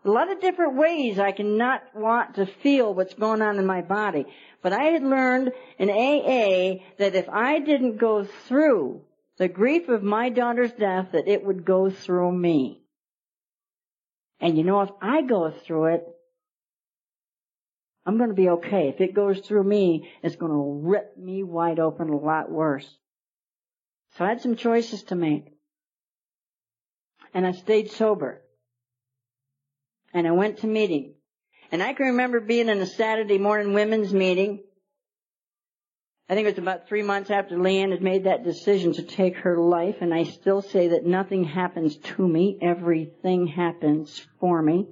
A 0.06 0.10
lot 0.10 0.30
of 0.30 0.40
different 0.40 0.76
ways 0.76 1.18
I 1.18 1.32
can 1.32 1.58
not 1.58 1.82
want 1.92 2.36
to 2.36 2.46
feel 2.46 2.94
what's 2.94 3.14
going 3.14 3.42
on 3.42 3.58
in 3.58 3.66
my 3.66 3.82
body. 3.82 4.24
But 4.62 4.72
I 4.72 4.84
had 4.84 5.02
learned 5.02 5.50
in 5.80 5.90
AA 5.90 6.84
that 6.98 7.16
if 7.16 7.28
I 7.28 7.58
didn't 7.58 7.96
go 7.96 8.24
through 8.46 9.02
the 9.36 9.48
grief 9.48 9.88
of 9.88 10.04
my 10.04 10.28
daughter's 10.28 10.72
death, 10.72 11.08
that 11.10 11.26
it 11.26 11.44
would 11.44 11.64
go 11.64 11.90
through 11.90 12.30
me. 12.30 12.82
And 14.38 14.56
you 14.56 14.62
know, 14.62 14.82
if 14.82 14.90
I 15.02 15.22
go 15.22 15.50
through 15.50 15.94
it, 15.94 16.06
I'm 18.06 18.16
going 18.16 18.30
to 18.30 18.36
be 18.36 18.50
okay. 18.50 18.88
If 18.88 19.00
it 19.00 19.12
goes 19.12 19.40
through 19.40 19.64
me, 19.64 20.08
it's 20.22 20.36
going 20.36 20.52
to 20.52 20.88
rip 20.88 21.18
me 21.18 21.42
wide 21.42 21.80
open 21.80 22.10
a 22.10 22.16
lot 22.16 22.48
worse. 22.48 22.88
So 24.16 24.24
I 24.24 24.28
had 24.28 24.40
some 24.40 24.54
choices 24.54 25.02
to 25.04 25.16
make. 25.16 25.52
And 27.34 27.44
I 27.44 27.50
stayed 27.50 27.90
sober. 27.90 28.42
And 30.16 30.26
I 30.26 30.30
went 30.30 30.60
to 30.60 30.66
meeting. 30.66 31.12
And 31.70 31.82
I 31.82 31.92
can 31.92 32.06
remember 32.06 32.40
being 32.40 32.70
in 32.70 32.80
a 32.80 32.86
Saturday 32.86 33.36
morning 33.36 33.74
women's 33.74 34.14
meeting. 34.14 34.64
I 36.26 36.34
think 36.34 36.46
it 36.48 36.52
was 36.52 36.58
about 36.58 36.88
three 36.88 37.02
months 37.02 37.30
after 37.30 37.58
Leanne 37.58 37.90
had 37.90 38.00
made 38.00 38.24
that 38.24 38.42
decision 38.42 38.94
to 38.94 39.02
take 39.02 39.36
her 39.36 39.58
life, 39.58 39.96
and 40.00 40.14
I 40.14 40.22
still 40.22 40.62
say 40.62 40.88
that 40.88 41.04
nothing 41.04 41.44
happens 41.44 41.98
to 41.98 42.26
me, 42.26 42.58
everything 42.62 43.46
happens 43.46 44.26
for 44.40 44.62
me. 44.62 44.88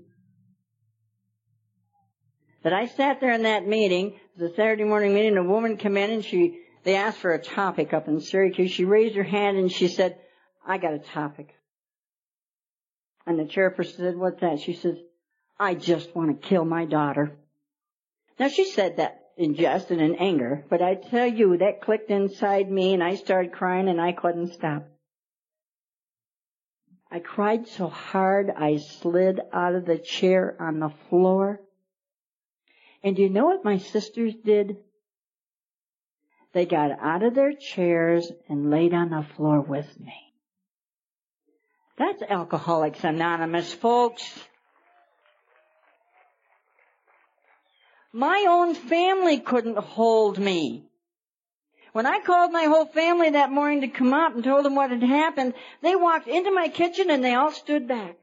But 2.62 2.74
I 2.74 2.88
sat 2.88 3.22
there 3.22 3.32
in 3.32 3.44
that 3.44 3.66
meeting, 3.66 4.20
the 4.36 4.52
Saturday 4.54 4.84
morning 4.84 5.14
meeting, 5.14 5.38
a 5.38 5.42
woman 5.42 5.78
came 5.78 5.96
in 5.96 6.10
and 6.10 6.24
she, 6.24 6.60
they 6.82 6.96
asked 6.96 7.18
for 7.18 7.32
a 7.32 7.42
topic 7.42 7.94
up 7.94 8.08
in 8.08 8.20
Syracuse. 8.20 8.72
She 8.72 8.84
raised 8.84 9.16
her 9.16 9.24
hand 9.24 9.56
and 9.56 9.72
she 9.72 9.88
said, 9.88 10.18
I 10.66 10.76
got 10.76 10.92
a 10.92 10.98
topic. 10.98 11.54
And 13.26 13.38
the 13.38 13.44
chairperson 13.44 13.96
said, 13.96 14.16
what's 14.18 14.42
that? 14.42 14.60
She 14.60 14.74
says, 14.74 14.98
I 15.58 15.74
just 15.74 16.14
want 16.14 16.40
to 16.40 16.48
kill 16.48 16.64
my 16.64 16.84
daughter. 16.84 17.32
Now 18.38 18.48
she 18.48 18.64
said 18.64 18.96
that 18.96 19.20
in 19.36 19.54
jest 19.54 19.90
and 19.90 20.00
in 20.00 20.16
anger, 20.16 20.64
but 20.68 20.82
I 20.82 20.94
tell 20.94 21.26
you, 21.26 21.56
that 21.58 21.80
clicked 21.80 22.10
inside 22.10 22.70
me 22.70 22.94
and 22.94 23.02
I 23.02 23.16
started 23.16 23.52
crying 23.52 23.88
and 23.88 24.00
I 24.00 24.12
couldn't 24.12 24.52
stop. 24.54 24.86
I 27.10 27.20
cried 27.20 27.68
so 27.68 27.88
hard 27.88 28.50
I 28.50 28.78
slid 28.78 29.40
out 29.52 29.74
of 29.74 29.86
the 29.86 29.98
chair 29.98 30.56
on 30.58 30.80
the 30.80 30.92
floor. 31.08 31.60
And 33.04 33.14
do 33.14 33.22
you 33.22 33.30
know 33.30 33.46
what 33.46 33.64
my 33.64 33.78
sisters 33.78 34.34
did? 34.44 34.78
They 36.52 36.66
got 36.66 36.90
out 37.00 37.22
of 37.22 37.34
their 37.34 37.52
chairs 37.52 38.30
and 38.48 38.70
laid 38.70 38.94
on 38.94 39.10
the 39.10 39.26
floor 39.36 39.60
with 39.60 39.88
me. 40.00 40.14
That's 41.98 42.22
Alcoholics 42.22 43.04
Anonymous, 43.04 43.72
folks. 43.72 44.40
My 48.16 48.46
own 48.48 48.76
family 48.76 49.40
couldn't 49.40 49.76
hold 49.76 50.38
me. 50.38 50.84
When 51.92 52.06
I 52.06 52.20
called 52.20 52.52
my 52.52 52.62
whole 52.62 52.86
family 52.86 53.30
that 53.30 53.50
morning 53.50 53.80
to 53.80 53.88
come 53.88 54.14
up 54.14 54.36
and 54.36 54.44
told 54.44 54.64
them 54.64 54.76
what 54.76 54.90
had 54.90 55.02
happened, 55.02 55.54
they 55.82 55.96
walked 55.96 56.28
into 56.28 56.52
my 56.52 56.68
kitchen 56.68 57.10
and 57.10 57.24
they 57.24 57.34
all 57.34 57.50
stood 57.50 57.88
back. 57.88 58.14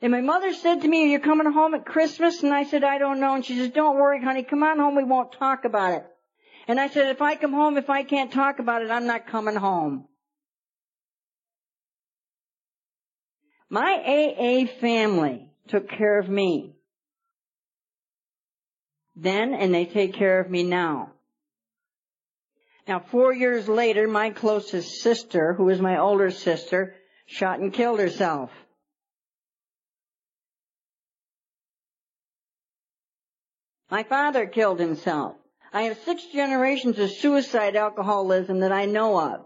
And 0.00 0.10
my 0.10 0.22
mother 0.22 0.54
said 0.54 0.80
to 0.80 0.88
me, 0.88 1.04
are 1.04 1.08
you 1.08 1.20
coming 1.20 1.52
home 1.52 1.74
at 1.74 1.84
Christmas? 1.84 2.42
And 2.42 2.54
I 2.54 2.64
said, 2.64 2.82
I 2.82 2.96
don't 2.96 3.20
know. 3.20 3.34
And 3.34 3.44
she 3.44 3.56
says, 3.56 3.68
don't 3.68 3.96
worry, 3.98 4.24
honey, 4.24 4.42
come 4.42 4.62
on 4.62 4.78
home, 4.78 4.96
we 4.96 5.04
won't 5.04 5.32
talk 5.32 5.66
about 5.66 5.92
it. 5.92 6.06
And 6.66 6.80
I 6.80 6.88
said, 6.88 7.10
if 7.10 7.20
I 7.20 7.36
come 7.36 7.52
home, 7.52 7.76
if 7.76 7.90
I 7.90 8.04
can't 8.04 8.32
talk 8.32 8.58
about 8.58 8.80
it, 8.80 8.90
I'm 8.90 9.06
not 9.06 9.26
coming 9.26 9.56
home. 9.56 10.06
My 13.68 13.98
AA 14.02 14.80
family 14.80 15.49
took 15.70 15.88
care 15.88 16.18
of 16.18 16.28
me 16.28 16.74
then 19.20 19.54
and 19.54 19.74
they 19.74 19.84
take 19.84 20.14
care 20.14 20.40
of 20.40 20.50
me 20.50 20.62
now. 20.62 21.12
Now 22.88 23.00
four 23.10 23.32
years 23.32 23.68
later, 23.68 24.08
my 24.08 24.30
closest 24.30 25.02
sister, 25.02 25.52
who 25.52 25.64
was 25.64 25.80
my 25.80 25.98
older 25.98 26.30
sister, 26.30 26.94
shot 27.26 27.60
and 27.60 27.72
killed 27.72 28.00
herself. 28.00 28.50
My 33.90 34.04
father 34.04 34.46
killed 34.46 34.80
himself. 34.80 35.36
I 35.72 35.82
have 35.82 35.98
six 36.04 36.24
generations 36.32 36.98
of 36.98 37.10
suicide 37.10 37.76
alcoholism 37.76 38.60
that 38.60 38.72
I 38.72 38.86
know 38.86 39.20
of. 39.20 39.44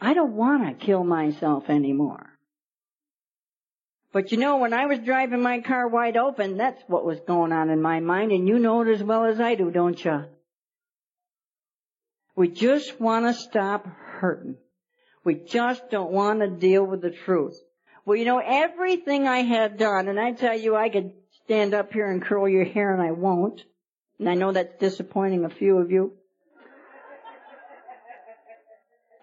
I 0.00 0.14
don't 0.14 0.34
want 0.34 0.66
to 0.66 0.86
kill 0.86 1.04
myself 1.04 1.68
anymore. 1.68 2.26
But 4.12 4.32
you 4.32 4.38
know, 4.38 4.56
when 4.56 4.72
I 4.72 4.86
was 4.86 5.00
driving 5.00 5.42
my 5.42 5.60
car 5.60 5.88
wide 5.88 6.16
open, 6.16 6.56
that's 6.56 6.82
what 6.86 7.04
was 7.04 7.20
going 7.26 7.52
on 7.52 7.70
in 7.70 7.82
my 7.82 8.00
mind, 8.00 8.32
and 8.32 8.48
you 8.48 8.58
know 8.58 8.82
it 8.82 8.88
as 8.88 9.02
well 9.02 9.24
as 9.24 9.38
I 9.40 9.54
do, 9.54 9.70
don't 9.70 10.02
you? 10.02 10.24
We 12.34 12.48
just 12.48 13.00
want 13.00 13.26
to 13.26 13.34
stop 13.34 13.86
hurting. 13.86 14.56
We 15.24 15.34
just 15.34 15.90
don't 15.90 16.12
want 16.12 16.40
to 16.40 16.48
deal 16.48 16.84
with 16.84 17.02
the 17.02 17.10
truth. 17.10 17.58
Well, 18.06 18.16
you 18.16 18.24
know, 18.24 18.38
everything 18.38 19.26
I 19.26 19.42
have 19.42 19.76
done, 19.76 20.08
and 20.08 20.18
I 20.18 20.32
tell 20.32 20.58
you, 20.58 20.74
I 20.74 20.88
could 20.88 21.12
stand 21.44 21.74
up 21.74 21.92
here 21.92 22.10
and 22.10 22.22
curl 22.22 22.48
your 22.48 22.64
hair 22.64 22.94
and 22.94 23.02
I 23.02 23.10
won't. 23.10 23.62
And 24.18 24.28
I 24.28 24.34
know 24.34 24.52
that's 24.52 24.78
disappointing 24.78 25.44
a 25.44 25.50
few 25.50 25.78
of 25.78 25.90
you. 25.90 26.12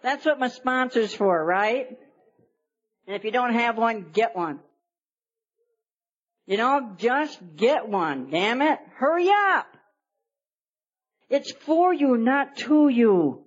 That's 0.05 0.23
what 0.23 0.39
my 0.39 0.49
sponsor's 0.49 1.15
for, 1.15 1.43
right? 1.43 1.87
And 3.07 3.15
if 3.15 3.23
you 3.23 3.31
don't 3.31 3.55
have 3.55 3.75
one, 3.75 4.11
get 4.13 4.35
one. 4.35 4.59
You 6.45 6.57
know, 6.57 6.93
just 6.97 7.39
get 7.55 7.89
one, 7.89 8.29
damn 8.29 8.61
it. 8.61 8.77
Hurry 8.97 9.29
up. 9.31 9.65
It's 11.27 11.51
for 11.51 11.91
you, 11.91 12.17
not 12.17 12.55
to 12.57 12.87
you. 12.87 13.45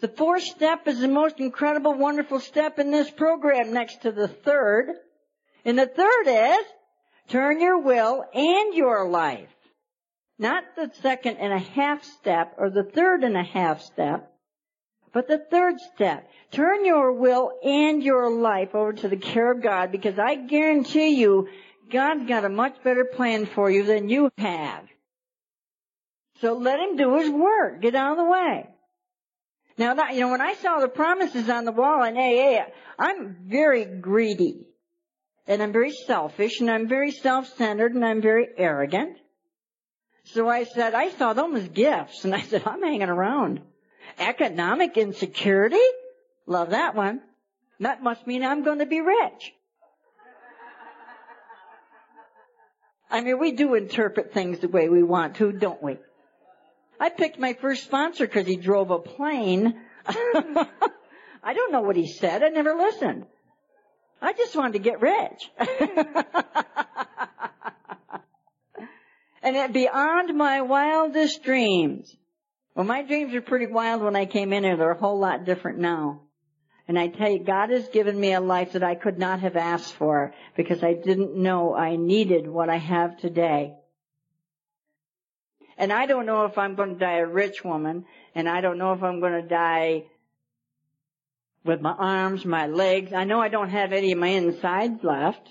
The 0.00 0.06
fourth 0.06 0.44
step 0.44 0.86
is 0.86 1.00
the 1.00 1.08
most 1.08 1.40
incredible, 1.40 1.94
wonderful 1.94 2.38
step 2.38 2.78
in 2.78 2.92
this 2.92 3.10
program 3.10 3.72
next 3.72 4.02
to 4.02 4.12
the 4.12 4.28
third. 4.28 4.90
And 5.64 5.76
the 5.76 5.86
third 5.86 6.28
is, 6.28 6.64
turn 7.28 7.60
your 7.60 7.80
will 7.80 8.24
and 8.32 8.72
your 8.72 9.08
life 9.08 9.48
Not 10.38 10.62
the 10.76 10.92
second 11.02 11.38
and 11.38 11.52
a 11.52 11.58
half 11.58 12.04
step 12.04 12.54
or 12.56 12.70
the 12.70 12.84
third 12.84 13.24
and 13.24 13.36
a 13.36 13.42
half 13.42 13.82
step, 13.82 14.32
but 15.16 15.28
the 15.28 15.38
third 15.38 15.80
step. 15.94 16.28
Turn 16.50 16.84
your 16.84 17.10
will 17.10 17.52
and 17.64 18.02
your 18.02 18.28
life 18.30 18.74
over 18.74 18.92
to 18.92 19.08
the 19.08 19.16
care 19.16 19.50
of 19.50 19.62
God 19.62 19.90
because 19.90 20.18
I 20.18 20.34
guarantee 20.34 21.18
you 21.18 21.48
God's 21.90 22.28
got 22.28 22.44
a 22.44 22.50
much 22.50 22.74
better 22.84 23.06
plan 23.06 23.46
for 23.46 23.70
you 23.70 23.84
than 23.84 24.10
you 24.10 24.30
have. 24.36 24.84
So 26.42 26.52
let 26.58 26.80
him 26.80 26.98
do 26.98 27.16
his 27.16 27.30
work. 27.30 27.80
Get 27.80 27.94
out 27.94 28.10
of 28.10 28.18
the 28.18 28.30
way. 28.30 28.68
Now 29.78 29.94
that, 29.94 30.12
you 30.12 30.20
know, 30.20 30.32
when 30.32 30.42
I 30.42 30.52
saw 30.52 30.80
the 30.80 30.88
promises 30.88 31.48
on 31.48 31.64
the 31.64 31.72
wall 31.72 32.04
in 32.04 32.18
AA, 32.18 32.66
I'm 32.98 33.38
very 33.46 33.86
greedy. 33.86 34.66
And 35.46 35.62
I'm 35.62 35.72
very 35.72 35.92
selfish 35.92 36.60
and 36.60 36.70
I'm 36.70 36.88
very 36.88 37.12
self-centered 37.12 37.94
and 37.94 38.04
I'm 38.04 38.20
very 38.20 38.48
arrogant. 38.58 39.16
So 40.24 40.46
I 40.46 40.64
said, 40.64 40.92
I 40.92 41.08
saw 41.12 41.32
them 41.32 41.56
as 41.56 41.68
gifts 41.68 42.26
and 42.26 42.34
I 42.34 42.42
said, 42.42 42.64
I'm 42.66 42.82
hanging 42.82 43.08
around. 43.08 43.62
Economic 44.18 44.96
insecurity? 44.96 45.76
Love 46.46 46.70
that 46.70 46.94
one. 46.94 47.20
That 47.80 48.02
must 48.02 48.26
mean 48.26 48.42
I'm 48.44 48.64
going 48.64 48.78
to 48.78 48.86
be 48.86 49.00
rich. 49.00 49.52
I 53.10 53.20
mean, 53.20 53.38
we 53.38 53.52
do 53.52 53.74
interpret 53.74 54.32
things 54.32 54.58
the 54.58 54.68
way 54.68 54.88
we 54.88 55.02
want 55.02 55.36
to, 55.36 55.52
don't 55.52 55.82
we? 55.82 55.98
I 56.98 57.10
picked 57.10 57.38
my 57.38 57.52
first 57.54 57.84
sponsor 57.84 58.26
because 58.26 58.46
he 58.46 58.56
drove 58.56 58.90
a 58.90 58.98
plane. 58.98 59.78
I 60.06 61.52
don't 61.54 61.72
know 61.72 61.82
what 61.82 61.96
he 61.96 62.08
said. 62.08 62.42
I 62.42 62.48
never 62.48 62.74
listened. 62.74 63.26
I 64.20 64.32
just 64.32 64.56
wanted 64.56 64.72
to 64.72 64.78
get 64.78 65.00
rich. 65.00 65.50
and 69.42 69.56
it 69.56 69.72
beyond 69.72 70.36
my 70.36 70.62
wildest 70.62 71.44
dreams. 71.44 72.16
Well, 72.76 72.84
my 72.84 73.02
dreams 73.02 73.32
were 73.32 73.40
pretty 73.40 73.68
wild 73.68 74.02
when 74.02 74.16
I 74.16 74.26
came 74.26 74.52
in 74.52 74.62
here. 74.62 74.76
They're 74.76 74.90
a 74.90 74.98
whole 74.98 75.18
lot 75.18 75.46
different 75.46 75.78
now. 75.78 76.20
And 76.86 76.98
I 76.98 77.08
tell 77.08 77.30
you, 77.30 77.42
God 77.42 77.70
has 77.70 77.88
given 77.88 78.20
me 78.20 78.34
a 78.34 78.40
life 78.40 78.72
that 78.72 78.82
I 78.82 78.94
could 78.94 79.18
not 79.18 79.40
have 79.40 79.56
asked 79.56 79.94
for 79.94 80.34
because 80.58 80.84
I 80.84 80.92
didn't 80.92 81.34
know 81.34 81.74
I 81.74 81.96
needed 81.96 82.46
what 82.46 82.68
I 82.68 82.76
have 82.76 83.16
today. 83.16 83.76
And 85.78 85.90
I 85.90 86.04
don't 86.04 86.26
know 86.26 86.44
if 86.44 86.58
I'm 86.58 86.74
going 86.74 86.92
to 86.92 86.98
die 86.98 87.16
a 87.16 87.26
rich 87.26 87.64
woman, 87.64 88.04
and 88.34 88.46
I 88.46 88.60
don't 88.60 88.76
know 88.76 88.92
if 88.92 89.02
I'm 89.02 89.20
going 89.20 89.42
to 89.42 89.48
die 89.48 90.04
with 91.64 91.80
my 91.80 91.92
arms, 91.92 92.44
my 92.44 92.66
legs. 92.66 93.14
I 93.14 93.24
know 93.24 93.40
I 93.40 93.48
don't 93.48 93.70
have 93.70 93.94
any 93.94 94.12
of 94.12 94.18
my 94.18 94.28
insides 94.28 95.02
left. 95.02 95.48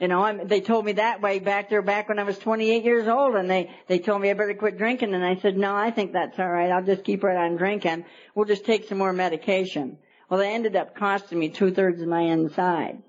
You 0.00 0.06
know, 0.06 0.22
I'm, 0.22 0.46
they 0.46 0.60
told 0.60 0.84
me 0.84 0.92
that 0.92 1.20
way 1.20 1.40
back 1.40 1.70
there 1.70 1.82
back 1.82 2.08
when 2.08 2.20
I 2.20 2.22
was 2.22 2.38
28 2.38 2.84
years 2.84 3.08
old 3.08 3.34
and 3.34 3.50
they, 3.50 3.74
they 3.88 3.98
told 3.98 4.22
me 4.22 4.30
I 4.30 4.34
better 4.34 4.54
quit 4.54 4.78
drinking 4.78 5.12
and 5.12 5.24
I 5.24 5.34
said, 5.36 5.56
no, 5.56 5.74
I 5.74 5.90
think 5.90 6.12
that's 6.12 6.38
alright. 6.38 6.70
I'll 6.70 6.84
just 6.84 7.02
keep 7.02 7.24
right 7.24 7.36
on 7.36 7.56
drinking. 7.56 8.04
We'll 8.34 8.46
just 8.46 8.64
take 8.64 8.88
some 8.88 8.98
more 8.98 9.12
medication. 9.12 9.98
Well, 10.30 10.38
they 10.38 10.54
ended 10.54 10.76
up 10.76 10.96
costing 10.96 11.40
me 11.40 11.48
two 11.48 11.72
thirds 11.72 12.00
of 12.00 12.06
my 12.06 12.20
inside. 12.20 13.02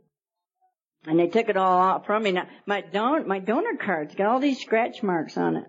And 1.05 1.19
they 1.19 1.27
took 1.27 1.47
it 1.47 1.57
all 1.57 1.79
out 1.79 2.07
from 2.07 2.23
me. 2.23 2.31
Now, 2.31 2.47
my 2.65 2.81
don 2.81 3.27
my 3.27 3.37
donor 3.39 3.77
card's 3.77 4.15
got 4.15 4.27
all 4.27 4.39
these 4.39 4.59
scratch 4.59 5.03
marks 5.03 5.37
on 5.37 5.57
it. 5.57 5.65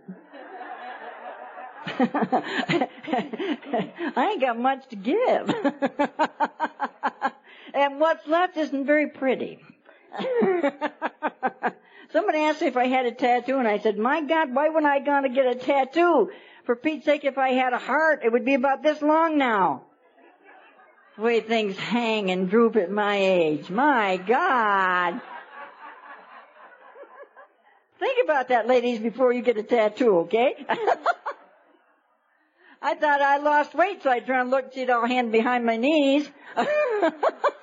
I 4.17 4.31
ain't 4.33 4.41
got 4.41 4.59
much 4.59 4.89
to 4.89 4.97
give. 4.97 5.17
and 7.75 8.01
what's 8.01 8.27
left 8.27 8.57
isn't 8.57 8.87
very 8.87 9.09
pretty. 9.09 9.59
Somebody 12.13 12.39
asked 12.39 12.61
me 12.61 12.67
if 12.67 12.77
I 12.77 12.87
had 12.87 13.07
a 13.07 13.13
tattoo 13.13 13.59
and 13.59 13.69
I 13.69 13.79
said, 13.79 13.97
my 13.99 14.21
God, 14.23 14.53
why 14.55 14.69
would 14.69 14.85
I 14.85 14.99
gonna 14.99 15.29
get 15.29 15.47
a 15.47 15.55
tattoo? 15.55 16.31
For 16.65 16.75
Pete's 16.77 17.05
sake, 17.05 17.25
if 17.25 17.39
I 17.39 17.51
had 17.51 17.73
a 17.73 17.79
heart, 17.79 18.21
it 18.25 18.33
would 18.33 18.45
be 18.45 18.55
about 18.55 18.83
this 18.83 19.01
long 19.01 19.39
now. 19.39 19.85
The 21.17 21.23
way 21.23 21.41
things 21.41 21.77
hang 21.77 22.31
and 22.31 22.51
droop 22.51 22.77
at 22.77 22.91
my 22.91 23.17
age. 23.17 23.71
My 23.71 24.17
God. 24.17 25.21
Think 27.99 28.25
about 28.25 28.49
that, 28.49 28.67
ladies, 28.67 28.99
before 28.99 29.33
you 29.33 29.43
get 29.43 29.59
a 29.59 29.63
tattoo, 29.63 30.21
okay? 30.21 30.55
I 32.83 32.95
thought 32.95 33.21
I 33.21 33.37
lost 33.37 33.75
weight, 33.75 34.03
so 34.03 34.11
I 34.11 34.21
turned 34.21 34.41
and 34.41 34.51
looked, 34.51 34.73
see 34.75 34.81
it 34.83 34.91
all 34.91 35.07
hand 35.07 35.31
behind 35.33 35.67
my 35.67 35.77
knees. 35.77 36.27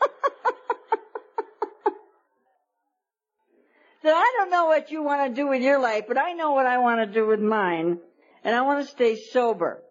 so 4.08 4.14
I 4.14 4.34
don't 4.38 4.50
know 4.50 4.68
what 4.68 4.90
you 4.90 5.04
want 5.04 5.28
to 5.28 5.42
do 5.42 5.50
with 5.50 5.62
your 5.62 5.80
life, 5.80 6.06
but 6.08 6.18
I 6.18 6.32
know 6.32 6.54
what 6.54 6.66
I 6.66 6.78
want 6.78 7.02
to 7.02 7.14
do 7.14 7.28
with 7.28 7.42
mine. 7.42 8.00
And 8.42 8.56
I 8.56 8.62
want 8.62 8.86
to 8.86 8.90
stay 8.90 9.18
sober. 9.18 9.84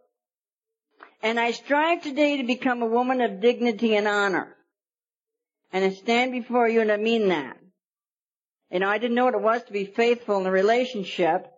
And 1.22 1.38
I 1.38 1.50
strive 1.50 2.02
today 2.02 2.38
to 2.38 2.44
become 2.44 2.80
a 2.80 2.86
woman 2.86 3.20
of 3.20 3.42
dignity 3.42 3.94
and 3.94 4.08
honor. 4.08 4.56
And 5.70 5.84
I 5.84 5.90
stand 5.90 6.32
before 6.32 6.66
you 6.66 6.80
and 6.80 6.90
I 6.90 6.96
mean 6.96 7.28
that. 7.28 7.58
You 8.70 8.78
know, 8.78 8.88
I 8.88 8.96
didn't 8.96 9.16
know 9.16 9.26
what 9.26 9.34
it 9.34 9.42
was 9.42 9.62
to 9.64 9.72
be 9.74 9.84
faithful 9.84 10.40
in 10.40 10.46
a 10.46 10.50
relationship. 10.50 11.52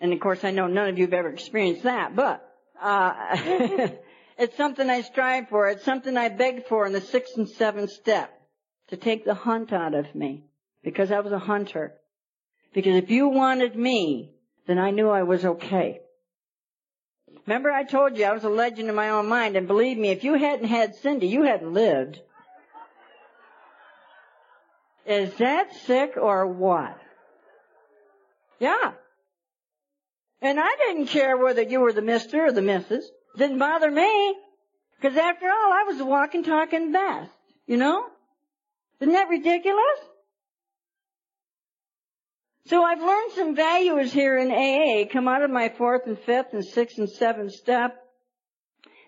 And 0.00 0.14
of 0.14 0.20
course 0.20 0.42
I 0.42 0.52
know 0.52 0.68
none 0.68 0.88
of 0.88 0.96
you 0.96 1.04
have 1.04 1.12
ever 1.12 1.28
experienced 1.28 1.82
that, 1.82 2.16
but, 2.16 2.48
uh, 2.80 3.12
it's 4.38 4.56
something 4.56 4.88
I 4.88 5.02
strive 5.02 5.50
for. 5.50 5.68
It's 5.68 5.84
something 5.84 6.16
I 6.16 6.30
begged 6.30 6.66
for 6.66 6.86
in 6.86 6.94
the 6.94 7.02
sixth 7.02 7.36
and 7.36 7.46
seventh 7.46 7.90
step. 7.90 8.32
To 8.88 8.96
take 8.96 9.26
the 9.26 9.34
hunt 9.34 9.72
out 9.72 9.92
of 9.92 10.14
me. 10.14 10.44
Because 10.86 11.10
I 11.10 11.18
was 11.18 11.32
a 11.32 11.38
hunter. 11.40 11.94
Because 12.72 12.94
if 12.94 13.10
you 13.10 13.26
wanted 13.26 13.74
me, 13.74 14.30
then 14.68 14.78
I 14.78 14.92
knew 14.92 15.10
I 15.10 15.24
was 15.24 15.44
okay. 15.44 15.98
Remember 17.44 17.72
I 17.72 17.82
told 17.82 18.16
you 18.16 18.24
I 18.24 18.32
was 18.32 18.44
a 18.44 18.48
legend 18.48 18.88
in 18.88 18.94
my 18.94 19.10
own 19.10 19.28
mind, 19.28 19.56
and 19.56 19.66
believe 19.66 19.98
me, 19.98 20.10
if 20.10 20.22
you 20.22 20.34
hadn't 20.34 20.68
had 20.68 20.94
Cindy, 20.94 21.26
you 21.26 21.42
hadn't 21.42 21.74
lived. 21.74 22.20
Is 25.04 25.34
that 25.38 25.74
sick 25.86 26.12
or 26.16 26.46
what? 26.46 26.96
Yeah. 28.60 28.92
And 30.40 30.60
I 30.60 30.76
didn't 30.86 31.08
care 31.08 31.36
whether 31.36 31.62
you 31.62 31.80
were 31.80 31.92
the 31.92 32.00
mister 32.00 32.44
or 32.44 32.52
the 32.52 32.62
missus. 32.62 33.10
Didn't 33.36 33.58
bother 33.58 33.90
me. 33.90 34.36
Because 35.00 35.16
after 35.16 35.46
all, 35.46 35.72
I 35.72 35.82
was 35.88 35.98
a 35.98 36.04
walking, 36.04 36.44
talking 36.44 36.92
best. 36.92 37.32
You 37.66 37.76
know? 37.76 38.04
Isn't 39.00 39.14
that 39.14 39.28
ridiculous? 39.28 39.98
So 42.66 42.82
I've 42.82 43.00
learned 43.00 43.32
some 43.32 43.54
values 43.54 44.12
here 44.12 44.36
in 44.36 44.50
AA, 44.50 45.08
come 45.12 45.28
out 45.28 45.42
of 45.42 45.50
my 45.52 45.68
fourth 45.68 46.02
and 46.06 46.18
fifth 46.18 46.52
and 46.52 46.64
sixth 46.64 46.98
and 46.98 47.08
seventh 47.08 47.52
step. 47.52 47.96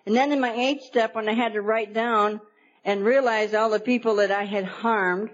And 0.05 0.15
then 0.15 0.31
in 0.31 0.39
my 0.39 0.53
eighth 0.53 0.83
step 0.83 1.13
when 1.13 1.27
I 1.27 1.33
had 1.33 1.53
to 1.53 1.61
write 1.61 1.93
down 1.93 2.39
and 2.85 3.03
realize 3.03 3.53
all 3.53 3.69
the 3.69 3.81
people 3.81 4.15
that 4.15 4.31
I 4.31 4.45
had 4.45 4.63
harmed. 4.63 5.31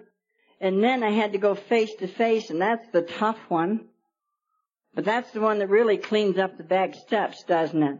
And 0.59 0.83
then 0.83 1.03
I 1.03 1.11
had 1.11 1.33
to 1.33 1.37
go 1.37 1.53
face 1.53 1.93
to 1.99 2.07
face 2.07 2.49
and 2.49 2.59
that's 2.59 2.87
the 2.91 3.03
tough 3.03 3.37
one. 3.47 3.89
But 4.95 5.05
that's 5.05 5.29
the 5.29 5.41
one 5.41 5.59
that 5.59 5.69
really 5.69 5.97
cleans 5.97 6.39
up 6.39 6.57
the 6.57 6.63
back 6.63 6.95
steps, 6.95 7.43
doesn't 7.43 7.83
it? 7.83 7.99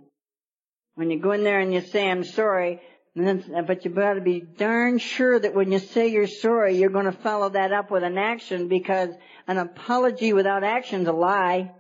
When 0.96 1.12
you 1.12 1.20
go 1.20 1.34
in 1.34 1.44
there 1.44 1.60
and 1.60 1.72
you 1.72 1.82
say, 1.82 2.10
I'm 2.10 2.24
sorry, 2.24 2.82
but 3.16 3.86
you 3.86 3.92
better 3.92 4.20
be 4.20 4.42
darn 4.42 4.98
sure 4.98 5.40
that 5.40 5.54
when 5.54 5.72
you 5.72 5.80
say 5.80 6.08
you're 6.08 6.28
sorry, 6.28 6.78
you're 6.78 6.90
going 6.90 7.06
to 7.06 7.14
follow 7.14 7.50
that 7.50 7.72
up 7.72 7.90
with 7.90 8.04
an 8.04 8.18
action 8.18 8.68
because 8.68 9.10
an 9.48 9.58
apology 9.58 10.34
without 10.34 10.66
action 10.66 11.04
is 11.04 11.08
a 11.08 11.14
lie. 11.14 11.72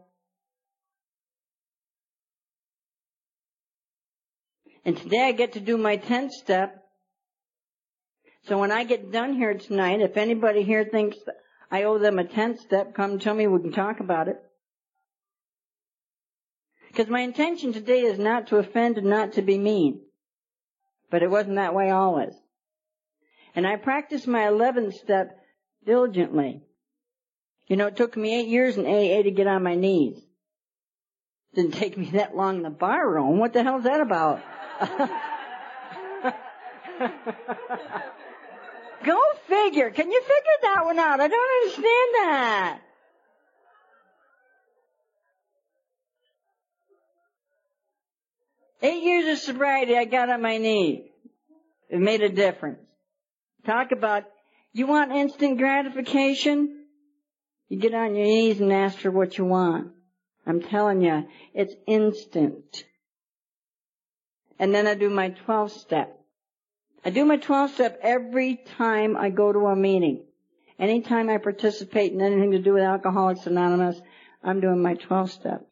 And 4.85 4.95
today 4.95 5.27
I 5.27 5.31
get 5.33 5.53
to 5.53 5.59
do 5.59 5.77
my 5.77 5.97
10th 5.97 6.31
step. 6.31 6.83
So 8.47 8.57
when 8.57 8.71
I 8.71 8.83
get 8.83 9.11
done 9.11 9.33
here 9.33 9.55
tonight, 9.55 9.99
if 10.01 10.15
anybody 10.15 10.63
here 10.63 10.85
thinks 10.85 11.17
I 11.69 11.83
owe 11.83 11.97
them 11.97 12.19
a 12.19 12.23
10th 12.23 12.59
step, 12.59 12.93
come 12.93 13.19
tell 13.19 13.33
me 13.33 13.47
we 13.47 13.59
can 13.59 13.73
talk 13.73 13.99
about 13.99 14.29
it. 14.29 14.37
Because 16.87 17.09
my 17.09 17.21
intention 17.21 17.73
today 17.73 18.01
is 18.01 18.19
not 18.19 18.47
to 18.47 18.57
offend 18.57 18.97
and 18.97 19.07
not 19.07 19.33
to 19.33 19.41
be 19.41 19.57
mean. 19.57 20.04
But 21.09 21.23
it 21.23 21.29
wasn't 21.29 21.55
that 21.55 21.73
way 21.75 21.89
always. 21.91 22.33
And 23.55 23.65
I 23.65 23.77
practiced 23.77 24.27
my 24.27 24.41
11th 24.41 24.95
step 24.95 25.39
diligently. 25.85 26.61
You 27.67 27.77
know, 27.77 27.87
it 27.87 27.95
took 27.95 28.15
me 28.17 28.39
eight 28.39 28.47
years 28.47 28.77
in 28.77 28.85
AA 28.85 29.23
to 29.23 29.31
get 29.31 29.47
on 29.47 29.63
my 29.63 29.75
knees. 29.75 30.21
Didn't 31.55 31.73
take 31.73 31.97
me 31.97 32.09
that 32.11 32.35
long 32.35 32.57
in 32.57 32.63
the 32.63 32.69
bar 32.69 33.09
room. 33.09 33.39
What 33.39 33.53
the 33.53 33.63
hell's 33.63 33.85
that 33.85 34.01
about? 34.01 34.41
Go 39.05 39.19
figure. 39.47 39.91
Can 39.91 40.11
you 40.11 40.21
figure 40.21 40.57
that 40.63 40.83
one 40.83 40.99
out? 40.99 41.21
I 41.21 41.27
don't 41.27 41.63
understand 41.63 42.09
that. 42.15 42.79
Eight 48.81 49.03
years 49.03 49.27
of 49.37 49.43
sobriety, 49.43 49.97
I 49.97 50.05
got 50.05 50.29
on 50.29 50.41
my 50.41 50.57
knees. 50.57 51.05
It 51.89 51.99
made 51.99 52.21
a 52.21 52.29
difference. 52.29 52.79
Talk 53.65 53.91
about, 53.91 54.23
you 54.73 54.85
want 54.87 55.11
instant 55.11 55.57
gratification? 55.57 56.85
You 57.69 57.79
get 57.79 57.93
on 57.93 58.15
your 58.15 58.25
knees 58.25 58.59
and 58.59 58.71
ask 58.71 58.99
for 58.99 59.11
what 59.11 59.37
you 59.37 59.45
want. 59.45 59.91
I'm 60.45 60.61
telling 60.61 61.01
you, 61.01 61.27
it's 61.53 61.73
instant. 61.87 62.83
And 64.59 64.73
then 64.73 64.87
I 64.87 64.93
do 64.93 65.09
my 65.09 65.29
12 65.29 65.71
step. 65.71 66.19
I 67.03 67.09
do 67.09 67.25
my 67.25 67.37
12 67.37 67.71
step 67.71 67.99
every 68.01 68.59
time 68.77 69.17
I 69.17 69.29
go 69.29 69.51
to 69.51 69.59
a 69.67 69.75
meeting. 69.75 70.25
Anytime 70.77 71.29
I 71.29 71.37
participate 71.37 72.11
in 72.11 72.21
anything 72.21 72.51
to 72.51 72.59
do 72.59 72.73
with 72.73 72.83
Alcoholics 72.83 73.47
Anonymous, 73.47 73.99
I'm 74.43 74.59
doing 74.59 74.81
my 74.81 74.95
12 74.95 75.31
step. 75.31 75.67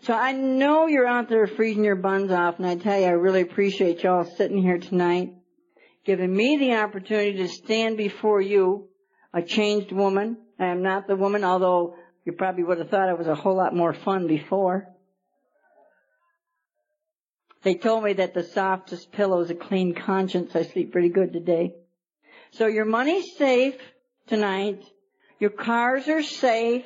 So 0.00 0.14
I 0.14 0.32
know 0.32 0.86
you're 0.86 1.06
out 1.06 1.28
there 1.28 1.46
freezing 1.46 1.84
your 1.84 1.96
buns 1.96 2.30
off, 2.30 2.58
and 2.58 2.66
I 2.66 2.76
tell 2.76 2.98
you, 2.98 3.06
I 3.06 3.10
really 3.10 3.40
appreciate 3.40 4.02
y'all 4.02 4.24
sitting 4.24 4.62
here 4.62 4.78
tonight, 4.78 5.34
giving 6.04 6.34
me 6.34 6.56
the 6.56 6.74
opportunity 6.74 7.38
to 7.38 7.48
stand 7.48 7.96
before 7.96 8.40
you, 8.40 8.88
a 9.32 9.42
changed 9.42 9.92
woman. 9.92 10.36
I 10.58 10.66
am 10.66 10.82
not 10.82 11.06
the 11.06 11.16
woman, 11.16 11.44
although 11.44 11.96
you 12.24 12.32
probably 12.32 12.64
would 12.64 12.78
have 12.78 12.90
thought 12.90 13.08
it 13.08 13.18
was 13.18 13.26
a 13.26 13.34
whole 13.34 13.56
lot 13.56 13.74
more 13.74 13.92
fun 13.92 14.26
before. 14.26 14.88
They 17.62 17.74
told 17.74 18.04
me 18.04 18.14
that 18.14 18.34
the 18.34 18.42
softest 18.42 19.12
pillow 19.12 19.40
is 19.40 19.50
a 19.50 19.54
clean 19.54 19.94
conscience. 19.94 20.56
I 20.56 20.62
sleep 20.62 20.92
pretty 20.92 21.10
good 21.10 21.32
today. 21.32 21.74
So 22.52 22.66
your 22.66 22.84
money's 22.84 23.36
safe 23.36 23.76
tonight. 24.26 24.82
Your 25.38 25.50
cars 25.50 26.08
are 26.08 26.22
safe. 26.22 26.84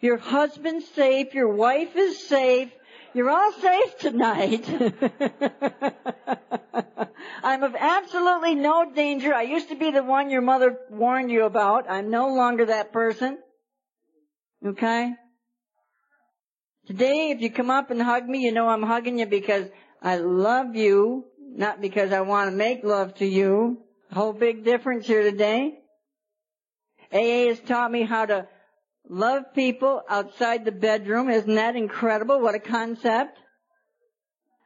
Your 0.00 0.18
husband's 0.18 0.88
safe. 0.88 1.34
Your 1.34 1.54
wife 1.54 1.96
is 1.96 2.26
safe. 2.26 2.70
You're 3.14 3.30
all 3.30 3.52
safe 3.52 3.98
tonight. 3.98 4.68
I'm 7.44 7.62
of 7.62 7.76
absolutely 7.78 8.54
no 8.56 8.90
danger. 8.92 9.32
I 9.32 9.42
used 9.42 9.68
to 9.68 9.76
be 9.76 9.92
the 9.92 10.02
one 10.02 10.30
your 10.30 10.42
mother 10.42 10.78
warned 10.90 11.30
you 11.30 11.44
about. 11.44 11.88
I'm 11.88 12.10
no 12.10 12.34
longer 12.34 12.66
that 12.66 12.92
person. 12.92 13.38
Okay? 14.66 15.12
Today, 16.86 17.30
if 17.30 17.40
you 17.40 17.50
come 17.50 17.70
up 17.70 17.90
and 17.90 18.02
hug 18.02 18.26
me, 18.26 18.40
you 18.40 18.52
know 18.52 18.68
I'm 18.68 18.82
hugging 18.82 19.18
you 19.18 19.26
because 19.26 19.66
I 20.02 20.16
love 20.16 20.74
you, 20.74 21.24
not 21.38 21.80
because 21.80 22.12
I 22.12 22.22
want 22.22 22.50
to 22.50 22.56
make 22.56 22.82
love 22.82 23.14
to 23.16 23.26
you. 23.26 23.78
Whole 24.12 24.32
big 24.32 24.64
difference 24.64 25.06
here 25.06 25.22
today. 25.22 25.78
AA 27.12 27.48
has 27.48 27.60
taught 27.60 27.90
me 27.90 28.02
how 28.02 28.26
to 28.26 28.48
love 29.08 29.54
people 29.54 30.02
outside 30.08 30.64
the 30.64 30.72
bedroom. 30.72 31.30
Isn't 31.30 31.54
that 31.54 31.76
incredible? 31.76 32.40
What 32.40 32.54
a 32.54 32.60
concept. 32.60 33.38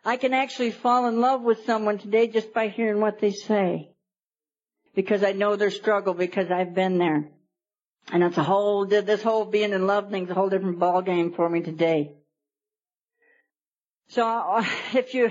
I 0.05 0.16
can 0.16 0.32
actually 0.32 0.70
fall 0.70 1.07
in 1.07 1.20
love 1.20 1.43
with 1.43 1.64
someone 1.64 1.99
today 1.99 2.28
just 2.28 2.55
by 2.55 2.68
hearing 2.68 3.01
what 3.01 3.20
they 3.20 3.32
say. 3.32 3.91
Because 4.95 5.22
I 5.22 5.32
know 5.32 5.57
their 5.57 5.70
struggle 5.70 6.14
because 6.14 6.51
I've 6.51 6.74
been 6.74 6.99
there. 6.99 7.28
And 8.11 8.22
it's 8.22 8.39
a 8.39 8.43
whole, 8.43 8.86
this 8.86 9.22
whole 9.22 9.45
being 9.45 9.72
in 9.72 9.86
love 9.86 10.11
thing's 10.11 10.30
a 10.30 10.34
whole 10.34 10.49
different 10.49 10.78
ball 10.78 11.03
game 11.03 11.34
for 11.34 11.49
me 11.49 11.61
today. 11.61 12.14
So 14.09 14.62
if 14.95 15.14
you, 15.14 15.30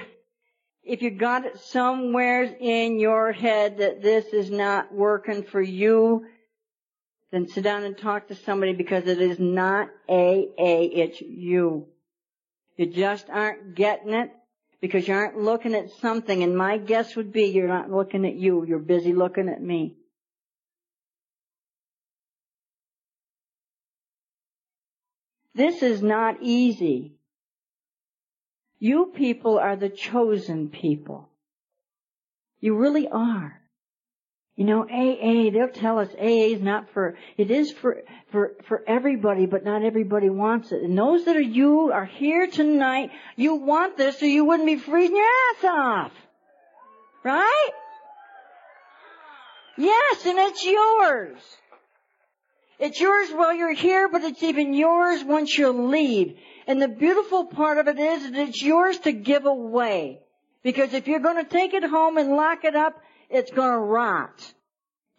if 0.84 1.01
you 1.01 1.12
got 1.12 1.45
it 1.45 1.60
somewhere 1.60 2.43
in 2.43 2.99
your 2.99 3.32
head 3.32 3.80
that 3.80 4.01
this 4.01 4.26
is 4.28 4.51
not 4.51 4.93
working 4.93 5.43
for 5.43 5.62
you, 5.62 6.26
then 7.32 7.47
sit 7.47 7.63
down 7.63 7.84
and 7.84 7.97
talk 7.97 8.28
to 8.28 8.36
somebody 8.36 8.73
because 8.73 9.05
it 9.05 9.21
is 9.21 9.39
not 9.39 9.89
AA, 10.09 10.47
it's 10.57 11.21
you. 11.21 11.88
You 12.78 12.86
just 12.86 13.30
aren't 13.30 13.75
getting 13.75 14.13
it 14.13 14.32
because 14.80 15.07
you 15.07 15.13
aren't 15.13 15.38
looking 15.38 15.73
at 15.73 15.91
something 15.91 16.43
and 16.43 16.57
my 16.57 16.78
guess 16.78 17.15
would 17.15 17.34
be 17.34 17.45
you're 17.45 17.67
not 17.67 17.91
looking 17.91 18.25
at 18.25 18.36
you, 18.36 18.65
you're 18.65 18.80
busy 18.80 19.13
looking 19.13 19.49
at 19.49 19.61
me. 19.61 19.97
This 25.53 25.82
is 25.82 26.03
not 26.03 26.38
easy. 26.41 27.15
You 28.80 29.07
people 29.07 29.57
are 29.57 29.75
the 29.75 29.89
chosen 29.89 30.69
people. 30.69 31.30
You 32.59 32.75
really 32.78 33.07
are. 33.07 33.59
You 34.58 34.66
know, 34.66 34.82
AA, 34.82 35.51
they'll 35.51 35.70
tell 35.70 35.99
us 35.99 36.10
AA 36.20 36.49
is 36.55 36.62
not 36.62 36.89
for, 36.89 37.16
it 37.38 37.51
is 37.51 37.72
for, 37.72 38.01
for, 38.32 38.53
for 38.68 38.84
everybody, 38.88 39.45
but 39.45 39.64
not 39.64 39.84
everybody 39.84 40.32
wants 40.32 40.72
it. 40.72 40.82
And 40.82 40.97
those 40.97 41.26
that 41.26 41.38
are 41.38 41.39
you 41.39 41.91
are 41.91 42.05
here 42.05 42.47
tonight, 42.47 43.12
you 43.36 43.53
want 43.53 43.97
this 43.97 44.22
or 44.24 44.26
you 44.26 44.45
wouldn't 44.45 44.66
be 44.66 44.78
freezing 44.78 45.16
your 45.16 45.26
ass 45.26 45.64
off. 45.64 46.12
Right? 47.24 47.70
Yes, 49.78 50.26
and 50.26 50.39
it's 50.39 50.66
yours. 50.66 51.38
It's 52.80 52.99
yours 52.99 53.30
while 53.30 53.53
you're 53.53 53.74
here, 53.74 54.10
but 54.10 54.24
it's 54.24 54.41
even 54.41 54.74
yours 54.74 55.24
once 55.24 55.55
you 55.55 55.70
leave. 55.70 56.36
And 56.66 56.82
the 56.82 56.88
beautiful 56.88 57.45
part 57.45 57.78
of 57.78 57.88
it 57.88 57.99
is 57.99 58.24
that 58.24 58.36
it's 58.36 58.64
yours 58.64 58.97
to 59.01 59.12
give 59.12 59.45
away. 59.45 60.22
Because 60.64 60.93
if 60.93 61.08
you're 61.08 61.20
going 61.20 61.43
to 61.43 61.49
take 61.49 61.76
it 61.76 61.84
home 61.84 62.18
and 62.18 62.32
lock 62.32 62.64
it 62.64 62.76
up, 62.76 62.99
it's 63.30 63.51
to 63.51 63.80
rot. 63.80 64.53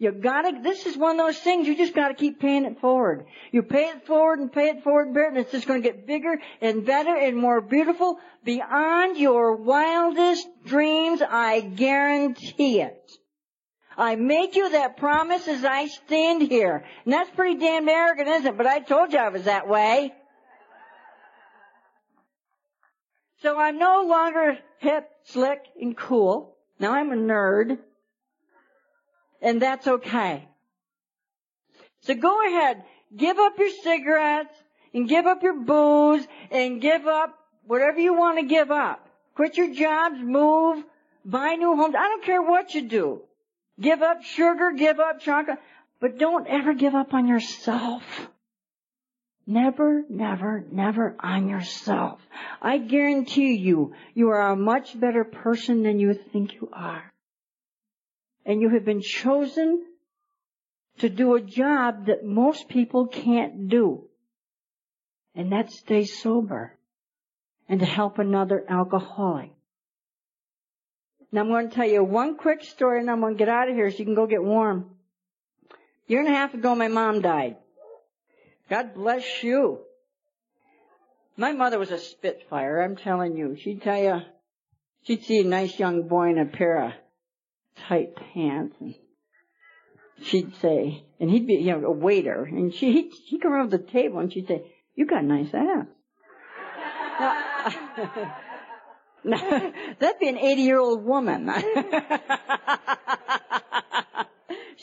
You 0.01 0.13
gotta, 0.13 0.61
this 0.63 0.85
is 0.85 0.95
one 0.95 1.19
of 1.19 1.25
those 1.25 1.37
things 1.37 1.67
you 1.67 1.75
just 1.75 1.93
gotta 1.93 2.13
keep 2.13 2.39
paying 2.39 2.63
it 2.63 2.79
forward. 2.79 3.25
You 3.51 3.63
pay 3.63 3.89
it 3.89 4.07
forward 4.07 4.39
and 4.39 4.51
pay 4.51 4.69
it 4.69 4.81
forward 4.81 5.09
and, 5.09 5.17
and 5.17 5.37
it's 5.37 5.51
just 5.51 5.67
gonna 5.67 5.81
get 5.81 6.07
bigger 6.07 6.39
and 6.61 6.85
better 6.85 7.13
and 7.13 7.35
more 7.35 7.59
beautiful 7.59 8.17
beyond 8.45 9.17
your 9.17 9.57
wildest 9.57 10.47
dreams, 10.65 11.21
I 11.21 11.59
guarantee 11.59 12.79
it. 12.79 13.11
I 13.97 14.15
make 14.15 14.55
you 14.55 14.69
that 14.69 14.95
promise 14.95 15.45
as 15.49 15.65
I 15.65 15.87
stand 15.87 16.43
here. 16.43 16.85
And 17.03 17.13
that's 17.13 17.29
pretty 17.31 17.59
damn 17.59 17.89
arrogant, 17.89 18.29
isn't 18.29 18.47
it? 18.47 18.57
But 18.57 18.67
I 18.67 18.79
told 18.79 19.11
you 19.11 19.19
I 19.19 19.27
was 19.27 19.43
that 19.43 19.67
way. 19.67 20.13
So 23.41 23.57
I'm 23.57 23.77
no 23.77 24.05
longer 24.07 24.57
hip, 24.77 25.09
slick, 25.25 25.59
and 25.79 25.97
cool. 25.97 26.55
Now 26.79 26.93
I'm 26.93 27.11
a 27.11 27.15
nerd. 27.15 27.79
And 29.41 29.61
that's 29.61 29.87
okay. 29.87 30.47
So 32.01 32.15
go 32.15 32.47
ahead, 32.47 32.83
give 33.15 33.37
up 33.37 33.57
your 33.57 33.69
cigarettes, 33.69 34.55
and 34.93 35.07
give 35.07 35.25
up 35.25 35.43
your 35.43 35.59
booze, 35.59 36.25
and 36.51 36.81
give 36.81 37.05
up 37.07 37.37
whatever 37.65 37.99
you 37.99 38.13
want 38.13 38.39
to 38.39 38.45
give 38.45 38.71
up. 38.71 39.07
Quit 39.35 39.57
your 39.57 39.73
jobs, 39.73 40.17
move, 40.19 40.83
buy 41.23 41.55
new 41.55 41.75
homes. 41.75 41.95
I 41.97 42.07
don't 42.07 42.23
care 42.23 42.41
what 42.41 42.73
you 42.73 42.87
do. 42.87 43.21
Give 43.79 44.01
up 44.01 44.23
sugar, 44.23 44.73
give 44.75 44.99
up 44.99 45.21
chocolate, 45.21 45.59
but 46.01 46.17
don't 46.17 46.47
ever 46.47 46.73
give 46.73 46.95
up 46.95 47.13
on 47.13 47.27
yourself. 47.27 48.03
Never, 49.45 50.03
never, 50.09 50.63
never 50.71 51.15
on 51.19 51.49
yourself. 51.49 52.19
I 52.61 52.77
guarantee 52.77 53.55
you, 53.55 53.93
you 54.13 54.29
are 54.29 54.51
a 54.51 54.55
much 54.55 54.99
better 54.99 55.23
person 55.23 55.83
than 55.83 55.99
you 55.99 56.13
think 56.13 56.53
you 56.55 56.69
are. 56.71 57.11
And 58.45 58.61
you 58.61 58.69
have 58.69 58.85
been 58.85 59.01
chosen 59.01 59.83
to 60.99 61.09
do 61.09 61.35
a 61.35 61.41
job 61.41 62.07
that 62.07 62.23
most 62.23 62.67
people 62.69 63.07
can't 63.07 63.69
do. 63.69 64.05
And 65.35 65.51
that's 65.51 65.77
stay 65.79 66.05
sober 66.05 66.77
and 67.67 67.79
to 67.79 67.85
help 67.85 68.19
another 68.19 68.63
alcoholic. 68.67 69.51
Now 71.31 71.41
I'm 71.41 71.49
going 71.49 71.69
to 71.69 71.75
tell 71.75 71.87
you 71.87 72.03
one 72.03 72.37
quick 72.37 72.63
story 72.63 72.99
and 72.99 73.09
I'm 73.09 73.21
going 73.21 73.35
to 73.35 73.37
get 73.37 73.49
out 73.49 73.69
of 73.69 73.75
here 73.75 73.91
so 73.91 73.97
you 73.97 74.05
can 74.05 74.15
go 74.15 74.25
get 74.25 74.43
warm. 74.43 74.89
A 75.71 75.75
year 76.11 76.19
and 76.19 76.27
a 76.27 76.31
half 76.31 76.53
ago 76.53 76.73
my 76.73 76.87
mom 76.87 77.21
died. 77.21 77.57
God 78.69 78.95
bless 78.95 79.43
you. 79.43 79.79
My 81.37 81.53
mother 81.53 81.79
was 81.79 81.91
a 81.91 81.99
spitfire, 81.99 82.81
I'm 82.81 82.97
telling 82.97 83.37
you. 83.37 83.55
She'd 83.55 83.81
tell 83.81 84.01
you, 84.01 84.21
she'd 85.03 85.23
see 85.23 85.39
a 85.39 85.43
nice 85.45 85.79
young 85.79 86.07
boy 86.07 86.31
in 86.31 86.37
a 86.37 86.45
pair 86.45 86.83
of 86.83 86.91
tight 87.87 88.15
pants 88.33 88.75
and 88.79 88.95
she'd 90.23 90.55
say, 90.61 91.03
and 91.19 91.29
he'd 91.29 91.47
be, 91.47 91.55
you 91.55 91.77
know, 91.77 91.87
a 91.87 91.91
waiter, 91.91 92.43
and 92.43 92.73
she, 92.73 92.91
he'd, 92.91 93.11
he'd 93.27 93.41
come 93.41 93.53
around 93.53 93.71
the 93.71 93.77
table 93.77 94.19
and 94.19 94.31
she'd 94.31 94.47
say, 94.47 94.63
you 94.95 95.05
got 95.05 95.23
a 95.23 95.25
nice 95.25 95.53
ass. 95.53 95.85
now, 99.23 99.71
that'd 99.99 100.19
be 100.19 100.29
an 100.29 100.37
80 100.37 100.61
year 100.61 100.79
old 100.79 101.03
woman. 101.03 101.49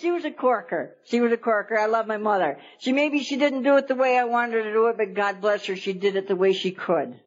She 0.01 0.13
was 0.13 0.27
a 0.27 0.31
corker. 0.31 0.95
She 1.05 1.21
was 1.21 1.33
a 1.33 1.39
corker. 1.39 1.79
I 1.79 1.87
love 1.87 2.07
my 2.07 2.19
mother. 2.19 2.59
She 2.79 2.93
maybe 2.93 3.23
she 3.23 3.37
didn't 3.37 3.63
do 3.63 3.79
it 3.79 3.89
the 3.89 3.95
way 3.95 4.19
I 4.19 4.25
wanted 4.25 4.53
her 4.57 4.63
to 4.65 4.73
do 4.73 4.87
it, 4.89 4.99
but 4.99 5.15
God 5.15 5.41
bless 5.41 5.65
her, 5.67 5.77
she 5.77 5.95
did 5.95 6.17
it 6.17 6.29
the 6.29 6.37
way 6.37 6.53
she 6.53 6.71
could. 6.71 7.19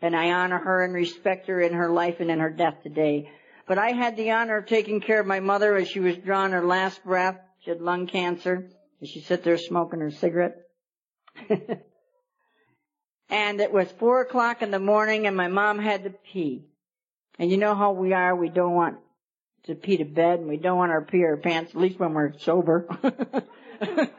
And 0.00 0.16
I 0.16 0.30
honor 0.30 0.58
her 0.58 0.82
and 0.82 0.94
respect 0.94 1.46
her 1.48 1.60
in 1.60 1.74
her 1.74 1.90
life 1.90 2.16
and 2.20 2.30
in 2.30 2.38
her 2.38 2.48
death 2.48 2.82
today. 2.82 3.28
But 3.70 3.78
I 3.78 3.92
had 3.92 4.16
the 4.16 4.32
honor 4.32 4.56
of 4.56 4.66
taking 4.66 5.00
care 5.00 5.20
of 5.20 5.28
my 5.28 5.38
mother 5.38 5.76
as 5.76 5.86
she 5.86 6.00
was 6.00 6.16
drawing 6.16 6.50
her 6.50 6.66
last 6.66 7.04
breath. 7.04 7.38
She 7.60 7.70
had 7.70 7.80
lung 7.80 8.08
cancer. 8.08 8.68
And 8.98 9.08
she 9.08 9.20
sat 9.20 9.44
there 9.44 9.56
smoking 9.58 10.00
her 10.00 10.10
cigarette. 10.10 10.56
and 13.30 13.60
it 13.60 13.72
was 13.72 13.88
four 13.92 14.22
o'clock 14.22 14.62
in 14.62 14.72
the 14.72 14.80
morning 14.80 15.28
and 15.28 15.36
my 15.36 15.46
mom 15.46 15.78
had 15.78 16.02
to 16.02 16.10
pee. 16.10 16.64
And 17.38 17.48
you 17.48 17.58
know 17.58 17.76
how 17.76 17.92
we 17.92 18.12
are, 18.12 18.34
we 18.34 18.48
don't 18.48 18.74
want 18.74 18.96
to 19.66 19.76
pee 19.76 19.98
to 19.98 20.04
bed 20.04 20.40
and 20.40 20.48
we 20.48 20.56
don't 20.56 20.76
want 20.76 20.90
to 20.90 21.08
pee 21.08 21.22
our 21.22 21.36
pants, 21.36 21.70
at 21.72 21.80
least 21.80 22.00
when 22.00 22.12
we're 22.12 22.36
sober. 22.40 22.88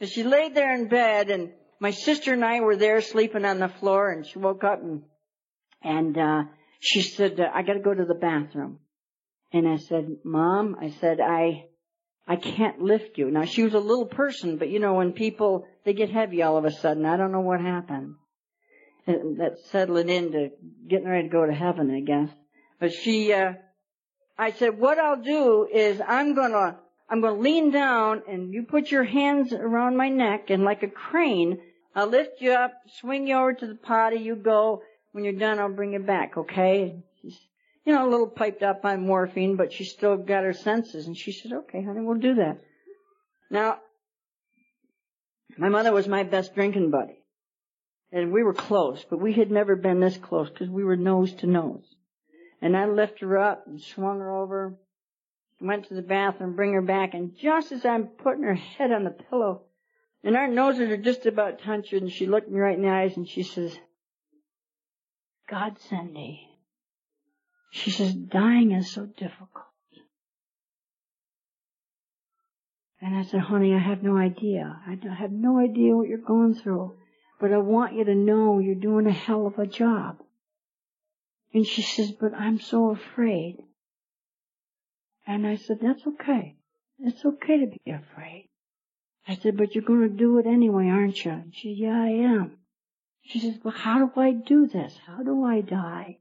So 0.00 0.06
she 0.06 0.24
laid 0.24 0.54
there 0.54 0.74
in 0.74 0.88
bed 0.88 1.30
and 1.30 1.52
my 1.78 1.92
sister 1.92 2.32
and 2.32 2.44
I 2.44 2.58
were 2.60 2.76
there 2.76 3.00
sleeping 3.00 3.44
on 3.44 3.60
the 3.60 3.68
floor 3.68 4.10
and 4.10 4.26
she 4.26 4.40
woke 4.40 4.64
up 4.64 4.82
and, 4.82 5.04
and, 5.80 6.18
uh, 6.18 6.42
she 6.80 7.02
said, 7.02 7.40
I 7.40 7.62
gotta 7.62 7.80
go 7.80 7.94
to 7.94 8.04
the 8.04 8.14
bathroom. 8.14 8.80
And 9.52 9.68
I 9.68 9.76
said, 9.76 10.18
mom, 10.24 10.76
I 10.80 10.90
said, 10.90 11.20
I, 11.20 11.66
I 12.26 12.36
can't 12.36 12.82
lift 12.82 13.16
you. 13.16 13.30
Now 13.30 13.44
she 13.44 13.62
was 13.62 13.74
a 13.74 13.78
little 13.78 14.06
person, 14.06 14.56
but 14.58 14.68
you 14.68 14.80
know, 14.80 14.94
when 14.94 15.12
people, 15.12 15.66
they 15.84 15.94
get 15.94 16.10
heavy 16.10 16.42
all 16.42 16.56
of 16.56 16.64
a 16.64 16.72
sudden, 16.72 17.06
I 17.06 17.16
don't 17.16 17.32
know 17.32 17.40
what 17.40 17.60
happened. 17.60 18.16
And 19.06 19.38
that's 19.38 19.64
settling 19.70 20.08
into 20.08 20.50
getting 20.88 21.08
ready 21.08 21.28
to 21.28 21.32
go 21.32 21.46
to 21.46 21.54
heaven, 21.54 21.90
I 21.94 22.00
guess. 22.00 22.28
But 22.80 22.92
she, 22.92 23.32
uh, 23.32 23.52
I 24.36 24.50
said, 24.50 24.78
what 24.78 24.98
I'll 24.98 25.22
do 25.22 25.68
is 25.72 26.00
I'm 26.06 26.34
gonna, 26.34 26.78
I'm 27.08 27.20
gonna 27.20 27.38
lean 27.38 27.70
down 27.70 28.22
and 28.28 28.52
you 28.52 28.64
put 28.64 28.90
your 28.90 29.04
hands 29.04 29.52
around 29.52 29.96
my 29.96 30.08
neck 30.08 30.50
and 30.50 30.64
like 30.64 30.82
a 30.82 30.88
crane, 30.88 31.60
I'll 31.94 32.08
lift 32.08 32.40
you 32.42 32.52
up, 32.52 32.72
swing 32.98 33.28
you 33.28 33.36
over 33.36 33.54
to 33.54 33.66
the 33.66 33.76
potty, 33.76 34.16
you 34.16 34.36
go. 34.36 34.82
When 35.16 35.24
you're 35.24 35.32
done, 35.32 35.58
I'll 35.58 35.72
bring 35.72 35.94
you 35.94 35.98
back, 36.00 36.36
okay? 36.36 37.02
She's, 37.22 37.38
you 37.86 37.94
know, 37.94 38.06
a 38.06 38.10
little 38.10 38.26
piped 38.26 38.62
up 38.62 38.84
on 38.84 39.06
morphine, 39.06 39.56
but 39.56 39.72
she's 39.72 39.90
still 39.90 40.18
got 40.18 40.44
her 40.44 40.52
senses. 40.52 41.06
And 41.06 41.16
she 41.16 41.32
said, 41.32 41.52
okay, 41.52 41.82
honey, 41.82 42.02
we'll 42.02 42.18
do 42.18 42.34
that. 42.34 42.58
Now, 43.50 43.78
my 45.56 45.70
mother 45.70 45.90
was 45.90 46.06
my 46.06 46.22
best 46.22 46.54
drinking 46.54 46.90
buddy. 46.90 47.22
And 48.12 48.30
we 48.30 48.42
were 48.42 48.52
close, 48.52 49.06
but 49.08 49.18
we 49.18 49.32
had 49.32 49.50
never 49.50 49.74
been 49.74 50.00
this 50.00 50.18
close 50.18 50.50
because 50.50 50.68
we 50.68 50.84
were 50.84 50.96
nose 50.96 51.32
to 51.36 51.46
nose. 51.46 51.86
And 52.60 52.76
I 52.76 52.84
lifted 52.84 53.22
her 53.22 53.38
up 53.38 53.64
and 53.66 53.80
swung 53.80 54.18
her 54.18 54.36
over, 54.36 54.74
went 55.62 55.88
to 55.88 55.94
the 55.94 56.02
bathroom, 56.02 56.56
bring 56.56 56.74
her 56.74 56.82
back, 56.82 57.14
and 57.14 57.34
just 57.34 57.72
as 57.72 57.86
I'm 57.86 58.08
putting 58.08 58.42
her 58.42 58.54
head 58.54 58.92
on 58.92 59.04
the 59.04 59.16
pillow, 59.30 59.62
and 60.22 60.36
our 60.36 60.48
noses 60.48 60.90
are 60.90 60.98
just 60.98 61.24
about 61.24 61.62
touching, 61.62 62.02
and 62.02 62.12
she 62.12 62.26
looked 62.26 62.50
me 62.50 62.60
right 62.60 62.76
in 62.76 62.82
the 62.82 62.90
eyes 62.90 63.16
and 63.16 63.26
she 63.26 63.44
says, 63.44 63.78
God 65.48 65.78
send 65.88 66.12
me. 66.12 66.48
She 67.70 67.90
says, 67.90 68.14
dying 68.14 68.72
is 68.72 68.90
so 68.90 69.06
difficult. 69.06 69.64
And 73.00 73.14
I 73.14 73.22
said, 73.22 73.40
honey, 73.40 73.74
I 73.74 73.78
have 73.78 74.02
no 74.02 74.16
idea. 74.16 74.80
I 74.86 74.96
have 75.14 75.30
no 75.30 75.58
idea 75.58 75.94
what 75.94 76.08
you're 76.08 76.18
going 76.18 76.54
through. 76.54 76.96
But 77.38 77.52
I 77.52 77.58
want 77.58 77.94
you 77.94 78.04
to 78.04 78.14
know 78.14 78.58
you're 78.58 78.74
doing 78.74 79.06
a 79.06 79.12
hell 79.12 79.46
of 79.46 79.58
a 79.58 79.66
job. 79.66 80.18
And 81.52 81.66
she 81.66 81.82
says, 81.82 82.10
but 82.12 82.34
I'm 82.34 82.58
so 82.58 82.90
afraid. 82.90 83.58
And 85.26 85.46
I 85.46 85.56
said, 85.56 85.78
that's 85.80 86.06
okay. 86.06 86.56
It's 86.98 87.24
okay 87.24 87.60
to 87.60 87.66
be 87.66 87.90
afraid. 87.90 88.48
I 89.28 89.36
said, 89.36 89.56
but 89.56 89.74
you're 89.74 89.84
going 89.84 90.02
to 90.02 90.08
do 90.08 90.38
it 90.38 90.46
anyway, 90.46 90.88
aren't 90.88 91.24
you? 91.24 91.32
And 91.32 91.54
she, 91.54 91.74
said, 91.74 91.84
yeah, 91.84 92.02
I 92.02 92.08
am. 92.08 92.58
She 93.28 93.40
says, 93.40 93.58
well, 93.64 93.74
how 93.74 94.06
do 94.06 94.20
I 94.20 94.32
do 94.32 94.66
this? 94.66 94.96
How 95.04 95.22
do 95.22 95.44
I 95.44 95.60
die? 95.60 96.18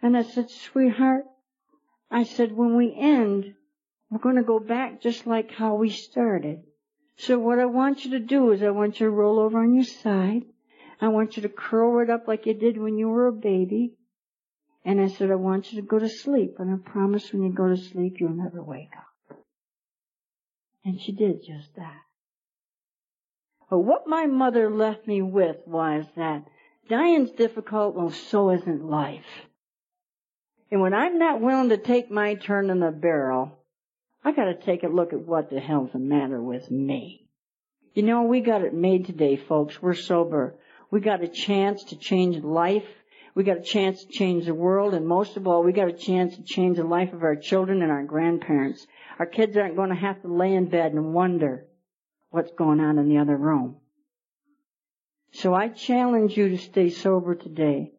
And 0.00 0.16
I 0.16 0.22
said, 0.22 0.50
sweetheart, 0.50 1.24
I 2.10 2.22
said, 2.24 2.52
when 2.52 2.76
we 2.76 2.94
end, 2.98 3.54
we're 4.10 4.18
going 4.18 4.36
to 4.36 4.42
go 4.42 4.58
back 4.58 5.02
just 5.02 5.26
like 5.26 5.52
how 5.52 5.74
we 5.74 5.90
started. 5.90 6.62
So 7.16 7.38
what 7.38 7.58
I 7.58 7.66
want 7.66 8.04
you 8.04 8.12
to 8.12 8.20
do 8.20 8.52
is 8.52 8.62
I 8.62 8.70
want 8.70 9.00
you 9.00 9.06
to 9.06 9.10
roll 9.10 9.38
over 9.38 9.60
on 9.60 9.74
your 9.74 9.84
side. 9.84 10.44
I 11.00 11.08
want 11.08 11.36
you 11.36 11.42
to 11.42 11.48
curl 11.48 12.00
it 12.00 12.08
up 12.08 12.26
like 12.26 12.46
you 12.46 12.54
did 12.54 12.78
when 12.78 12.96
you 12.96 13.08
were 13.08 13.26
a 13.26 13.32
baby. 13.32 13.94
And 14.84 15.00
I 15.00 15.08
said, 15.08 15.30
I 15.30 15.34
want 15.34 15.72
you 15.72 15.80
to 15.82 15.86
go 15.86 15.98
to 15.98 16.08
sleep. 16.08 16.54
And 16.58 16.72
I 16.72 16.90
promise 16.90 17.32
when 17.32 17.42
you 17.42 17.52
go 17.52 17.68
to 17.68 17.76
sleep, 17.76 18.18
you'll 18.18 18.30
never 18.30 18.62
wake 18.62 18.92
up. 18.96 19.38
And 20.84 20.98
she 21.00 21.12
did 21.12 21.44
just 21.44 21.74
that. 21.76 22.00
But 23.70 23.80
what 23.80 24.06
my 24.06 24.26
mother 24.26 24.70
left 24.70 25.06
me 25.06 25.20
with 25.20 25.58
was 25.66 26.06
that 26.16 26.48
dying's 26.88 27.30
difficult, 27.32 27.94
well, 27.94 28.10
so 28.10 28.50
isn't 28.50 28.88
life. 28.88 29.46
And 30.70 30.80
when 30.80 30.94
I'm 30.94 31.18
not 31.18 31.40
willing 31.40 31.68
to 31.68 31.76
take 31.76 32.10
my 32.10 32.34
turn 32.34 32.70
in 32.70 32.80
the 32.80 32.90
barrel, 32.90 33.58
I 34.24 34.32
gotta 34.32 34.54
take 34.54 34.84
a 34.84 34.88
look 34.88 35.12
at 35.12 35.26
what 35.26 35.50
the 35.50 35.60
hell's 35.60 35.92
the 35.92 35.98
matter 35.98 36.42
with 36.42 36.70
me. 36.70 37.26
You 37.92 38.02
know, 38.02 38.22
we 38.22 38.40
got 38.40 38.62
it 38.62 38.72
made 38.72 39.06
today, 39.06 39.36
folks. 39.36 39.82
We're 39.82 39.94
sober. 39.94 40.56
We 40.90 41.00
got 41.00 41.22
a 41.22 41.28
chance 41.28 41.84
to 41.84 41.96
change 41.96 42.42
life. 42.42 42.86
We 43.34 43.44
got 43.44 43.58
a 43.58 43.62
chance 43.62 44.02
to 44.02 44.10
change 44.10 44.46
the 44.46 44.54
world, 44.54 44.94
and 44.94 45.06
most 45.06 45.36
of 45.36 45.46
all, 45.46 45.62
we 45.62 45.72
got 45.72 45.88
a 45.88 45.92
chance 45.92 46.36
to 46.36 46.42
change 46.42 46.78
the 46.78 46.84
life 46.84 47.12
of 47.12 47.22
our 47.22 47.36
children 47.36 47.82
and 47.82 47.92
our 47.92 48.04
grandparents. 48.04 48.86
Our 49.18 49.26
kids 49.26 49.56
aren't 49.56 49.76
going 49.76 49.90
to 49.90 49.94
have 49.94 50.22
to 50.22 50.28
lay 50.28 50.54
in 50.54 50.70
bed 50.70 50.92
and 50.92 51.12
wonder 51.12 51.66
what's 52.30 52.52
going 52.52 52.80
on 52.80 52.98
in 52.98 53.08
the 53.08 53.18
other 53.18 53.36
room. 53.36 53.76
So 55.32 55.54
I 55.54 55.68
challenge 55.68 56.36
you 56.36 56.50
to 56.50 56.58
stay 56.58 56.90
sober 56.90 57.34
today. 57.34 57.92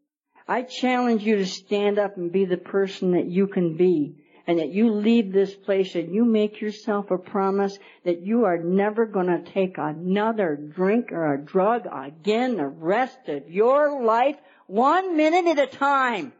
I 0.48 0.64
challenge 0.64 1.24
you 1.24 1.38
to 1.38 1.46
stand 1.46 2.00
up 2.00 2.18
and 2.18 2.32
be 2.32 2.46
the 2.46 2.58
person 2.58 3.12
that 3.12 3.28
you 3.28 3.48
can 3.48 3.78
be 3.78 4.16
and 4.48 4.58
that 4.58 4.70
you 4.70 4.92
leave 4.92 5.32
this 5.32 5.54
place 5.54 5.94
and 5.94 6.12
you 6.12 6.26
make 6.26 6.60
yourself 6.60 7.12
a 7.12 7.20
promise 7.20 7.78
that 8.04 8.26
you 8.26 8.46
are 8.46 8.58
never 8.58 9.06
going 9.06 9.28
to 9.28 9.52
take 9.52 9.78
another 9.78 10.56
drink 10.56 11.12
or 11.12 11.36
a 11.36 11.40
drug 11.40 11.86
again 11.86 12.58
the 12.58 12.66
rest 12.66 13.20
of 13.28 13.48
your 13.48 14.04
life 14.04 14.38
one 14.66 15.16
minute 15.16 15.46
at 15.46 15.60
a 15.60 15.78
time. 15.78 16.34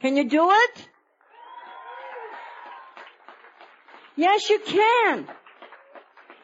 Can 0.00 0.16
you 0.16 0.26
do 0.26 0.50
it? 0.50 0.88
Yes, 4.16 4.48
you 4.48 4.58
can. 4.58 5.28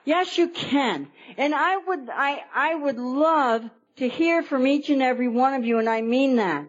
Yes, 0.06 0.38
you 0.38 0.48
can. 0.48 1.08
And 1.36 1.54
I 1.54 1.76
would, 1.76 2.08
I, 2.08 2.42
I 2.54 2.74
would 2.76 2.96
love 2.96 3.68
to 3.96 4.08
hear 4.08 4.42
from 4.42 4.66
each 4.66 4.88
and 4.88 5.02
every 5.02 5.28
one 5.28 5.54
of 5.54 5.64
you, 5.64 5.78
and 5.78 5.88
I 5.88 6.00
mean 6.00 6.36
that. 6.36 6.66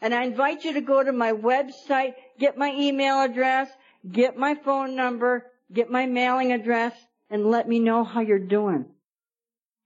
And 0.00 0.14
I 0.14 0.24
invite 0.24 0.64
you 0.64 0.72
to 0.72 0.80
go 0.80 1.02
to 1.02 1.12
my 1.12 1.32
website, 1.32 2.14
get 2.38 2.56
my 2.56 2.72
email 2.72 3.20
address, 3.20 3.68
get 4.10 4.36
my 4.36 4.54
phone 4.54 4.96
number, 4.96 5.46
get 5.72 5.90
my 5.90 6.06
mailing 6.06 6.52
address, 6.52 6.94
and 7.28 7.50
let 7.50 7.68
me 7.68 7.78
know 7.78 8.02
how 8.02 8.20
you're 8.20 8.38
doing. 8.38 8.86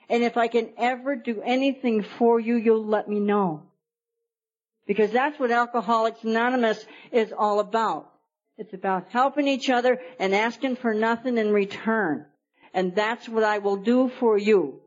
And 0.09 0.23
if 0.23 0.37
I 0.37 0.47
can 0.47 0.71
ever 0.79 1.17
do 1.17 1.43
anything 1.43 2.05
for 2.19 2.39
you, 2.39 2.57
you'll 2.57 2.87
let 2.87 3.09
me 3.09 3.19
know. 3.19 3.65
Because 4.87 5.11
that's 5.11 5.39
what 5.39 5.51
Alcoholics 5.51 6.23
Anonymous 6.23 6.85
is 7.11 7.33
all 7.37 7.59
about. 7.59 8.11
It's 8.59 8.75
about 8.75 9.07
helping 9.11 9.47
each 9.47 9.71
other 9.71 10.01
and 10.19 10.35
asking 10.35 10.77
for 10.77 10.93
nothing 10.93 11.39
in 11.39 11.53
return. 11.53 12.27
And 12.75 12.95
that's 12.95 13.29
what 13.29 13.45
I 13.45 13.59
will 13.59 13.77
do 13.77 14.11
for 14.19 14.37
you. 14.37 14.81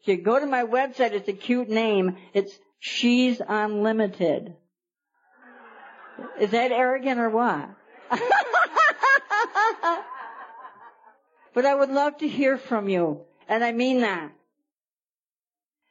If 0.00 0.08
you 0.08 0.16
go 0.16 0.40
to 0.40 0.46
my 0.46 0.64
website, 0.64 1.12
it's 1.12 1.28
a 1.28 1.34
cute 1.34 1.68
name. 1.68 2.16
It's 2.32 2.58
She's 2.78 3.40
Unlimited. 3.46 4.54
Is 6.40 6.50
that 6.50 6.72
arrogant 6.72 7.20
or 7.20 7.30
what? 7.30 7.68
but 11.54 11.66
I 11.66 11.74
would 11.74 11.90
love 11.90 12.18
to 12.18 12.28
hear 12.28 12.56
from 12.56 12.88
you. 12.88 13.20
And 13.48 13.62
I 13.62 13.72
mean 13.72 14.00
that. 14.00 14.32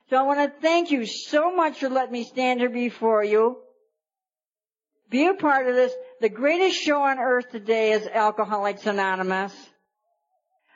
So 0.09 0.17
I 0.17 0.23
want 0.23 0.39
to 0.39 0.61
thank 0.61 0.91
you 0.91 1.05
so 1.05 1.55
much 1.55 1.79
for 1.79 1.89
letting 1.89 2.13
me 2.13 2.23
stand 2.23 2.59
here 2.59 2.69
before 2.69 3.23
you. 3.23 3.57
Be 5.09 5.27
a 5.27 5.33
part 5.33 5.67
of 5.67 5.75
this. 5.75 5.93
The 6.21 6.29
greatest 6.29 6.81
show 6.81 7.01
on 7.01 7.19
earth 7.19 7.49
today 7.51 7.91
is 7.91 8.07
Alcoholics 8.07 8.85
Anonymous. 8.85 9.53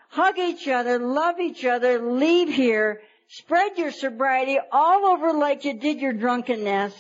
Hug 0.10 0.38
each 0.40 0.68
other, 0.68 1.00
love 1.00 1.40
each 1.40 1.64
other, 1.64 2.02
leave 2.02 2.50
here, 2.50 3.02
spread 3.30 3.78
your 3.78 3.92
sobriety 3.92 4.58
all 4.72 5.06
over 5.06 5.34
like 5.34 5.64
you 5.64 5.74
did 5.74 6.00
your 6.00 6.14
drunkenness. 6.14 6.94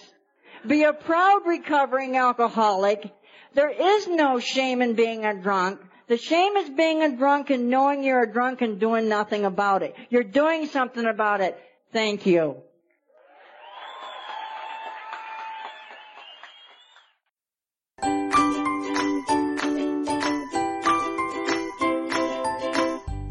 Be 0.66 0.84
a 0.84 0.94
proud 0.94 1.42
recovering 1.46 2.18
alcoholic. 2.18 3.12
There 3.54 3.70
is 3.72 4.08
no 4.08 4.40
shame 4.40 4.82
in 4.82 4.94
being 4.94 5.26
a 5.26 5.42
drunk. 5.42 5.82
The 6.08 6.18
shame 6.18 6.56
is 6.58 6.70
being 6.70 7.02
a 7.02 7.16
drunk 7.18 7.50
and 7.50 7.70
knowing 7.70 8.04
you're 8.04 8.24
a 8.24 8.32
drunk 8.32 8.62
and 8.62 8.80
doing 8.80 9.10
nothing 9.10 9.46
about 9.46 9.84
it. 9.84 9.96
You're 10.10 10.24
doing 10.24 10.68
something 10.68 11.06
about 11.06 11.42
it. 11.42 11.58
Thank 11.92 12.26
you. 12.26 12.58